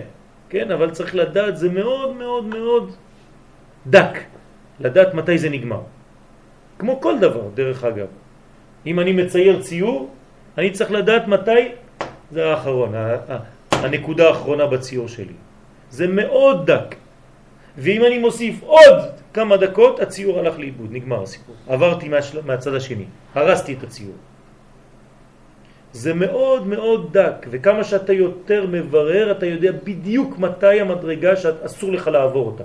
כן? 0.48 0.70
אבל 0.70 0.90
צריך 0.90 1.14
לדעת, 1.14 1.56
זה 1.56 1.68
מאוד 1.68 2.16
מאוד 2.16 2.44
מאוד 2.44 2.92
דק, 3.86 4.18
לדעת 4.80 5.14
מתי 5.14 5.38
זה 5.38 5.50
נגמר. 5.50 5.82
כמו 6.78 7.00
כל 7.00 7.18
דבר, 7.18 7.48
דרך 7.54 7.84
אגב. 7.84 8.06
אם 8.86 9.00
אני 9.00 9.12
מצייר 9.12 9.62
ציור, 9.62 10.10
אני 10.58 10.70
צריך 10.70 10.90
לדעת 10.90 11.28
מתי 11.28 11.74
זה 12.32 12.46
האחרון, 12.46 12.92
הנקודה 13.72 14.28
האחרונה 14.28 14.66
בציור 14.66 15.08
שלי. 15.08 15.36
זה 15.90 16.06
מאוד 16.06 16.70
דק. 16.70 16.94
ואם 17.78 18.04
אני 18.04 18.18
מוסיף 18.18 18.62
עוד 18.62 18.98
כמה 19.34 19.56
דקות, 19.56 20.00
הציור 20.00 20.38
הלך 20.38 20.58
לאיבוד, 20.58 20.88
נגמר 20.92 21.22
הסיפור. 21.22 21.54
עברתי 21.68 22.08
מהשל... 22.08 22.40
מהצד 22.42 22.74
השני, 22.74 23.04
הרסתי 23.34 23.72
את 23.72 23.82
הציור. 23.82 24.16
זה 25.92 26.14
מאוד 26.14 26.66
מאוד 26.66 27.12
דק, 27.12 27.46
וכמה 27.50 27.84
שאתה 27.84 28.12
יותר 28.12 28.66
מברר, 28.66 29.30
אתה 29.30 29.46
יודע 29.46 29.72
בדיוק 29.84 30.38
מתי 30.38 30.80
המדרגה 30.80 31.36
שאסור 31.36 31.92
לך 31.92 32.06
לעבור 32.08 32.46
אותה. 32.46 32.64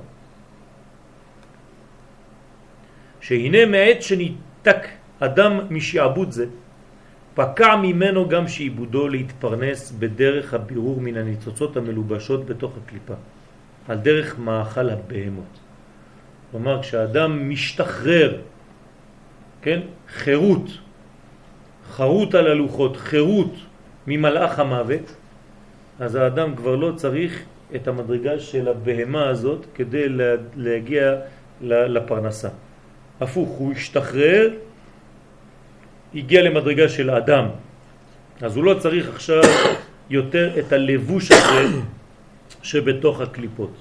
שהנה 3.21 3.65
מעת 3.65 4.01
שניתק 4.01 4.81
אדם 5.19 5.59
משעבוד 5.69 6.31
זה, 6.31 6.45
פקע 7.35 7.75
ממנו 7.75 8.29
גם 8.29 8.47
שעיבודו 8.47 9.07
להתפרנס 9.07 9.91
בדרך 9.91 10.53
הבירור 10.53 11.01
מן 11.01 11.17
הניצוצות 11.17 11.77
המלובשות 11.77 12.45
בתוך 12.45 12.73
הקליפה, 12.83 13.13
על 13.87 13.97
דרך 13.97 14.39
מאכל 14.39 14.89
הבהמות. 14.89 15.59
כלומר, 16.51 16.81
כשאדם 16.81 17.49
משתחרר, 17.49 18.37
כן, 19.61 19.79
חירות, 20.07 20.67
חרות 21.89 22.35
על 22.35 22.47
הלוחות, 22.47 22.97
חירות 22.97 23.53
ממלאך 24.07 24.59
המוות, 24.59 25.15
אז 25.99 26.15
האדם 26.15 26.55
כבר 26.55 26.75
לא 26.75 26.91
צריך 26.95 27.43
את 27.75 27.87
המדרגה 27.87 28.39
של 28.39 28.67
הבהמה 28.67 29.29
הזאת 29.29 29.65
כדי 29.75 30.05
להגיע 30.55 31.15
לפרנסה. 31.61 32.49
הפוך, 33.21 33.49
הוא 33.49 33.71
השתחרר 33.71 34.49
הגיע 36.15 36.41
למדרגה 36.41 36.89
של 36.89 37.09
אדם, 37.09 37.45
אז 38.41 38.55
הוא 38.55 38.63
לא 38.63 38.73
צריך 38.79 39.09
עכשיו 39.09 39.43
יותר 40.09 40.59
את 40.59 40.73
הלבוש 40.73 41.31
הזה 41.31 41.79
שבתוך 42.63 43.21
הקליפות, 43.21 43.73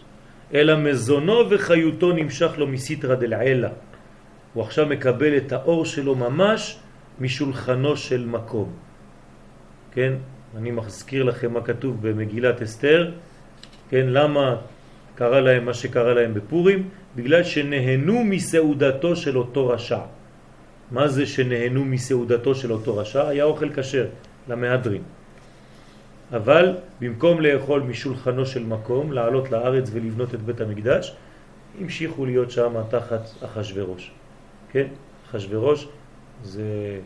אלא 0.55 0.77
מזונו 0.77 1.51
וחיותו 1.51 2.13
נמשך 2.13 2.53
לו 2.59 2.67
מסיטרא 2.67 3.15
דלעילה. 3.15 3.69
הוא 4.53 4.65
עכשיו 4.65 4.87
מקבל 4.87 5.37
את 5.37 5.53
האור 5.53 5.85
שלו 5.85 6.15
ממש 6.15 6.79
משולחנו 7.21 7.97
של 7.97 8.27
מקום. 8.27 8.73
כן? 9.93 10.13
אני 10.57 10.71
מזכיר 10.71 11.23
לכם 11.23 11.53
מה 11.53 11.61
כתוב 11.61 12.09
במגילת 12.09 12.63
אסתר, 12.63 13.11
כן? 13.91 14.07
למה 14.09 14.57
קרה 15.15 15.41
להם 15.41 15.65
מה 15.65 15.75
שקרה 15.75 16.15
להם 16.15 16.35
בפורים? 16.35 16.89
בגלל 17.17 17.45
שנהנו 17.45 18.25
מסעודתו 18.25 19.17
של 19.17 19.39
אותו 19.39 19.69
רשע. 19.69 20.22
מה 20.93 21.09
זה 21.09 21.27
שנהנו 21.27 21.85
מסעודתו 21.85 22.55
של 22.55 22.73
אותו 22.73 22.97
רשע? 22.97 23.29
היה 23.29 23.45
אוכל 23.45 23.69
כשר 23.75 24.07
למהדרין. 24.49 25.03
אבל 26.33 26.77
במקום 27.01 27.41
לאכול 27.41 27.83
משולחנו 27.83 28.47
של 28.47 28.65
מקום, 28.65 29.13
לעלות 29.13 29.51
לארץ 29.51 29.91
ולבנות 29.93 30.35
את 30.35 30.43
בית 30.43 30.61
המקדש, 30.61 31.15
המשיכו 31.81 32.27
להיות 32.27 32.51
שם 32.51 32.73
תחת 32.91 33.31
אחשוורוש. 33.45 34.11
כן? 34.73 34.87
אחשוורוש 35.31 35.89
זה 36.43 36.99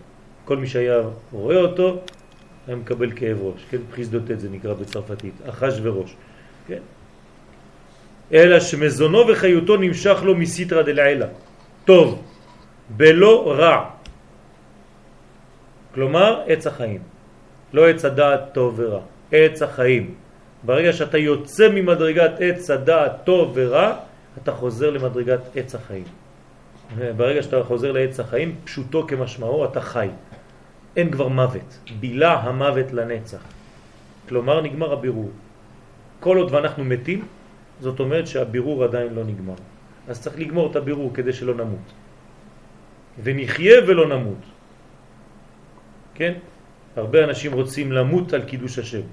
כל 0.45 0.57
מי 0.57 0.67
שהיה 0.67 1.03
רואה 1.33 1.57
אותו 1.57 2.03
היה 2.67 2.77
מקבל 2.77 3.13
כאב 3.17 3.39
ראש, 3.43 3.65
כן? 3.71 3.79
פחיסדותת 3.91 4.41
זה 4.41 4.49
נקרא 4.49 4.75
בצרפתית, 4.75 5.35
אחשוורוש, 5.49 6.17
כן? 6.67 6.83
אלא 8.33 8.61
שמזונו 8.61 9.19
וחיותו 9.29 9.77
נמשך 9.77 10.19
לו 10.23 10.37
מסיטרא 10.37 10.83
דלעילה. 10.83 11.27
טוב, 11.85 12.23
בלא 12.91 13.53
רע. 13.59 13.91
כלומר, 15.95 16.43
עץ 16.47 16.67
החיים. 16.67 17.03
לא 17.73 17.89
עץ 17.89 18.05
הדעת 18.05 18.41
טוב 18.53 18.75
ורע, 18.77 19.01
עץ 19.33 19.63
החיים. 19.63 20.15
ברגע 20.63 20.93
שאתה 20.93 21.19
יוצא 21.19 21.69
ממדרגת 21.69 22.33
עץ 22.41 22.71
הדעת 22.71 23.13
טוב 23.25 23.53
ורע, 23.55 23.97
אתה 24.43 24.53
חוזר 24.53 24.91
למדרגת 24.91 25.41
עץ 25.55 25.75
החיים. 25.75 26.05
ברגע 27.17 27.43
שאתה 27.43 27.63
חוזר 27.65 27.93
לעץ 27.93 28.21
החיים, 28.21 28.55
פשוטו 28.65 29.07
כמשמעו, 29.07 29.65
אתה 29.65 29.81
חי. 29.81 30.09
אין 30.97 31.11
כבר 31.11 31.29
מוות, 31.29 31.79
בילה 32.01 32.33
המוות 32.33 32.93
לנצח. 32.93 33.43
כלומר, 34.29 34.61
נגמר 34.61 34.93
הבירור. 34.93 35.31
כל 36.21 36.37
עוד 36.37 36.55
ואנחנו 36.55 36.85
מתים, 36.85 37.25
זאת 37.81 38.01
אומרת 38.01 38.27
שהבירור 38.27 38.85
עדיין 38.85 39.15
לא 39.15 39.25
נגמר. 39.25 39.55
אז 40.09 40.21
צריך 40.23 40.39
לגמור 40.39 40.71
את 40.71 40.77
הבירור 40.77 41.11
כדי 41.15 41.33
שלא 41.33 41.55
נמות. 41.55 41.93
ונחיה 43.23 43.75
ולא 43.87 44.09
נמות. 44.09 44.43
כן? 46.15 46.33
הרבה 46.97 47.25
אנשים 47.25 47.53
רוצים 47.53 47.93
למות 47.93 48.33
על 48.33 48.43
קידוש 48.43 48.79
השם. 48.79 49.05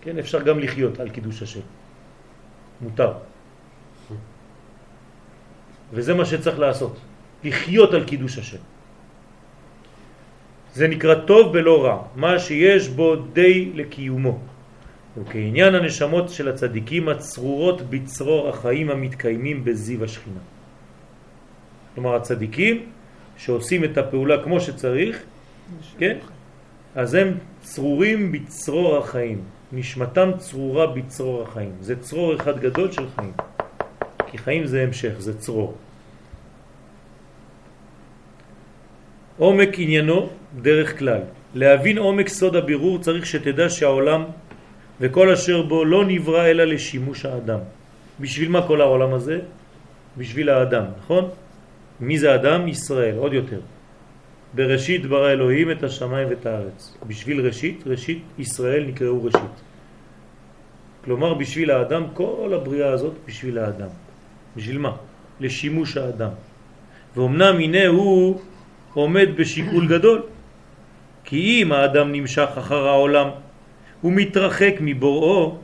כן, 0.00 0.18
אפשר 0.18 0.42
גם 0.42 0.58
לחיות 0.58 1.00
על 1.00 1.08
קידוש 1.08 1.42
השם. 1.42 1.66
מותר. 2.80 3.12
וזה 5.92 6.14
מה 6.14 6.24
שצריך 6.24 6.58
לעשות, 6.58 6.96
לחיות 7.44 7.94
על 7.94 8.04
קידוש 8.04 8.38
השם. 8.38 8.62
זה 10.72 10.88
נקרא 10.88 11.14
טוב 11.28 11.52
ולא 11.52 11.84
רע, 11.84 11.96
מה 12.16 12.38
שיש 12.38 12.88
בו 12.88 13.16
די 13.16 13.70
לקיומו. 13.74 14.38
וכעניין 15.16 15.74
הנשמות 15.74 16.30
של 16.30 16.48
הצדיקים 16.48 17.08
הצרורות 17.08 17.82
בצרור 17.90 18.48
החיים 18.48 18.90
המתקיימים 18.90 19.64
בזיו 19.64 20.04
השכינה. 20.04 20.40
כלומר 21.94 22.14
הצדיקים 22.16 22.88
שעושים 23.42 23.84
את 23.84 23.98
הפעולה 23.98 24.42
כמו 24.42 24.60
שצריך, 24.60 25.22
כן? 25.98 26.16
אז 26.94 27.14
הם 27.14 27.28
צרורים 27.60 28.32
בצרור 28.32 28.98
החיים, 28.98 29.40
נשמתם 29.72 30.30
צרורה 30.38 30.86
בצרור 30.86 31.42
החיים. 31.42 31.72
זה 31.80 32.00
צרור 32.00 32.36
אחד 32.36 32.60
גדול 32.60 32.92
של 32.92 33.06
חיים, 33.16 33.32
כי 34.26 34.38
חיים 34.38 34.66
זה 34.66 34.82
המשך, 34.82 35.14
זה 35.18 35.38
צרור. 35.38 35.74
עומק 39.38 39.70
עניינו 39.78 40.28
דרך 40.62 40.98
כלל. 40.98 41.20
להבין 41.54 41.98
עומק 41.98 42.28
סוד 42.28 42.56
הבירור 42.56 42.98
צריך 42.98 43.26
שתדע 43.26 43.68
שהעולם 43.68 44.24
וכל 45.00 45.32
אשר 45.32 45.62
בו 45.62 45.84
לא 45.84 46.04
נברא 46.06 46.46
אלא 46.46 46.64
לשימוש 46.64 47.26
האדם. 47.26 47.58
בשביל 48.20 48.48
מה 48.48 48.66
כל 48.66 48.80
העולם 48.80 49.14
הזה? 49.14 49.38
בשביל 50.16 50.48
האדם, 50.48 50.84
נכון? 51.02 51.41
מי 52.00 52.18
זה 52.18 52.34
אדם? 52.34 52.68
ישראל, 52.68 53.16
עוד 53.16 53.32
יותר. 53.32 53.60
בראשית 54.54 55.06
ברא 55.06 55.30
אלוהים 55.30 55.70
את 55.70 55.82
השמיים 55.82 56.28
ואת 56.28 56.46
הארץ. 56.46 56.96
בשביל 57.06 57.46
ראשית, 57.46 57.82
ראשית 57.86 58.22
ישראל 58.38 58.84
נקראו 58.84 59.24
ראשית. 59.24 59.56
כלומר, 61.04 61.34
בשביל 61.34 61.70
האדם, 61.70 62.04
כל 62.14 62.52
הבריאה 62.54 62.90
הזאת 62.92 63.14
בשביל 63.26 63.58
האדם. 63.58 63.88
בשביל 64.56 64.78
מה? 64.78 64.92
לשימוש 65.40 65.96
האדם. 65.96 66.30
ואומנם 67.16 67.54
הנה 67.56 67.86
הוא 67.86 68.40
עומד 68.94 69.28
בשיקול 69.36 69.88
גדול, 69.88 70.22
כי 71.24 71.62
אם 71.62 71.72
האדם 71.72 72.12
נמשך 72.12 72.48
אחר 72.58 72.88
העולם, 72.88 73.28
הוא 74.00 74.12
מתרחק 74.12 74.74
מבוראו, 74.80 75.58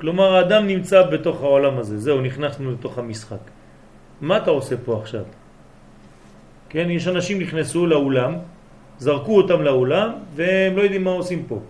כלומר 0.00 0.36
האדם 0.36 0.66
נמצא 0.66 1.02
בתוך 1.02 1.42
העולם 1.42 1.78
הזה, 1.78 1.98
זהו, 1.98 2.20
נכנסנו 2.20 2.72
לתוך 2.72 2.98
המשחק. 2.98 3.42
מה 4.20 4.36
אתה 4.36 4.50
עושה 4.50 4.76
פה 4.84 4.98
עכשיו? 5.02 5.24
כן, 6.74 6.90
יש 6.90 7.08
אנשים 7.08 7.38
נכנסו 7.38 7.86
לאולם, 7.86 8.34
זרקו 8.98 9.36
אותם 9.36 9.62
לאולם 9.62 10.10
והם 10.34 10.76
לא 10.76 10.82
יודעים 10.82 11.04
מה 11.04 11.10
עושים 11.10 11.46
פה. 11.46 11.60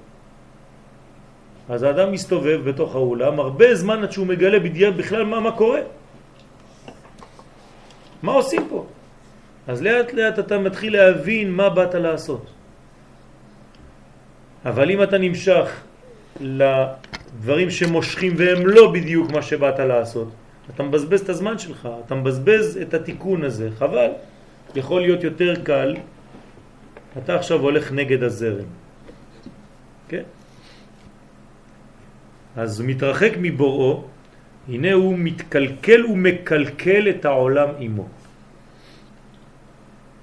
אז 1.69 1.83
האדם 1.83 2.13
מסתובב 2.13 2.61
בתוך 2.65 2.95
האולם 2.95 3.41
הרבה 3.41 3.75
זמן 3.75 4.03
עד 4.03 4.13
שהוא 4.13 4.27
מגלה 4.27 4.59
בדיוק 4.59 4.97
בכלל 4.97 5.25
מה, 5.25 5.41
מה 5.41 5.53
קורה. 5.53 5.81
מה 8.23 8.33
עושים 8.33 8.65
פה? 8.69 8.87
אז 9.69 9.83
לאט 9.83 10.13
לאט 10.13 10.39
אתה 10.39 10.59
מתחיל 10.59 10.97
להבין 10.97 11.53
מה 11.53 11.69
באת 11.69 11.95
לעשות. 11.95 12.47
אבל 14.65 14.91
אם 14.91 15.03
אתה 15.03 15.19
נמשך 15.19 15.69
לדברים 16.41 17.71
שמושכים 17.71 18.33
והם 18.37 18.67
לא 18.67 18.93
בדיוק 18.93 19.31
מה 19.31 19.43
שבאת 19.43 19.79
לעשות, 19.79 20.29
אתה 20.75 20.83
מבזבז 20.83 21.21
את 21.21 21.29
הזמן 21.29 21.59
שלך, 21.59 21.89
אתה 22.07 22.15
מבזבז 22.15 22.79
את 22.83 22.95
התיקון 22.95 23.45
הזה, 23.45 23.69
חבל. 23.77 24.11
יכול 24.77 25.01
להיות 25.01 25.25
יותר 25.25 25.55
קל, 25.65 25.97
אתה 27.19 27.35
עכשיו 27.35 27.61
הולך 27.61 27.93
נגד 27.93 28.23
הזרם. 28.23 28.69
כן? 30.09 30.23
אז 32.57 32.81
מתרחק 32.81 33.33
מבוראו, 33.41 34.05
הנה 34.69 34.93
הוא 34.93 35.15
מתקלקל 35.19 36.07
ומקלקל 36.07 37.09
את 37.09 37.25
העולם 37.25 37.69
עמו. 37.79 38.09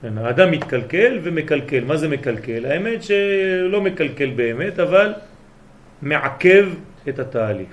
כן, 0.01 0.17
האדם 0.17 0.51
מתקלקל 0.51 1.19
ומקלקל. 1.23 1.83
מה 1.83 1.97
זה 1.97 2.07
מקלקל? 2.09 2.65
האמת 2.65 3.03
שלא 3.03 3.81
מקלקל 3.81 4.29
באמת, 4.35 4.79
אבל 4.79 5.13
מעכב 6.01 6.69
את 7.09 7.19
התהליך. 7.19 7.69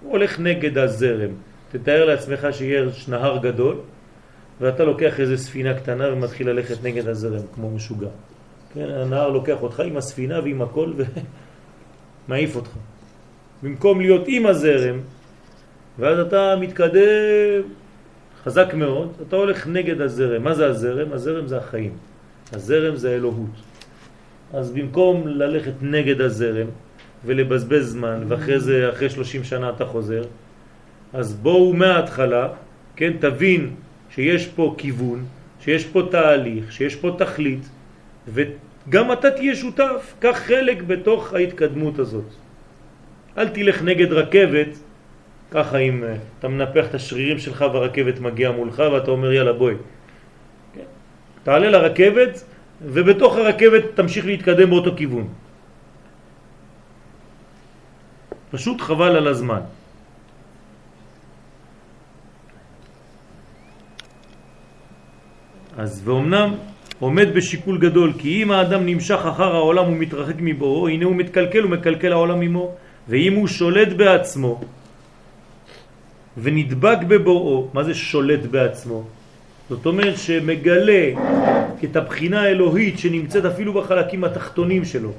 הוא 0.00 0.12
הולך 0.12 0.40
נגד 0.40 0.78
הזרם. 0.78 1.30
תתאר 1.72 2.04
לעצמך 2.04 2.46
שיש 2.52 3.08
נהר 3.08 3.38
גדול, 3.38 3.76
ואתה 4.60 4.84
לוקח 4.84 5.20
איזה 5.20 5.36
ספינה 5.36 5.74
קטנה 5.74 6.12
ומתחיל 6.12 6.50
ללכת 6.50 6.82
נגד 6.82 7.08
הזרם, 7.08 7.42
כמו 7.54 7.70
משוגע. 7.70 8.08
כן, 8.74 8.90
הנהר 8.90 9.28
לוקח 9.28 9.62
אותך 9.62 9.80
עם 9.80 9.96
הספינה 9.96 10.40
ועם 10.40 10.62
הכל 10.62 10.92
ומעיף 12.28 12.56
אותך. 12.56 12.70
במקום 13.62 14.00
להיות 14.00 14.24
עם 14.26 14.46
הזרם, 14.46 14.98
ואז 15.98 16.18
אתה 16.18 16.56
מתקדם 16.60 17.62
חזק 18.44 18.74
מאוד, 18.74 19.12
אתה 19.28 19.36
הולך 19.36 19.66
נגד 19.66 20.00
הזרם. 20.00 20.44
מה 20.44 20.54
זה 20.54 20.66
הזרם? 20.66 21.12
הזרם 21.12 21.46
זה 21.46 21.58
החיים. 21.58 21.92
הזרם 22.52 22.96
זה 22.96 23.14
אלוהות. 23.14 23.56
אז 24.52 24.70
במקום 24.70 25.28
ללכת 25.28 25.72
נגד 25.82 26.20
הזרם 26.20 26.66
ולבזבז 27.24 27.92
זמן, 27.92 28.24
ואחרי 28.28 28.60
זה, 28.60 28.90
אחרי 28.90 29.10
30 29.10 29.44
שנה 29.44 29.70
אתה 29.70 29.86
חוזר, 29.86 30.22
אז 31.12 31.34
בואו 31.34 31.72
מההתחלה, 31.72 32.48
כן, 32.96 33.12
תבין 33.20 33.70
שיש 34.14 34.46
פה 34.46 34.74
כיוון, 34.78 35.24
שיש 35.60 35.84
פה 35.84 36.02
תהליך, 36.10 36.72
שיש 36.72 36.96
פה 36.96 37.16
תכלית, 37.18 37.68
וגם 38.28 39.12
אתה 39.12 39.30
תהיה 39.30 39.56
שותף, 39.56 40.14
קח 40.18 40.36
חלק 40.46 40.82
בתוך 40.82 41.32
ההתקדמות 41.32 41.98
הזאת. 41.98 42.28
אל 43.38 43.48
תלך 43.48 43.82
נגד 43.82 44.12
רכבת 44.12 44.68
ככה 45.50 45.78
אם 45.78 46.04
אה, 46.04 46.14
אתה 46.38 46.48
מנפח 46.48 46.84
את 46.88 46.94
השרירים 46.94 47.38
שלך 47.38 47.64
והרכבת 47.72 48.20
מגיעה 48.20 48.52
מולך 48.52 48.82
ואתה 48.92 49.10
אומר 49.10 49.32
יאללה 49.32 49.52
בואי. 49.52 49.74
כן? 50.74 50.88
תעלה 51.42 51.70
לרכבת 51.70 52.44
ובתוך 52.82 53.36
הרכבת 53.36 53.84
תמשיך 53.94 54.26
להתקדם 54.26 54.70
באותו 54.70 54.96
כיוון. 54.96 55.28
פשוט 58.50 58.80
חבל 58.80 59.16
על 59.16 59.28
הזמן. 59.28 59.60
אז 65.76 66.02
ואומנם 66.04 66.54
עומד 67.00 67.34
בשיקול 67.34 67.78
גדול, 67.78 68.12
כי 68.18 68.42
אם 68.42 68.50
האדם 68.50 68.86
נמשך 68.86 69.20
אחר 69.26 69.56
העולם 69.56 69.92
ומתרחק 69.92 70.34
מבואו, 70.38 70.88
הנה 70.88 71.04
הוא 71.04 71.16
מתקלקל 71.16 71.64
ומקלקל 71.64 72.12
העולם 72.12 72.40
עמו, 72.40 72.74
ואם 73.08 73.34
הוא 73.34 73.48
שולט 73.48 73.92
בעצמו, 73.92 74.60
ונדבק 76.38 76.98
בבוראו, 77.08 77.68
מה 77.74 77.84
זה 77.84 77.94
שולט 77.94 78.40
בעצמו? 78.50 79.02
זאת 79.68 79.86
אומרת 79.86 80.18
שמגלה 80.18 81.10
את 81.84 81.96
הבחינה 81.96 82.42
האלוהית 82.42 82.98
שנמצאת 82.98 83.44
אפילו 83.44 83.72
בחלקים 83.72 84.24
התחתונים 84.24 84.84
שלו. 84.84 85.12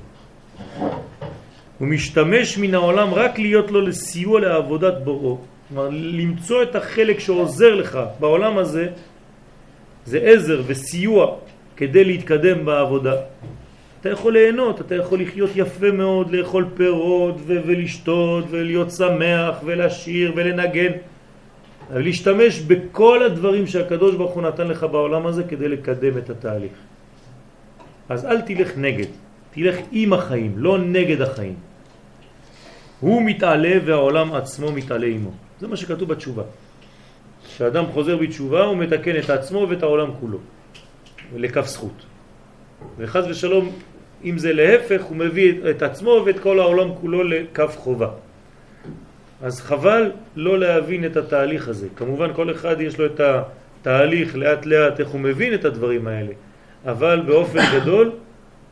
הוא 1.79 1.87
משתמש 1.87 2.57
מן 2.57 2.73
העולם 2.73 3.13
רק 3.13 3.39
להיות 3.39 3.71
לו 3.71 3.81
לסיוע 3.81 4.39
לעבודת 4.39 4.93
בוראו. 5.03 5.37
כלומר, 5.69 5.89
למצוא 5.91 6.63
את 6.63 6.75
החלק 6.75 7.19
שעוזר 7.19 7.75
לך 7.75 7.99
בעולם 8.19 8.57
הזה, 8.57 8.87
זה 10.05 10.17
עזר 10.19 10.61
וסיוע 10.67 11.35
כדי 11.77 12.03
להתקדם 12.03 12.65
בעבודה. 12.65 13.15
אתה 14.01 14.09
יכול 14.09 14.33
ליהנות, 14.33 14.81
אתה 14.81 14.95
יכול 14.95 15.21
לחיות 15.21 15.49
יפה 15.55 15.91
מאוד, 15.91 16.31
לאכול 16.31 16.65
פירות 16.75 17.35
ו- 17.47 17.61
ולשתות 17.65 18.45
ולהיות 18.49 18.91
שמח 18.91 19.55
ולשיר 19.65 20.33
ולנגן, 20.35 20.91
להשתמש 21.93 22.59
בכל 22.59 23.23
הדברים 23.23 23.67
שהקדוש 23.67 24.15
ברוך 24.15 24.31
הוא 24.31 24.43
נתן 24.43 24.67
לך 24.67 24.83
בעולם 24.83 25.27
הזה 25.27 25.43
כדי 25.43 25.67
לקדם 25.67 26.17
את 26.17 26.29
התהליך. 26.29 26.71
אז 28.09 28.25
אל 28.25 28.41
תלך 28.41 28.77
נגד, 28.77 29.07
תלך 29.51 29.75
עם 29.91 30.13
החיים, 30.13 30.53
לא 30.57 30.77
נגד 30.77 31.21
החיים. 31.21 31.55
הוא 32.99 33.21
מתעלה 33.21 33.75
והעולם 33.85 34.33
עצמו 34.33 34.71
מתעלה 34.71 35.07
עמו. 35.07 35.31
זה 35.59 35.67
מה 35.67 35.75
שכתוב 35.75 36.09
בתשובה. 36.09 36.43
כשאדם 37.55 37.85
חוזר 37.85 38.17
בתשובה 38.17 38.63
הוא 38.63 38.77
מתקן 38.77 39.17
את 39.17 39.29
עצמו 39.29 39.67
ואת 39.69 39.83
העולם 39.83 40.09
כולו, 40.19 40.37
לכף 41.35 41.65
זכות. 41.65 42.05
וחז 42.97 43.25
ושלום 43.29 43.71
אם 44.23 44.37
זה 44.37 44.53
להפך, 44.53 45.01
הוא 45.01 45.17
מביא 45.17 45.69
את 45.69 45.81
עצמו 45.81 46.23
ואת 46.25 46.39
כל 46.39 46.59
העולם 46.59 46.95
כולו 47.01 47.23
לקו 47.23 47.67
חובה. 47.75 48.09
אז 49.41 49.61
חבל 49.61 50.11
לא 50.35 50.59
להבין 50.59 51.05
את 51.05 51.17
התהליך 51.17 51.67
הזה. 51.67 51.87
כמובן 51.95 52.33
כל 52.33 52.51
אחד 52.51 52.81
יש 52.81 52.97
לו 52.99 53.05
את 53.05 53.19
התהליך 53.19 54.35
לאט 54.35 54.65
לאט 54.65 54.99
איך 54.99 55.07
הוא 55.07 55.21
מבין 55.21 55.53
את 55.53 55.65
הדברים 55.65 56.07
האלה, 56.07 56.33
אבל 56.85 57.21
באופן 57.25 57.59
גדול, 57.75 58.11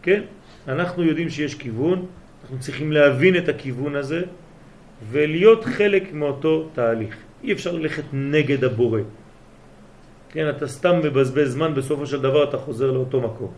כן, 0.02 0.22
אנחנו 0.68 1.04
יודעים 1.04 1.30
שיש 1.30 1.56
כיוון, 1.56 2.06
אנחנו 2.42 2.60
צריכים 2.60 2.92
להבין 2.92 3.38
את 3.38 3.50
הכיוון 3.50 3.96
הזה 3.96 4.22
ולהיות 5.12 5.66
חלק 5.66 6.14
מאותו 6.14 6.70
תהליך. 6.74 7.31
אי 7.44 7.54
אפשר 7.54 7.72
ללכת 7.72 8.04
נגד 8.14 8.64
הבורא. 8.64 9.02
כן, 10.30 10.50
אתה 10.50 10.68
סתם 10.68 11.00
מבזבז 11.04 11.54
זמן, 11.54 11.74
בסופו 11.76 12.06
של 12.06 12.22
דבר 12.22 12.44
אתה 12.50 12.58
חוזר 12.58 12.92
לאותו 12.92 13.22
מקום. 13.22 13.52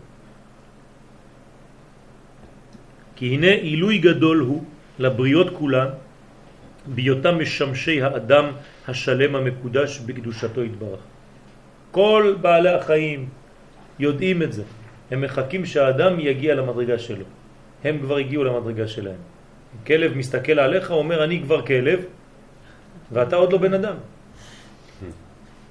כי 3.16 3.34
הנה 3.34 3.50
עילוי 3.50 3.98
גדול 3.98 4.38
הוא 4.38 4.64
לבריות 4.98 5.50
כולן, 5.56 5.88
בהיותם 6.86 7.38
משמשי 7.38 8.02
האדם 8.02 8.44
השלם 8.88 9.36
המקודש 9.36 9.98
בקדושתו 9.98 10.64
יתברך. 10.64 11.00
כל 11.90 12.34
בעלי 12.40 12.70
החיים 12.70 13.28
יודעים 13.98 14.42
את 14.42 14.52
זה. 14.52 14.62
הם 15.10 15.20
מחכים 15.20 15.66
שהאדם 15.66 16.20
יגיע 16.20 16.54
למדרגה 16.54 16.98
שלו. 16.98 17.24
הם 17.84 17.98
כבר 17.98 18.16
הגיעו 18.16 18.44
למדרגה 18.44 18.88
שלהם. 18.88 19.22
כלב 19.86 20.16
מסתכל 20.16 20.58
עליך, 20.58 20.90
אומר 20.90 21.24
אני 21.24 21.42
כבר 21.42 21.66
כלב, 21.66 22.04
ואתה 23.12 23.36
עוד 23.36 23.52
לא 23.52 23.58
בן 23.58 23.74
אדם. 23.74 23.96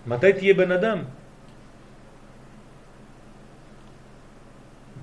מתי 0.07 0.34
תהיה 0.34 0.53
בן 0.53 0.71
אדם? 0.71 0.97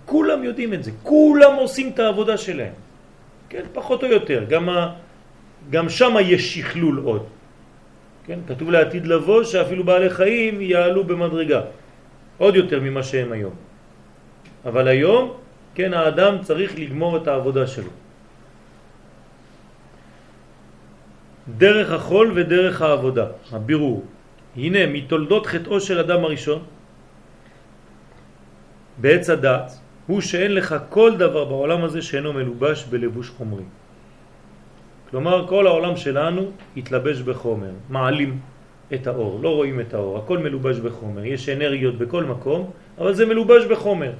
כולם 0.04 0.44
יודעים 0.44 0.74
את 0.74 0.82
זה, 0.84 0.90
כולם 1.02 1.54
עושים 1.54 1.86
את 1.94 1.98
העבודה 1.98 2.36
שלהם. 2.36 2.74
כן, 3.48 3.64
פחות 3.72 4.02
או 4.02 4.08
יותר, 4.08 4.44
גם, 4.48 4.68
ה, 4.68 4.94
גם 5.70 5.88
שם 5.88 6.14
יש 6.20 6.58
שכלול 6.58 6.98
עוד. 6.98 7.24
כן, 8.26 8.38
כתוב 8.46 8.70
לעתיד 8.70 9.06
לבוא 9.06 9.44
שאפילו 9.44 9.84
בעלי 9.84 10.10
חיים 10.10 10.60
יעלו 10.60 11.04
במדרגה, 11.04 11.60
עוד 12.38 12.56
יותר 12.56 12.80
ממה 12.80 13.02
שהם 13.02 13.32
היום. 13.32 13.54
אבל 14.66 14.88
היום, 14.88 15.34
כן, 15.74 15.94
האדם 15.94 16.42
צריך 16.42 16.78
לגמור 16.78 17.16
את 17.16 17.28
העבודה 17.28 17.66
שלו. 17.66 17.90
דרך 21.58 21.92
החול 21.92 22.32
ודרך 22.34 22.82
העבודה, 22.82 23.26
הבירור. 23.52 24.04
הנה, 24.56 24.86
מתולדות 24.86 25.46
חטאו 25.46 25.80
של 25.80 25.98
אדם 25.98 26.24
הראשון, 26.24 26.62
בעץ 28.98 29.30
הדעת, 29.30 29.78
הוא 30.06 30.20
שאין 30.20 30.54
לך 30.54 30.74
כל 30.88 31.16
דבר 31.16 31.44
בעולם 31.44 31.84
הזה 31.84 32.02
שאינו 32.02 32.32
מלובש 32.32 32.84
בלבוש 32.84 33.28
חומרי. 33.30 33.64
כלומר, 35.10 35.46
כל 35.46 35.66
העולם 35.66 35.96
שלנו 35.96 36.50
התלבש 36.76 37.20
בחומר, 37.20 37.70
מעלים 37.88 38.38
את 38.94 39.06
האור, 39.06 39.40
לא 39.42 39.54
רואים 39.54 39.80
את 39.80 39.94
האור, 39.94 40.18
הכל 40.18 40.38
מלובש 40.38 40.76
בחומר, 40.78 41.24
יש 41.24 41.48
אנרגיות 41.48 41.98
בכל 41.98 42.24
מקום, 42.24 42.70
אבל 42.98 43.12
זה 43.14 43.26
מלובש 43.26 43.64
בחומר. 43.64 44.12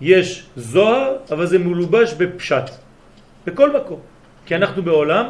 יש 0.00 0.46
זוהר, 0.56 1.16
אבל 1.30 1.46
זה 1.46 1.58
מלובש 1.58 2.14
בפשט, 2.14 2.70
בכל 3.46 3.76
מקום, 3.76 4.00
כי 4.46 4.56
אנחנו 4.56 4.82
בעולם 4.82 5.26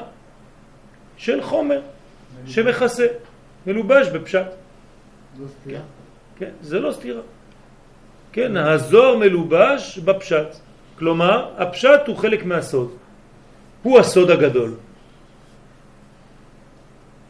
של 1.16 1.42
חומר 1.42 1.80
שמכסה, 2.46 3.06
מלובש 3.66 4.08
בפשט. 4.08 4.46
לא 5.40 5.46
סתירה. 5.48 5.80
כן, 6.38 6.50
זה 6.62 6.80
לא 6.80 6.92
סתירה. 6.92 7.20
כן, 8.32 8.56
הזוהר 8.56 9.16
מלובש 9.16 9.98
בפשט. 9.98 10.46
כלומר, 10.98 11.54
הפשט 11.58 12.06
הוא 12.06 12.16
חלק 12.16 12.44
מהסוד. 12.44 12.96
הוא 13.82 13.98
הסוד 13.98 14.30
הגדול. 14.30 14.74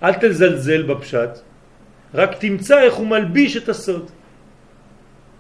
אל 0.03 0.13
תזלזל 0.21 0.83
בפשט, 0.83 1.31
רק 2.15 2.31
תמצא 2.39 2.83
איך 2.83 2.95
הוא 2.95 3.07
מלביש 3.07 3.57
את 3.57 3.69
הסוד. 3.69 4.11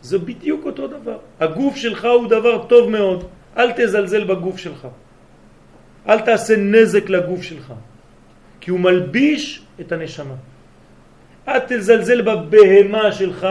זה 0.03 0.18
בדיוק 0.18 0.66
אותו 0.66 0.86
דבר. 0.86 1.18
הגוף 1.40 1.76
שלך 1.76 2.05
הוא 2.05 2.28
דבר 2.28 2.64
טוב 2.66 2.90
מאוד, 2.90 3.24
אל 3.57 3.72
תזלזל 3.76 4.24
בגוף 4.24 4.57
שלך. 4.59 4.88
אל 6.09 6.20
תעשה 6.20 6.57
נזק 6.57 7.09
לגוף 7.09 7.42
שלך, 7.42 7.72
כי 8.61 8.70
הוא 8.70 8.80
מלביש 8.80 9.62
את 9.80 9.92
הנשמה. 9.92 10.34
אל 11.48 11.61
תזלזל 11.68 12.22
בבהמה 12.22 13.12
שלך, 13.12 13.46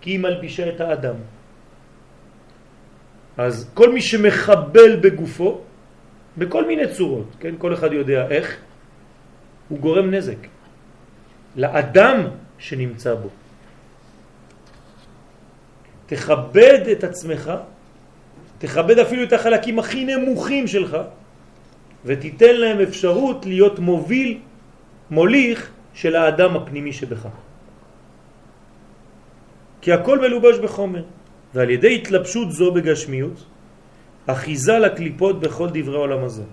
כי 0.00 0.10
היא 0.10 0.18
מלבישה 0.18 0.68
את 0.68 0.80
האדם. 0.80 1.14
אז 3.36 3.70
כל 3.74 3.92
מי 3.92 4.02
שמחבל 4.02 4.96
בגופו, 4.96 5.60
בכל 6.38 6.66
מיני 6.66 6.88
צורות, 6.88 7.36
כן? 7.40 7.54
כל 7.58 7.74
אחד 7.74 7.92
יודע 7.92 8.28
איך, 8.30 8.56
הוא 9.68 9.78
גורם 9.78 10.10
נזק 10.10 10.40
לאדם 11.56 12.16
שנמצא 12.58 13.14
בו. 13.14 13.28
תכבד 16.06 16.80
את 16.92 17.04
עצמך, 17.04 17.52
תכבד 18.58 18.98
אפילו 18.98 19.22
את 19.24 19.32
החלקים 19.32 19.78
הכי 19.78 20.04
נמוכים 20.04 20.66
שלך, 20.66 20.96
ותיתן 22.04 22.54
להם 22.56 22.78
אפשרות 22.80 23.46
להיות 23.46 23.78
מוביל, 23.78 24.38
מוליך 25.10 25.70
של 25.94 26.16
האדם 26.16 26.56
הפנימי 26.56 26.92
שבך. 26.92 27.26
כי 29.80 29.92
הכל 29.92 30.20
מלובש 30.20 30.58
בחומר. 30.58 31.04
ועל 31.54 31.70
ידי 31.70 31.94
התלבשות 31.94 32.52
זו 32.52 32.72
בגשמיות, 32.72 33.44
אחיזה 34.26 34.78
לקליפות 34.78 35.40
בכל 35.40 35.68
דברי 35.74 35.96
העולם 35.96 36.24
הזה. 36.24 36.46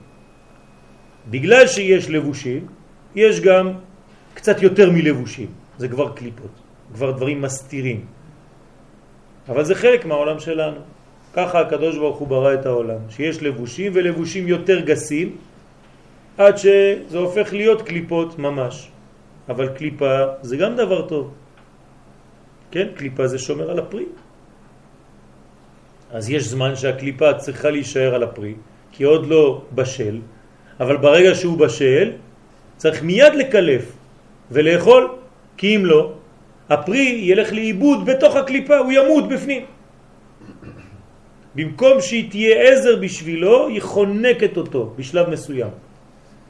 בגלל 1.30 1.68
שיש 1.68 2.10
לבושים, 2.10 2.68
יש 3.16 3.42
גם 3.42 3.72
קצת 4.34 4.62
יותר 4.62 4.92
מלבושים, 4.92 5.50
זה 5.78 5.88
כבר 5.88 6.14
קליפות, 6.14 6.54
כבר 6.94 7.12
דברים 7.12 7.42
מסתירים. 7.42 8.06
אבל 9.50 9.64
זה 9.64 9.76
חלק 9.76 10.06
מהעולם 10.06 10.40
שלנו. 10.40 10.80
ככה 11.34 11.60
הקדוש 11.60 11.98
ברוך 11.98 12.18
הוא 12.18 12.28
ברא 12.28 12.54
את 12.54 12.66
העולם, 12.66 13.00
שיש 13.10 13.44
לבושים 13.44 13.92
ולבושים 13.96 14.48
יותר 14.48 14.80
גסים, 14.80 15.36
עד 16.38 16.58
שזה 16.58 17.18
הופך 17.18 17.54
להיות 17.54 17.82
קליפות 17.82 18.40
ממש. 18.40 18.90
אבל 19.50 19.68
קליפה 19.68 20.24
זה 20.42 20.58
גם 20.58 20.76
דבר 20.76 21.08
טוב. 21.08 21.34
כן, 22.72 22.88
קליפה 22.96 23.28
זה 23.28 23.40
שומר 23.40 23.72
על 23.72 23.80
הפרי. 23.80 24.06
אז 26.12 26.30
יש 26.30 26.44
זמן 26.44 26.76
שהקליפה 26.76 27.34
צריכה 27.34 27.70
להישאר 27.70 28.16
על 28.16 28.24
הפרי, 28.24 28.54
כי 28.92 29.04
עוד 29.04 29.28
לא 29.28 29.62
בשל, 29.76 30.20
אבל 30.80 30.98
ברגע 30.98 31.36
שהוא 31.36 31.58
בשל, 31.58 32.12
צריך 32.78 33.04
מיד 33.04 33.34
לקלף 33.36 33.84
ולאכול, 34.52 35.04
כי 35.58 35.76
אם 35.76 35.86
לא, 35.86 36.14
הפרי 36.70 37.20
ילך 37.24 37.54
לאיבוד 37.54 38.06
בתוך 38.06 38.36
הקליפה, 38.36 38.78
הוא 38.78 38.92
ימות 38.92 39.30
בפנים. 39.30 39.77
במקום 41.58 42.02
שהיא 42.02 42.30
תהיה 42.30 42.54
עזר 42.62 42.96
בשבילו, 43.02 43.68
היא 43.68 43.82
חונקת 43.82 44.58
אותו 44.58 44.94
בשלב 44.96 45.30
מסוים. 45.30 45.74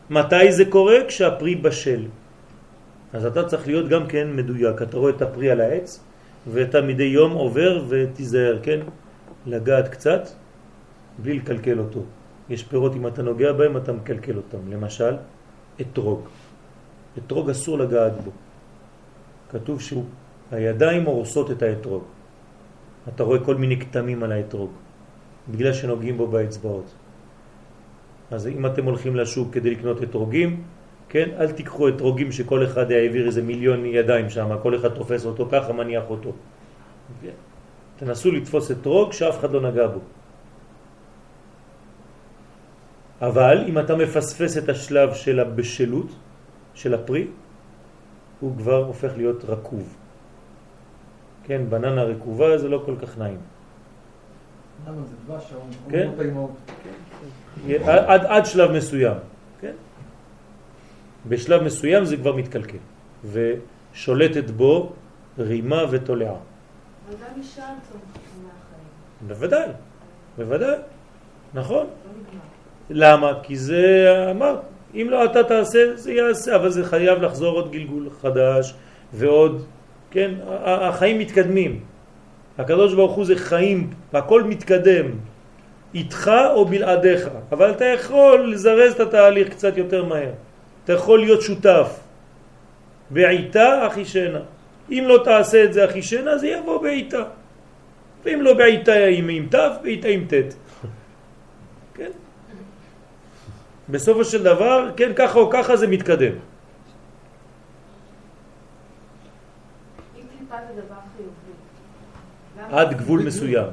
מתי 0.10 0.51
זה 0.51 0.66
קורה? 0.68 1.08
כשהפרי 1.08 1.55
בשל. 1.55 2.12
אז 3.14 3.26
אתה 3.26 3.43
צריך 3.43 3.68
להיות 3.68 3.88
גם 3.88 4.08
כן 4.08 4.36
מדויק. 4.36 4.82
אתה 4.82 4.97
רואה 4.97 5.12
את 5.16 5.22
הפרי 5.22 5.47
על 5.51 5.62
העץ, 5.62 6.03
ואתה 6.47 6.82
מדי 6.82 7.03
יום 7.16 7.32
עובר 7.32 7.86
ותיזהר, 7.88 8.60
כן? 8.64 8.80
לגעת 9.47 9.88
קצת 9.88 10.28
בלי 11.24 11.34
לקלקל 11.39 11.80
אותו. 11.80 12.03
יש 12.49 12.64
פירות, 12.64 12.95
אם 12.95 13.08
אתה 13.08 13.22
נוגע 13.24 13.51
בהם, 13.53 13.78
אתה 13.78 13.91
מקלקל 13.93 14.38
אותם. 14.38 14.72
למשל, 14.72 15.16
אתרוג. 15.82 16.22
אתרוג 17.18 17.49
אסור 17.49 17.78
לגעת 17.80 18.14
בו. 18.24 18.32
כתוב 19.51 19.80
שהידיים 19.82 21.03
הורסות 21.03 21.51
את 21.51 21.62
האתרוג. 21.64 22.03
אתה 23.08 23.24
רואה 23.24 23.39
כל 23.39 23.55
מיני 23.55 23.80
כתמים 23.80 24.24
על 24.24 24.32
האתרוג, 24.32 24.72
בגלל 25.51 25.73
שנוגעים 25.73 26.17
בו 26.17 26.27
באצבעות. 26.27 26.93
אז 28.31 28.47
אם 28.47 28.65
אתם 28.65 28.85
הולכים 28.85 29.15
לשוק 29.15 29.53
כדי 29.53 29.71
לקנות 29.71 30.03
אתרוגים, 30.03 30.63
כן, 31.09 31.29
אל 31.39 31.51
תיקחו 31.51 31.89
אתרוגים 31.89 32.31
שכל 32.31 32.63
אחד 32.63 32.91
העביר 32.91 33.25
איזה 33.25 33.41
מיליון 33.41 33.85
ידיים 33.85 34.29
שם, 34.29 34.49
כל 34.61 34.75
אחד 34.75 34.89
תופס 34.89 35.25
אותו 35.25 35.47
ככה, 35.51 35.73
מניח 35.73 36.03
אותו. 36.09 36.31
כן? 37.21 37.37
תנסו 37.97 38.31
לתפוס 38.31 38.71
אתרוג 38.71 39.13
שאף 39.13 39.39
אחד 39.39 39.51
לא 39.51 39.61
נגע 39.71 39.87
בו. 39.87 39.99
אבל 43.21 43.65
אם 43.67 43.79
אתה 43.79 43.95
מפספס 43.95 44.57
את 44.57 44.69
השלב 44.69 45.13
של 45.13 45.39
הבשלות, 45.39 46.11
של 46.75 46.93
הפרי, 46.93 47.27
הוא 48.39 48.57
כבר 48.57 48.83
הופך 48.83 49.11
להיות 49.17 49.45
רקוב. 49.45 49.95
כן, 51.43 51.61
בננה 51.69 52.03
רקובה 52.03 52.57
זה 52.57 52.69
לא 52.69 52.83
כל 52.85 52.95
כך 53.01 53.17
נעים. 53.17 53.39
כן. 55.89 56.09
אימהות. 56.21 56.51
עד, 57.86 58.25
עד 58.25 58.45
שלב 58.45 58.71
מסוים, 58.71 59.17
כן? 59.61 59.71
בשלב 61.30 61.63
מסוים 61.63 62.05
זה 62.05 62.17
כבר 62.17 62.36
מתקלקל, 62.36 62.78
ושולטת 63.32 64.49
בו 64.49 64.93
רימה 65.39 65.84
ותולעה. 65.89 66.30
אבל 66.30 67.15
גם 67.15 67.41
אישה 67.41 67.61
צומחת 67.61 68.17
מהחיים. 68.43 69.28
בוודאי, 69.28 69.69
בוודאי, 70.38 70.78
נכון. 71.53 71.86
לא. 71.86 71.91
למה? 72.89 73.32
כי 73.43 73.57
זה 73.57 74.07
אמר, 74.32 74.59
אם 74.93 75.07
לא 75.09 75.25
אתה 75.25 75.43
תעשה, 75.43 75.95
זה 75.95 76.13
יעשה, 76.13 76.55
אבל 76.55 76.69
זה 76.69 76.86
חייב 76.86 77.21
לחזור 77.21 77.55
עוד 77.55 77.71
גלגול 77.71 78.09
חדש 78.21 78.73
ועוד, 79.13 79.65
כן? 80.11 80.32
החיים 80.65 81.19
מתקדמים. 81.19 81.84
הקדוש 82.58 82.93
ברוך 82.93 83.12
הוא 83.16 83.26
זה 83.26 83.36
חיים, 83.36 83.89
הכל 84.14 84.43
מתקדם, 84.43 85.05
איתך 85.93 86.32
או 86.53 86.66
בלעדיך, 86.66 87.28
אבל 87.51 87.72
אתה 87.72 87.86
יכול 87.86 88.51
לזרז 88.53 88.93
את 88.93 88.99
התהליך 88.99 89.49
קצת 89.49 89.78
יותר 89.78 90.05
מהר. 90.05 90.32
אתה 90.84 90.93
יכול 90.93 91.20
להיות 91.20 91.41
שותף. 91.41 91.99
בעיתה 93.10 93.88
אחישנה. 93.88 94.39
אם 94.89 95.03
לא 95.08 95.22
תעשה 95.24 95.64
את 95.64 95.74
זה 95.74 95.86
אחישנה, 95.86 96.38
זה 96.38 96.47
יבוא 96.47 96.82
בעיתה. 96.82 97.24
ואם 98.26 98.41
לא 98.41 98.53
בעיתה 98.53 99.05
עם, 99.05 99.30
עם 99.30 99.47
תו, 99.51 99.58
בעיתה 99.82 100.08
עם 100.08 100.26
תת. 100.28 100.53
כן? 101.93 102.12
בסופו 103.89 104.24
של 104.26 104.43
דבר, 104.43 104.91
כן, 104.97 105.12
ככה 105.16 105.39
או 105.39 105.49
ככה 105.49 105.76
זה 105.76 105.88
מתקדם. 105.88 106.34
אם 110.18 110.22
קליפה 110.38 110.55
זה 110.68 110.82
דבר 110.82 110.95
חיובי, 111.18 111.53
למה- 112.57 112.57
עד 112.72 112.97
גבול 112.97 113.24
מסוים. 113.24 113.68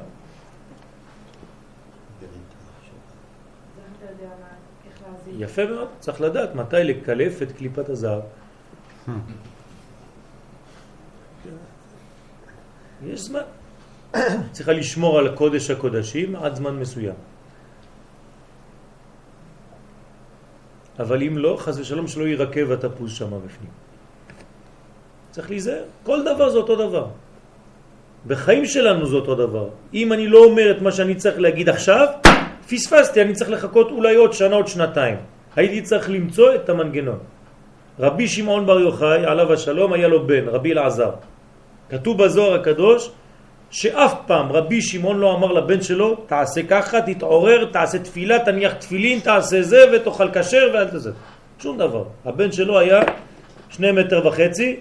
יפה 5.37 5.65
מאוד, 5.65 5.87
צריך 5.99 6.21
לדעת 6.21 6.55
מתי 6.55 6.83
לקלף 6.83 7.41
את 7.41 7.51
קליפת 7.51 7.89
הזהב. 7.89 8.21
יש 13.03 13.21
זמן. 13.21 13.41
צריכה 14.51 14.71
לשמור 14.71 15.19
על 15.19 15.35
קודש 15.35 15.69
הקודשים 15.69 16.35
עד 16.35 16.55
זמן 16.55 16.79
מסוים. 16.79 17.15
אבל 20.99 21.23
אם 21.23 21.37
לא, 21.37 21.57
חז 21.59 21.79
ושלום 21.79 22.07
שלא 22.07 22.23
יירקב 22.23 22.71
התפוז 22.71 23.11
שם 23.11 23.31
בפנים. 23.45 23.71
צריך 25.31 25.49
להיזהר. 25.49 25.83
כל 26.03 26.23
דבר 26.23 26.49
זה 26.49 26.57
אותו 26.57 26.75
דבר. 26.87 27.07
בחיים 28.27 28.65
שלנו 28.65 29.05
זה 29.05 29.15
אותו 29.15 29.35
דבר. 29.35 29.67
אם 29.93 30.13
אני 30.13 30.27
לא 30.27 30.43
אומר 30.45 30.71
את 30.71 30.81
מה 30.81 30.91
שאני 30.91 31.15
צריך 31.15 31.39
להגיד 31.39 31.69
עכשיו, 31.69 32.07
פספסתי, 32.69 33.21
אני 33.21 33.33
צריך 33.33 33.51
לחכות 33.51 33.91
אולי 33.91 34.15
עוד 34.15 34.33
שנה, 34.33 34.55
עוד 34.55 34.67
שנתיים. 34.67 35.17
הייתי 35.55 35.81
צריך 35.81 36.09
למצוא 36.09 36.55
את 36.55 36.69
המנגנון. 36.69 37.19
רבי 37.99 38.27
שמעון 38.27 38.65
בר 38.65 38.79
יוחאי, 38.79 39.25
עליו 39.25 39.53
השלום, 39.53 39.93
היה 39.93 40.07
לו 40.07 40.27
בן, 40.27 40.47
רבי 40.47 40.71
אלעזר. 40.73 41.11
כתוב 41.89 42.23
בזוהר 42.23 42.53
הקדוש 42.53 43.11
שאף 43.71 44.13
פעם 44.27 44.51
רבי 44.51 44.81
שמעון 44.81 45.19
לא 45.19 45.35
אמר 45.35 45.51
לבן 45.51 45.81
שלו, 45.81 46.15
תעשה 46.25 46.63
ככה, 46.63 47.01
תתעורר, 47.01 47.65
תעשה 47.65 47.99
תפילה, 47.99 48.39
תניח 48.39 48.73
תפילין, 48.73 49.19
תעשה 49.19 49.61
זה 49.61 49.85
ותאכל 49.93 50.29
כשר 50.33 50.69
ואל 50.73 50.87
תזה. 50.89 51.11
שום 51.59 51.77
דבר. 51.77 52.03
הבן 52.25 52.51
שלו 52.51 52.79
היה 52.79 53.01
שני 53.69 53.91
מטר 53.91 54.27
וחצי, 54.27 54.75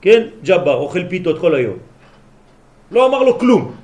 כן, 0.00 0.22
ג'בר, 0.44 0.74
אוכל 0.74 1.04
פיתות 1.08 1.38
כל 1.38 1.54
היום. 1.54 1.87
לא 2.90 3.06
אמר 3.06 3.22
לו 3.22 3.38
כלום. 3.38 3.74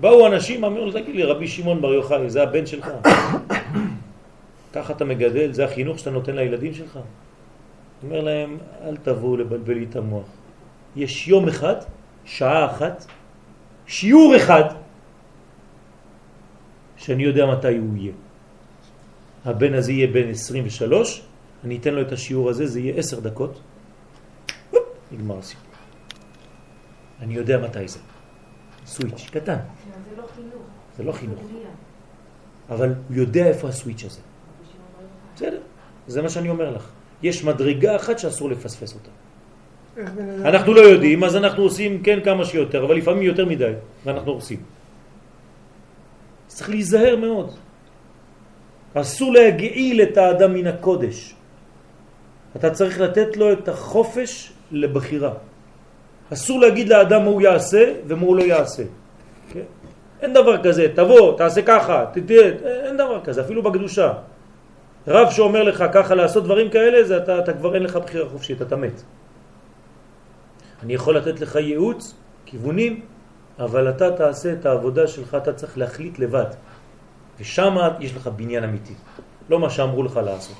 באו 0.00 0.26
אנשים, 0.26 0.64
אמרו 0.64 0.84
לו, 0.84 0.92
תגיד 0.92 1.14
לי, 1.14 1.22
רבי 1.22 1.48
שמעון 1.48 1.80
בר 1.80 1.92
יוחאי, 1.92 2.30
זה 2.30 2.42
הבן 2.42 2.66
שלך. 2.66 2.88
ככה 4.74 4.92
אתה 4.92 5.04
מגדל, 5.04 5.52
זה 5.52 5.64
החינוך 5.64 5.98
שאתה 5.98 6.10
נותן 6.10 6.36
לילדים 6.36 6.74
שלך. 6.74 6.98
אומר 8.02 8.20
להם, 8.20 8.58
אל 8.84 8.96
תבואו 8.96 9.36
לבלבל 9.36 9.74
לי 9.74 9.86
את 9.90 9.96
המוח. 9.96 10.26
יש 10.96 11.28
יום 11.28 11.48
אחד, 11.48 11.76
שעה 12.24 12.66
אחת, 12.66 13.04
שיעור 13.86 14.36
אחד, 14.36 14.64
שאני 16.96 17.22
יודע 17.22 17.46
מתי 17.46 17.76
הוא 17.76 17.96
יהיה. 17.96 18.12
הבן 19.44 19.74
הזה 19.74 19.92
יהיה 19.92 20.06
בן 20.06 20.28
23, 20.28 21.22
אני 21.64 21.76
אתן 21.76 21.94
לו 21.94 22.02
את 22.02 22.12
השיעור 22.12 22.50
הזה, 22.50 22.66
זה 22.66 22.80
יהיה 22.80 22.94
10 22.96 23.20
דקות, 23.20 23.60
נגמר 25.12 25.38
הסיפור. 25.38 25.69
אני 27.20 27.34
יודע 27.34 27.58
מתי 27.58 27.88
זה. 27.88 27.98
סוויץ' 28.86 29.28
קטן, 29.32 29.56
זה 29.56 30.16
לא 30.16 30.26
חינוך. 30.34 30.62
זה 30.96 31.04
לא 31.04 31.12
חינוך. 31.12 31.40
אבל 32.70 32.94
הוא 33.08 33.16
יודע 33.16 33.46
איפה 33.46 33.68
הסוויץ' 33.68 34.04
הזה. 34.04 34.20
בסדר, 35.36 35.60
זה 36.06 36.22
מה 36.22 36.28
שאני 36.28 36.48
אומר 36.48 36.70
לך. 36.70 36.90
יש 37.22 37.44
מדרגה 37.44 37.96
אחת 37.96 38.18
שאסור 38.18 38.50
לפספס 38.50 38.94
אותה. 38.94 39.10
אנחנו 40.44 40.74
לא 40.74 40.80
יודעים, 40.80 41.24
אז 41.24 41.36
אנחנו 41.36 41.62
עושים 41.62 42.02
כן 42.02 42.18
כמה 42.24 42.44
שיותר, 42.44 42.84
אבל 42.84 42.96
לפעמים 42.96 43.22
יותר 43.22 43.46
מדי, 43.46 43.72
ואנחנו 44.04 44.32
עושים. 44.32 44.62
צריך 46.46 46.70
להיזהר 46.70 47.16
מאוד. 47.16 47.54
אסור 48.94 49.32
להגעיל 49.32 50.02
את 50.02 50.16
האדם 50.16 50.54
מן 50.54 50.66
הקודש. 50.66 51.34
אתה 52.56 52.70
צריך 52.70 53.00
לתת 53.00 53.36
לו 53.36 53.52
את 53.52 53.68
החופש 53.68 54.52
לבחירה. 54.70 55.34
אסור 56.32 56.60
להגיד 56.60 56.88
לאדם 56.88 57.24
מה 57.24 57.30
הוא 57.30 57.40
יעשה 57.42 57.92
ומה 58.06 58.22
הוא 58.26 58.36
לא 58.36 58.42
יעשה. 58.42 58.82
כן? 59.52 59.60
אין 60.22 60.32
דבר 60.32 60.62
כזה, 60.62 60.86
תבוא, 60.94 61.38
תעשה 61.38 61.62
ככה, 61.62 62.04
תתהיה, 62.12 62.50
אין 62.64 62.96
דבר 62.96 63.20
כזה, 63.24 63.40
אפילו 63.40 63.62
בקדושה. 63.62 64.12
רב 65.08 65.30
שאומר 65.30 65.62
לך 65.62 65.84
ככה 65.92 66.14
לעשות 66.14 66.44
דברים 66.44 66.70
כאלה, 66.70 67.04
זה 67.04 67.16
אתה, 67.16 67.38
אתה 67.38 67.52
כבר 67.52 67.74
אין 67.74 67.82
לך 67.82 67.96
בחירה 67.96 68.28
חופשית, 68.28 68.62
אתה 68.62 68.76
מת. 68.76 69.02
אני 70.82 70.94
יכול 70.94 71.16
לתת 71.16 71.40
לך 71.40 71.56
ייעוץ, 71.56 72.14
כיוונים, 72.46 73.00
אבל 73.58 73.88
אתה 73.88 74.10
תעשה 74.10 74.52
את 74.52 74.66
העבודה 74.66 75.06
שלך, 75.06 75.34
אתה 75.34 75.52
צריך 75.52 75.78
להחליט 75.78 76.18
לבד. 76.18 76.46
ושם 77.40 77.76
יש 78.00 78.16
לך 78.16 78.26
בניין 78.26 78.64
אמיתי, 78.64 78.94
לא 79.50 79.58
מה 79.58 79.70
שאמרו 79.70 80.02
לך 80.02 80.16
לעשות. 80.16 80.56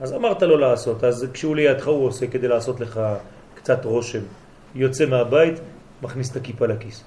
אז 0.00 0.12
אמרת 0.12 0.42
לו 0.42 0.56
לעשות, 0.56 1.04
אז 1.04 1.26
כשהוא 1.32 1.56
לידך 1.56 1.88
הוא 1.88 2.06
עושה 2.06 2.26
כדי 2.26 2.48
לעשות 2.48 2.80
לך 2.80 3.00
קצת 3.62 3.84
רושם. 3.84 4.24
יוצא 4.74 5.06
מהבית, 5.06 5.54
מכניס 6.02 6.30
את 6.30 6.36
הכיפה 6.36 6.66
לכיס. 6.66 7.04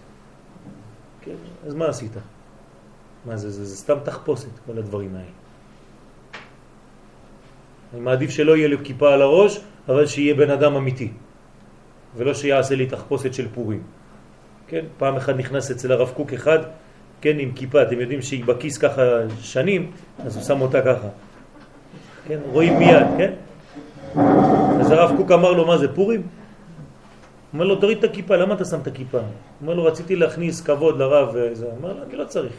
כן, 1.21 1.35
אז 1.67 1.73
מה 1.73 1.85
עשית? 1.85 2.11
מה 3.25 3.37
זה, 3.37 3.51
זה, 3.51 3.65
זה 3.65 3.75
סתם 3.75 3.97
תחפושת, 4.03 4.53
כל 4.65 4.77
הדברים 4.77 5.15
האלה. 5.15 5.33
אני 7.93 8.01
מעדיף 8.01 8.29
שלא 8.29 8.57
יהיה 8.57 8.67
לו 8.67 8.77
כיפה 8.83 9.13
על 9.13 9.21
הראש, 9.21 9.59
אבל 9.89 10.05
שיהיה 10.05 10.33
בן 10.33 10.49
אדם 10.49 10.75
אמיתי. 10.75 11.11
ולא 12.15 12.33
שיעשה 12.33 12.75
לי 12.75 12.85
תחפושת 12.85 13.33
של 13.33 13.47
פורים. 13.53 13.81
כן, 14.67 14.85
פעם 14.97 15.15
אחד 15.15 15.37
נכנס 15.37 15.71
אצל 15.71 15.91
הרב 15.91 16.11
קוק 16.15 16.33
אחד, 16.33 16.59
כן, 17.21 17.39
עם 17.39 17.51
כיפה, 17.55 17.81
אתם 17.81 17.99
יודעים 17.99 18.21
שהיא 18.21 18.45
בכיס 18.45 18.77
ככה 18.77 19.01
שנים, 19.41 19.91
אז 20.25 20.35
הוא 20.35 20.43
שם 20.43 20.61
אותה 20.61 20.81
ככה. 20.81 21.07
כן, 22.27 22.39
רואים 22.51 22.79
מיד, 22.79 23.07
כן? 23.17 23.31
אז 24.79 24.91
הרב 24.91 25.17
קוק 25.17 25.31
אמר 25.31 25.51
לו, 25.51 25.67
מה 25.67 25.77
זה, 25.77 25.95
פורים? 25.95 26.21
אומר 27.53 27.65
לו, 27.65 27.75
תוריד 27.75 27.97
את 27.97 28.03
הכיפה, 28.03 28.35
למה 28.35 28.53
אתה 28.53 28.65
שם 28.65 28.79
את 28.81 28.87
הכיפה? 28.87 29.19
אומר 29.61 29.73
לו, 29.73 29.85
רציתי 29.85 30.15
להכניס 30.15 30.61
כבוד 30.61 30.97
לרב 30.97 31.35
אומר 31.77 31.93
לו, 31.93 32.03
אני 32.03 32.15
לא 32.15 32.25
צריך, 32.25 32.53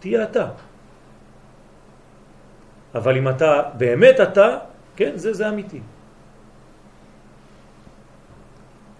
תהיה 0.00 0.22
אתה. 0.22 0.46
אבל 2.94 3.16
אם 3.16 3.28
אתה, 3.28 3.62
באמת 3.76 4.20
אתה, 4.20 4.58
כן, 4.96 5.12
זה, 5.14 5.32
זה 5.32 5.48
אמיתי. 5.48 5.80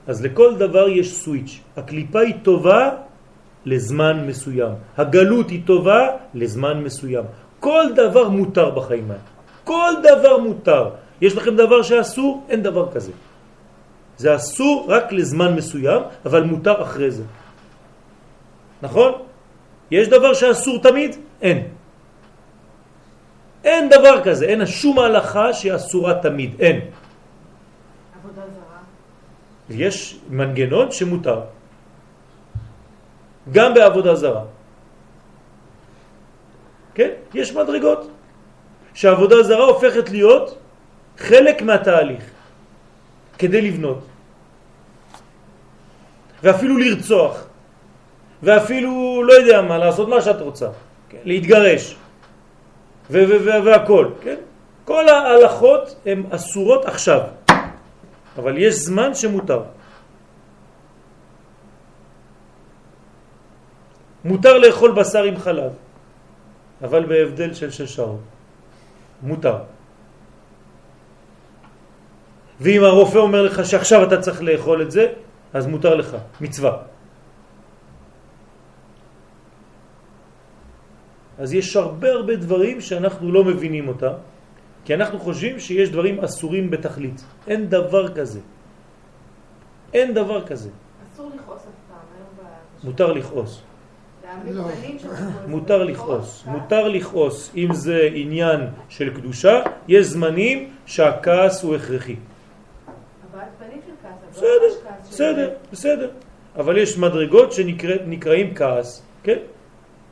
אז 0.06 0.24
לכל 0.24 0.56
דבר 0.58 0.88
יש 0.88 1.14
סוויץ'. 1.22 1.60
הקליפה 1.76 2.20
היא 2.20 2.34
טובה 2.42 2.90
לזמן 3.64 4.26
מסוים. 4.26 4.74
הגלות 4.96 5.50
היא 5.50 5.62
טובה 5.66 6.00
לזמן 6.34 6.82
מסוים. 6.82 7.24
כל 7.60 7.84
דבר 7.94 8.28
מותר 8.28 8.70
בחיים 8.70 9.10
האלה. 9.10 9.22
כל 9.64 9.92
דבר 10.02 10.38
מותר. 10.38 10.90
יש 11.20 11.36
לכם 11.36 11.54
דבר 11.56 11.82
שאסור? 11.82 12.46
אין 12.48 12.62
דבר 12.62 12.90
כזה. 12.90 13.12
זה 14.16 14.36
אסור 14.36 14.86
רק 14.88 15.12
לזמן 15.12 15.54
מסוים, 15.54 16.02
אבל 16.26 16.42
מותר 16.42 16.82
אחרי 16.82 17.10
זה. 17.10 17.24
נכון? 18.82 19.12
יש 19.90 20.08
דבר 20.08 20.34
שאסור 20.34 20.82
תמיד? 20.82 21.16
אין. 21.42 21.58
אין 23.64 23.88
דבר 23.88 24.24
כזה, 24.24 24.44
אין 24.44 24.66
שום 24.66 24.98
הלכה 24.98 25.52
שאסורה 25.52 26.14
תמיד, 26.22 26.60
אין. 26.60 26.80
עבודה 28.18 28.42
זרה. 28.54 28.78
יש 29.70 30.18
מנגנון 30.28 30.90
שמותר. 30.90 31.40
גם 33.52 33.74
בעבודה 33.74 34.14
זרה. 34.14 34.44
כן? 36.94 37.10
יש 37.34 37.52
מדרגות. 37.52 38.10
שעבודה 38.94 39.42
זרה 39.42 39.64
הופכת 39.64 40.10
להיות 40.10 40.58
חלק 41.18 41.62
מהתהליך 41.62 42.24
כדי 43.42 43.60
לבנות. 43.62 43.98
ואפילו 46.42 46.78
לרצוח. 46.78 47.34
ואפילו, 48.42 49.22
לא 49.26 49.32
יודע 49.32 49.62
מה, 49.62 49.78
לעשות 49.78 50.08
מה 50.08 50.20
שאת 50.22 50.40
רוצה. 50.40 50.68
כן? 51.08 51.18
להתגרש. 51.24 51.96
והכל, 53.10 54.06
כן? 54.22 54.38
כל 54.84 55.08
ההלכות 55.08 55.94
הן 56.06 56.22
אסורות 56.30 56.84
עכשיו. 56.84 57.20
אבל 58.38 58.58
יש 58.58 58.74
זמן 58.74 59.14
שמותר. 59.14 59.62
מותר 64.24 64.58
לאכול 64.58 64.90
בשר 64.94 65.22
עם 65.22 65.36
חלב, 65.38 65.72
אבל 66.82 67.02
בהבדל 67.04 67.54
של 67.54 67.70
שש 67.70 67.94
שעות. 67.94 68.22
מותר. 69.22 69.56
ואם 72.62 72.84
הרופא 72.84 73.18
אומר 73.18 73.42
לך 73.42 73.66
שעכשיו 73.66 74.04
אתה 74.04 74.20
צריך 74.20 74.42
לאכול 74.42 74.82
את 74.82 74.90
זה, 74.90 75.06
אז 75.52 75.66
מותר 75.66 75.94
לך, 75.94 76.16
מצווה. 76.40 76.72
אז 81.38 81.54
יש 81.54 81.76
הרבה 81.76 82.08
הרבה 82.12 82.36
דברים 82.36 82.80
שאנחנו 82.80 83.32
לא 83.32 83.44
מבינים 83.44 83.88
אותם, 83.88 84.14
כי 84.84 84.94
אנחנו 84.94 85.18
חושבים 85.18 85.58
שיש 85.58 85.90
דברים 85.90 86.20
אסורים 86.20 86.70
בתכלית. 86.70 87.24
אין 87.48 87.68
דבר 87.68 88.14
כזה. 88.14 88.40
אין 89.94 90.14
דבר 90.14 90.46
כזה. 90.46 90.70
אסור 91.14 91.30
לכעוס 91.34 91.66
אף 91.66 91.74
פעם. 91.90 92.84
מותר 92.84 93.12
לכעוס. 93.12 93.62
לא. 94.50 94.64
מותר 95.52 95.84
לכעוס. 95.84 96.44
מותר 96.46 96.88
לכעוס. 96.88 97.52
אם 97.56 97.68
זה 97.72 98.08
עניין 98.14 98.60
של 98.88 99.14
קדושה, 99.14 99.62
יש 99.88 100.06
זמנים 100.06 100.70
שהכעס 100.86 101.62
הוא 101.62 101.74
הכרחי. 101.76 102.16
הבעת 103.32 103.48
פנים 103.58 103.80
של 103.86 103.92
כעס, 104.02 104.10
אבל 104.10 104.21
לא 104.21 104.21
בסדר, 104.32 104.72
בסדר, 105.10 105.50
בסדר. 105.72 106.10
אבל 106.56 106.78
יש 106.78 106.98
מדרגות 106.98 107.52
שנקראים 107.52 108.54
כעס, 108.54 109.02
כן? 109.22 109.38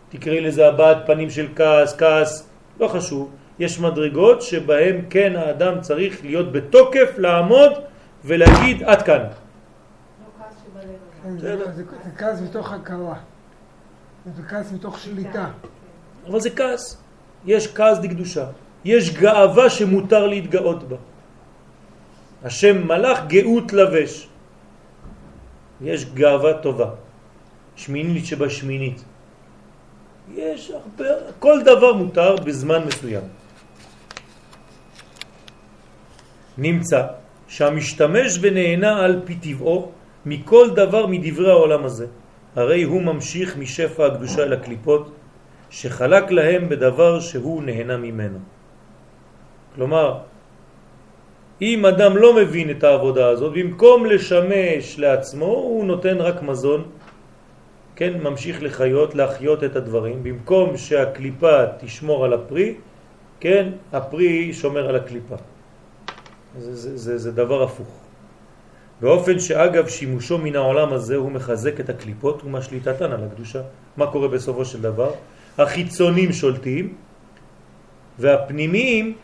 תקראי 0.08 0.40
לזה 0.40 0.68
הבעת 0.68 1.06
פנים 1.06 1.30
של 1.30 1.48
כעס, 1.56 1.96
כעס, 1.96 2.48
לא 2.80 2.88
חשוב. 2.88 3.30
יש 3.58 3.80
מדרגות 3.80 4.42
שבהם 4.42 5.04
כן 5.10 5.36
האדם 5.36 5.80
צריך 5.80 6.24
להיות 6.24 6.52
בתוקף, 6.52 7.18
לעמוד 7.18 7.72
ולהגיד 8.24 8.82
עד 8.82 9.02
כאן. 9.02 9.22
לא 9.22 9.28
כעס 10.38 10.54
שבלב. 10.64 10.94
אבל. 11.24 11.64
כן, 11.64 11.72
זה 12.04 12.10
כעס 12.18 12.40
מתוך 12.40 12.72
הכרה. 12.72 13.14
זה 14.36 14.42
כעס 14.42 14.72
מתוך 14.72 14.98
שליטה. 14.98 15.46
אבל 16.26 16.40
זה 16.40 16.50
כעס. 16.50 17.02
יש 17.46 17.74
כעס 17.74 17.98
דקדושה. 17.98 18.46
יש 18.84 19.16
גאווה 19.16 19.70
שמותר 19.70 20.26
להתגאות 20.26 20.88
בה. 20.88 20.96
השם 22.44 22.86
מלאך 22.86 23.18
גאות 23.26 23.72
לבש. 23.72 24.28
יש 25.80 26.04
גאווה 26.04 26.52
טובה. 26.64 26.90
שמינית 27.76 28.26
שבשמינית. 28.26 29.04
יש 30.36 30.70
הרבה, 30.70 31.32
כל 31.38 31.62
דבר 31.64 31.92
מותר 31.92 32.36
בזמן 32.36 32.84
מסוים. 32.86 33.24
נמצא 36.58 37.02
שהמשתמש 37.48 38.38
ונהנה 38.40 39.04
על 39.04 39.20
פי 39.24 39.34
טבעו 39.34 39.92
מכל 40.26 40.66
דבר 40.76 41.06
מדברי 41.06 41.50
העולם 41.50 41.84
הזה. 41.84 42.06
הרי 42.56 42.82
הוא 42.82 43.02
ממשיך 43.02 43.56
משפע 43.56 44.06
הקדושה 44.06 44.42
אל 44.42 44.52
הקליפות 44.52 45.04
שחלק 45.70 46.30
להם 46.30 46.68
בדבר 46.68 47.20
שהוא 47.20 47.62
נהנה 47.62 47.96
ממנו. 47.96 48.38
כלומר, 49.74 50.29
אם 51.62 51.86
אדם 51.86 52.16
לא 52.16 52.36
מבין 52.36 52.70
את 52.70 52.84
העבודה 52.84 53.28
הזאת, 53.28 53.52
במקום 53.52 54.06
לשמש 54.06 54.98
לעצמו, 54.98 55.46
הוא 55.46 55.84
נותן 55.84 56.16
רק 56.16 56.42
מזון, 56.42 56.84
כן, 57.96 58.22
ממשיך 58.22 58.62
לחיות, 58.62 59.14
להחיות 59.14 59.64
את 59.64 59.76
הדברים, 59.76 60.22
במקום 60.22 60.76
שהקליפה 60.76 61.66
תשמור 61.80 62.24
על 62.24 62.32
הפרי, 62.32 62.74
כן, 63.40 63.76
הפרי 63.92 64.52
שומר 64.52 64.88
על 64.88 64.96
הקליפה. 64.96 65.36
זה, 66.58 66.74
זה, 66.74 66.96
זה, 66.96 67.18
זה 67.18 67.30
דבר 67.32 67.62
הפוך. 67.62 67.92
באופן 69.00 69.38
שאגב 69.38 69.88
שימושו 69.88 70.38
מן 70.38 70.56
העולם 70.56 70.92
הזה 70.92 71.16
הוא 71.16 71.30
מחזק 71.32 71.80
את 71.80 71.88
הקליפות 71.88 72.44
ומשליטתן 72.44 73.12
על 73.12 73.24
הקדושה. 73.24 73.62
מה 73.96 74.06
קורה 74.06 74.28
בסופו 74.28 74.64
של 74.64 74.80
דבר? 74.80 75.12
החיצונים 75.58 76.32
שולטים 76.32 76.94
והפנימיים 78.18 79.14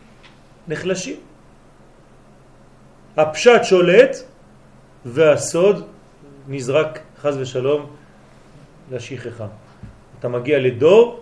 נחלשים. 0.67 1.26
הפשט 3.17 3.63
שולט 3.63 4.15
והסוד 5.05 5.87
נזרק 6.47 6.99
חז 7.17 7.37
ושלום 7.37 7.85
לשכחה. 8.91 9.47
אתה 10.19 10.27
מגיע 10.27 10.59
לדור 10.59 11.19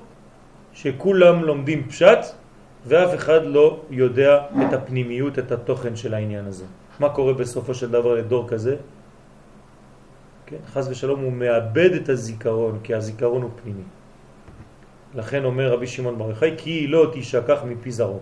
שכולם 0.73 1.43
לומדים 1.43 1.87
פשט 1.87 2.19
ואף 2.85 3.15
אחד 3.15 3.45
לא 3.45 3.79
יודע 3.89 4.45
את 4.67 4.73
הפנימיות, 4.73 5.39
את 5.39 5.51
התוכן 5.51 5.95
של 5.95 6.13
העניין 6.13 6.45
הזה. 6.45 6.65
מה 6.99 7.09
קורה 7.09 7.33
בסופו 7.33 7.73
של 7.73 7.91
דבר 7.91 8.13
לדור 8.13 8.49
כזה? 8.49 8.75
כן, 10.45 10.61
חז 10.67 10.89
ושלום 10.89 11.19
הוא 11.19 11.31
מאבד 11.31 11.91
את 11.93 12.09
הזיכרון, 12.09 12.79
כי 12.83 12.93
הזיכרון 12.95 13.41
הוא 13.41 13.51
פנימי. 13.63 13.87
לכן 15.15 15.45
אומר 15.45 15.73
רבי 15.73 15.87
שמעון 15.87 16.17
בר 16.17 16.29
יוחאי, 16.29 16.53
כי 16.57 16.87
לא 16.87 17.11
תשכח 17.13 17.63
מפי 17.65 17.91
זרעו. 17.91 18.19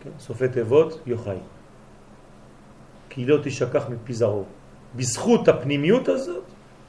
כן, 0.00 0.10
סופי 0.18 0.48
תיבות 0.48 1.00
יוחאי. 1.06 1.59
כי 3.10 3.26
לא 3.26 3.36
תשכח 3.42 3.88
מפי 3.88 4.12
זרעו. 4.14 4.44
בזכות 4.96 5.48
הפנימיות 5.48 6.08
הזאת 6.08 6.44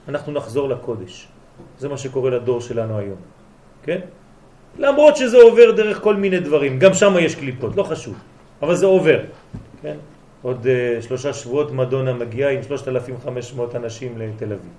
אנחנו 0.07 0.31
נחזור 0.31 0.69
לקודש. 0.69 1.27
זה 1.79 1.89
מה 1.89 1.97
שקורה 1.97 2.29
לדור 2.29 2.61
שלנו 2.61 2.97
היום. 2.97 3.17
כן? 3.83 3.99
למרות 4.77 5.15
שזה 5.17 5.37
עובר 5.37 5.71
דרך 5.71 6.01
כל 6.01 6.15
מיני 6.15 6.39
דברים, 6.39 6.79
גם 6.79 6.93
שם 6.93 7.13
יש 7.19 7.35
קליפות, 7.35 7.75
לא 7.75 7.83
חשוב, 7.83 8.15
אבל 8.61 8.75
זה 8.75 8.85
עובר. 8.85 9.19
כן? 9.81 9.97
עוד 10.41 10.65
uh, 10.65 11.01
שלושה 11.01 11.33
שבועות 11.33 11.71
מדונה 11.71 12.13
מגיעה 12.13 12.51
עם 12.51 12.63
3,500 12.63 13.75
אנשים 13.75 14.17
לתל 14.17 14.53
אביב. 14.53 14.71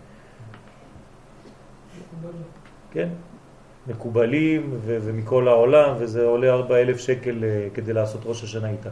כן? 2.93 3.09
מקובלים 3.87 4.79
ומכל 4.85 5.49
העולם, 5.49 5.95
וזה 5.99 6.25
עולה 6.25 6.51
4,000 6.51 6.99
שקל 6.99 7.37
uh, 7.41 7.75
כדי 7.75 7.93
לעשות 7.93 8.21
ראש 8.25 8.43
השנה 8.45 8.71
איתה. 8.71 8.91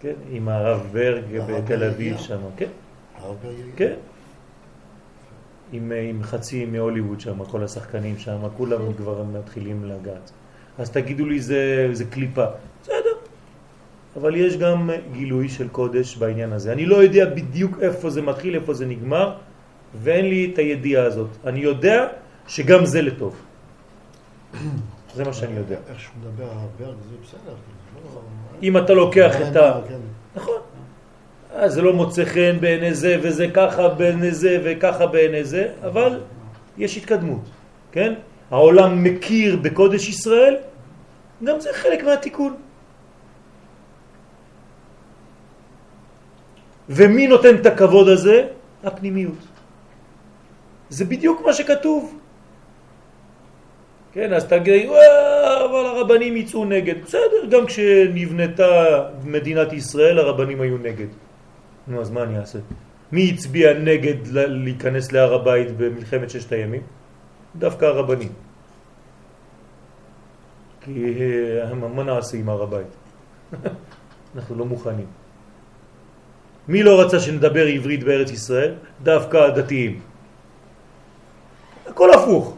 כן? 0.00 0.12
עם 0.30 0.48
הרב 0.48 0.88
ברג 0.92 1.24
בתל 1.48 1.84
אביב 1.84 2.18
שם, 2.18 2.38
כן? 2.56 2.68
כן. 3.76 3.94
עם, 5.72 5.92
עם 6.08 6.22
חצי 6.22 6.66
מהוליווד 6.66 7.20
שם, 7.20 7.44
כל 7.44 7.64
השחקנים 7.64 8.18
שם, 8.18 8.38
כולם 8.56 8.92
כבר 8.92 9.22
מתחילים 9.22 9.84
לגעת. 9.84 10.30
אז 10.78 10.90
תגידו 10.90 11.26
לי, 11.26 11.40
זה, 11.40 11.88
זה 11.92 12.04
קליפה. 12.04 12.44
בסדר. 12.82 13.16
אבל 14.16 14.36
יש 14.36 14.56
גם 14.56 14.90
גילוי 15.12 15.48
של 15.48 15.68
קודש 15.68 16.16
בעניין 16.16 16.52
הזה. 16.52 16.72
אני 16.72 16.86
לא 16.86 16.96
יודע 16.96 17.24
בדיוק 17.34 17.78
איפה 17.80 18.10
זה 18.10 18.22
מתחיל, 18.22 18.54
איפה 18.54 18.74
זה 18.74 18.86
נגמר, 18.86 19.34
ואין 20.02 20.24
לי 20.24 20.50
את 20.52 20.58
הידיעה 20.58 21.04
הזאת. 21.04 21.30
אני 21.44 21.60
יודע 21.60 22.06
שגם 22.48 22.86
זה 22.86 23.02
לטוב. 23.02 23.34
זה 25.14 25.24
מה 25.24 25.32
שאני 25.32 25.56
יודע. 25.56 25.76
איך 25.88 26.00
שהוא 26.00 26.14
מדבר 26.20 26.44
על 26.44 26.50
הברג 26.58 26.96
זה 27.10 27.16
בסדר. 27.22 27.38
כאילו, 27.94 28.14
לא- 28.14 28.20
אם 28.62 28.76
אתה 28.78 28.92
לוקח 28.94 29.34
את 29.50 29.56
ה... 29.56 29.80
כן. 29.88 29.98
נכון. 30.36 30.60
אז 31.54 31.74
זה 31.74 31.82
לא 31.82 31.92
מוצא 31.92 32.24
חן 32.24 32.56
בעיני 32.60 32.94
זה, 32.94 33.16
וזה 33.22 33.46
ככה 33.54 33.88
בעיני 33.88 34.32
זה, 34.32 34.60
וככה 34.64 35.06
בעיני 35.06 35.44
זה, 35.44 35.72
אבל 35.84 36.20
יש 36.78 36.96
התקדמות, 36.96 37.40
כן? 37.92 38.14
העולם 38.50 39.04
מכיר 39.04 39.56
בקודש 39.56 40.08
ישראל, 40.08 40.56
גם 41.44 41.60
זה 41.60 41.70
חלק 41.72 42.04
מהתיקון. 42.04 42.56
ומי 46.88 47.26
נותן 47.26 47.54
את 47.56 47.66
הכבוד 47.66 48.08
הזה? 48.08 48.46
הפנימיות. 48.84 49.38
זה 50.88 51.04
בדיוק 51.04 51.42
מה 51.46 51.52
שכתוב. 51.52 52.17
כן, 54.12 54.32
אז 54.32 54.44
תגיד, 54.44 54.88
"וואה, 54.88 55.64
אבל 55.64 55.86
הרבנים 55.86 56.36
יצאו 56.36 56.64
נגד. 56.64 56.94
בסדר, 57.04 57.46
גם 57.50 57.66
כשנבנתה 57.66 58.72
מדינת 59.24 59.72
ישראל 59.72 60.18
הרבנים 60.18 60.60
היו 60.60 60.78
נגד. 60.78 61.06
נו, 61.88 62.00
אז 62.00 62.10
מה 62.10 62.22
אני 62.22 62.38
אעשה? 62.38 62.58
מי 63.12 63.30
הצביע 63.34 63.78
נגד 63.78 64.26
להיכנס 64.32 65.12
להר 65.12 65.34
הבית 65.34 65.76
במלחמת 65.76 66.30
ששת 66.30 66.52
הימים? 66.52 66.82
דווקא 67.56 67.84
הרבנים. 67.84 68.32
כי 70.80 71.14
אה, 71.60 71.74
מה 71.74 72.02
נעשה 72.04 72.36
עם 72.36 72.48
הר 72.48 72.62
הבית? 72.62 72.92
אנחנו 74.36 74.54
לא 74.56 74.64
מוכנים. 74.64 75.06
מי 76.68 76.82
לא 76.82 77.00
רצה 77.00 77.20
שנדבר 77.20 77.66
עברית 77.66 78.04
בארץ 78.04 78.30
ישראל? 78.30 78.74
דווקא 79.02 79.36
הדתיים. 79.36 80.00
הכל 81.86 82.10
הפוך. 82.14 82.57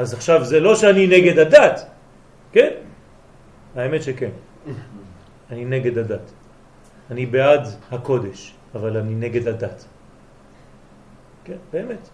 אז 0.00 0.14
עכשיו 0.14 0.44
זה 0.44 0.60
לא 0.60 0.72
שאני 0.74 1.06
נגד 1.06 1.38
הדת, 1.38 1.76
כן? 2.52 2.70
האמת 3.76 4.02
שכן. 4.02 4.32
אני 5.50 5.64
נגד 5.64 5.98
הדת. 5.98 6.26
אני 7.10 7.26
בעד 7.26 7.68
הקודש, 7.92 8.54
אבל 8.74 8.96
אני 8.96 9.14
נגד 9.14 9.48
הדת. 9.48 9.84
כן, 11.44 11.60
באמת. 11.72 12.08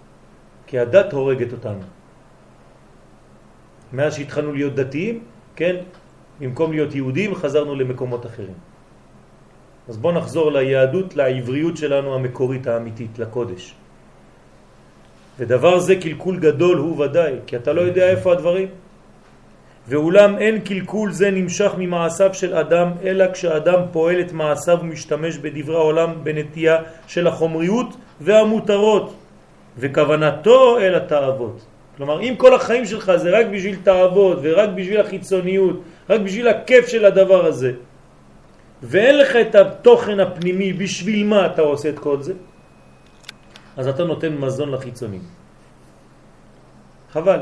כי 0.67 0.79
הדת 0.79 1.13
הורגת 1.13 1.53
אותנו. 1.53 1.87
מאז 3.93 4.15
שהתחלנו 4.15 4.53
להיות 4.53 4.75
דתיים, 4.75 5.17
כן, 5.57 5.77
במקום 6.41 6.73
להיות 6.73 6.95
יהודים 6.95 7.35
חזרנו 7.35 7.75
למקומות 7.75 8.27
אחרים. 8.27 8.59
אז 9.89 9.95
בואו 9.97 10.13
נחזור 10.15 10.51
ליהדות, 10.53 11.15
לעבריות 11.17 11.77
שלנו 11.77 12.15
המקורית 12.15 12.67
האמיתית, 12.67 13.19
לקודש. 13.19 13.75
ודבר 15.39 15.79
זה 15.79 15.97
קלקול 15.97 16.39
גדול 16.39 16.79
הוא 16.79 17.05
ודאי, 17.05 17.33
כי 17.47 17.57
אתה 17.57 17.73
לא 17.73 17.81
יודע 17.81 18.11
איפה 18.11 18.33
הדברים. 18.33 18.69
ואולם 19.89 20.39
אין 20.39 20.61
קלקול 20.61 21.13
זה 21.13 21.31
נמשך 21.31 21.73
ממעשיו 21.79 22.35
של 22.35 22.55
אדם, 22.55 22.91
אלא 23.05 23.33
כשאדם 23.33 23.81
פועל 23.93 24.21
את 24.21 24.33
מעשיו 24.33 24.79
ומשתמש 24.81 25.39
בדברי 25.39 25.77
העולם 25.77 26.15
בנטייה 26.23 26.77
של 27.07 27.27
החומריות 27.27 27.97
והמותרות, 28.21 29.15
וכוונתו 29.79 30.79
אל 30.79 30.95
התאוות. 30.95 31.67
כלומר, 31.97 32.21
אם 32.21 32.35
כל 32.37 32.55
החיים 32.55 32.85
שלך 32.87 33.13
זה 33.17 33.31
רק 33.31 33.47
בשביל 33.47 33.77
תעבוד 33.83 34.39
ורק 34.43 34.69
בשביל 34.75 35.01
החיצוניות, 35.01 35.81
רק 36.11 36.21
בשביל 36.21 36.49
הכיף 36.49 36.89
של 36.89 37.05
הדבר 37.05 37.47
הזה, 37.47 37.73
ואין 38.83 39.19
לך 39.19 39.37
את 39.37 39.55
התוכן 39.55 40.21
הפנימי 40.21 40.73
בשביל 40.73 41.27
מה 41.27 41.47
אתה 41.47 41.63
עושה 41.63 41.89
את 41.89 41.99
כל 41.99 42.23
זה, 42.23 42.33
אז 43.77 43.89
אתה 43.89 44.05
נותן 44.05 44.37
מזון 44.37 44.71
לחיצונים. 44.71 45.23
חבל. 47.13 47.41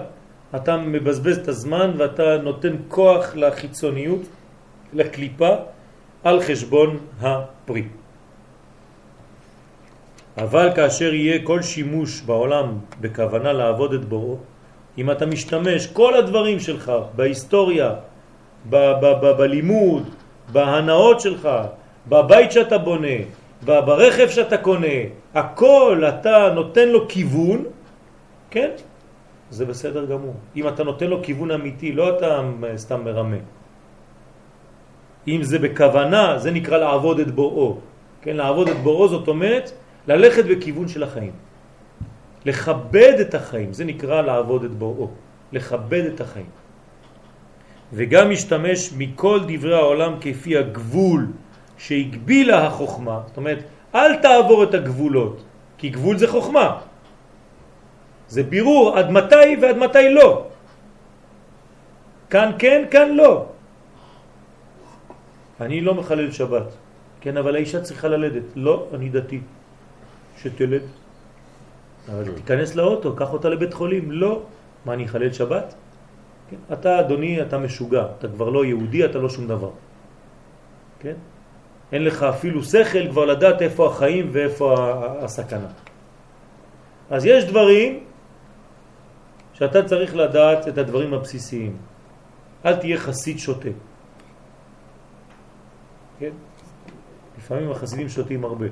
אתה 0.57 0.77
מבזבז 0.77 1.39
את 1.39 1.49
הזמן 1.49 1.91
ואתה 1.97 2.39
נותן 2.43 2.75
כוח 2.89 3.35
לחיצוניות, 3.35 4.23
לקליפה, 4.93 5.55
על 6.25 6.41
חשבון 6.41 6.99
הפרי. 7.21 7.85
אבל 10.39 10.71
כאשר 10.75 11.15
יהיה 11.15 11.47
כל 11.47 11.63
שימוש 11.63 12.21
בעולם 12.21 12.79
בכוונה 13.01 13.53
לעבוד 13.53 13.95
את 13.95 14.05
בוראו, 14.05 14.39
אם 14.99 15.11
אתה 15.11 15.27
משתמש 15.27 15.87
כל 15.87 16.15
הדברים 16.15 16.61
שלך 16.61 16.93
בהיסטוריה, 17.17 17.91
בלימוד, 19.39 20.03
בהנאות 20.53 21.21
שלך, 21.21 21.49
בבית 22.09 22.53
שאתה 22.53 22.79
בונה, 22.79 23.19
ברכב 23.63 24.29
שאתה 24.29 24.59
קונה, 24.59 24.99
הכל 25.35 26.05
אתה 26.09 26.53
נותן 26.55 26.89
לו 26.89 27.09
כיוון, 27.09 27.65
כן? 28.51 28.71
זה 29.51 29.65
בסדר 29.65 30.05
גמור. 30.05 30.35
אם 30.57 30.69
אתה 30.69 30.85
נותן 30.85 31.07
לו 31.07 31.23
כיוון 31.23 31.51
אמיתי, 31.51 31.93
לא 31.93 32.19
אתה 32.19 32.41
סתם 32.77 33.05
מרמה. 33.05 33.37
אם 35.29 35.41
זה 35.43 35.59
בכוונה, 35.59 36.39
זה 36.39 36.51
נקרא 36.51 36.79
לעבוד 36.79 37.21
את 37.21 37.31
בוראו. 37.31 37.79
כן, 38.23 38.37
לעבוד 38.37 38.69
את 38.69 38.77
בוראו 38.77 39.09
זאת 39.09 39.29
אומרת 39.29 39.73
ללכת 40.09 40.45
בכיוון 40.45 40.89
של 40.89 41.03
החיים. 41.03 41.33
לכבד 42.45 43.17
את 43.21 43.35
החיים, 43.35 43.73
זה 43.73 43.85
נקרא 43.85 44.23
לעבוד 44.23 44.65
את 44.65 44.75
בוראו. 44.75 45.09
לכבד 45.53 46.05
את 46.15 46.21
החיים. 46.21 46.51
וגם 47.93 48.31
משתמש 48.31 48.93
מכל 48.99 49.41
דברי 49.49 49.75
העולם 49.75 50.13
כפי 50.21 50.57
הגבול 50.57 51.27
שהגבילה 51.79 52.67
החוכמה. 52.67 53.21
זאת 53.27 53.37
אומרת, 53.37 53.59
אל 53.95 54.17
תעבור 54.17 54.65
את 54.65 54.75
הגבולות, 54.75 55.37
כי 55.79 55.89
גבול 55.89 56.19
זה 56.19 56.29
חוכמה. 56.29 56.81
זה 58.29 58.43
בירור 58.43 58.99
עד 58.99 59.11
מתי 59.11 59.57
ועד 59.63 59.77
מתי 59.77 60.09
לא. 60.15 60.47
כאן 62.31 62.51
כן, 62.59 62.85
כאן 62.91 63.09
לא. 63.15 63.47
אני 65.61 65.81
לא 65.81 65.95
מחלל 65.95 66.31
שבת, 66.33 66.69
כן, 67.21 67.37
אבל 67.37 67.55
האישה 67.55 67.81
צריכה 67.83 68.09
ללדת. 68.09 68.59
לא, 68.59 68.87
אני 68.95 69.09
דתי. 69.09 69.41
שתלד. 70.43 70.83
אבל 72.09 72.25
תיכנס 72.35 72.75
לאוטו, 72.75 73.17
קח 73.17 73.33
אותה 73.33 73.49
לבית 73.49 73.75
חולים. 73.75 74.13
לא. 74.13 74.43
מה, 74.85 74.93
אני 74.93 75.05
אחלל 75.05 75.33
שבת? 75.33 75.75
כן? 76.51 76.57
אתה, 76.73 77.01
אדוני, 77.01 77.43
אתה 77.43 77.59
משוגע. 77.59 78.05
אתה 78.19 78.29
כבר 78.29 78.49
לא 78.49 78.65
יהודי, 78.65 79.05
אתה 79.05 79.19
לא 79.19 79.29
שום 79.29 79.49
דבר. 79.49 79.71
כן? 81.01 81.17
אין 81.93 82.05
לך 82.05 82.23
אפילו 82.23 82.65
שכל 82.65 83.11
כבר 83.11 83.25
לדעת 83.25 83.63
איפה 83.63 83.87
החיים 83.87 84.31
ואיפה 84.33 84.75
הסכנה. 85.21 85.69
אז 87.11 87.25
יש 87.25 87.45
דברים 87.45 88.05
שאתה 89.53 89.83
צריך 89.83 90.17
לדעת 90.17 90.69
את 90.69 90.79
הדברים 90.79 91.15
הבסיסיים. 91.15 91.77
אל 92.65 92.77
תהיה 92.77 92.99
חסיד 92.99 93.39
שוטה. 93.39 93.69
כן? 96.19 96.31
לפעמים 97.39 97.71
החסידים 97.71 98.09
שותים 98.09 98.45
הרבה. 98.45 98.67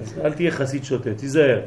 אז 0.00 0.18
אל 0.18 0.32
תהיה 0.32 0.50
חסיד 0.50 0.84
שוטה, 0.84 1.14
תיזהר. 1.14 1.60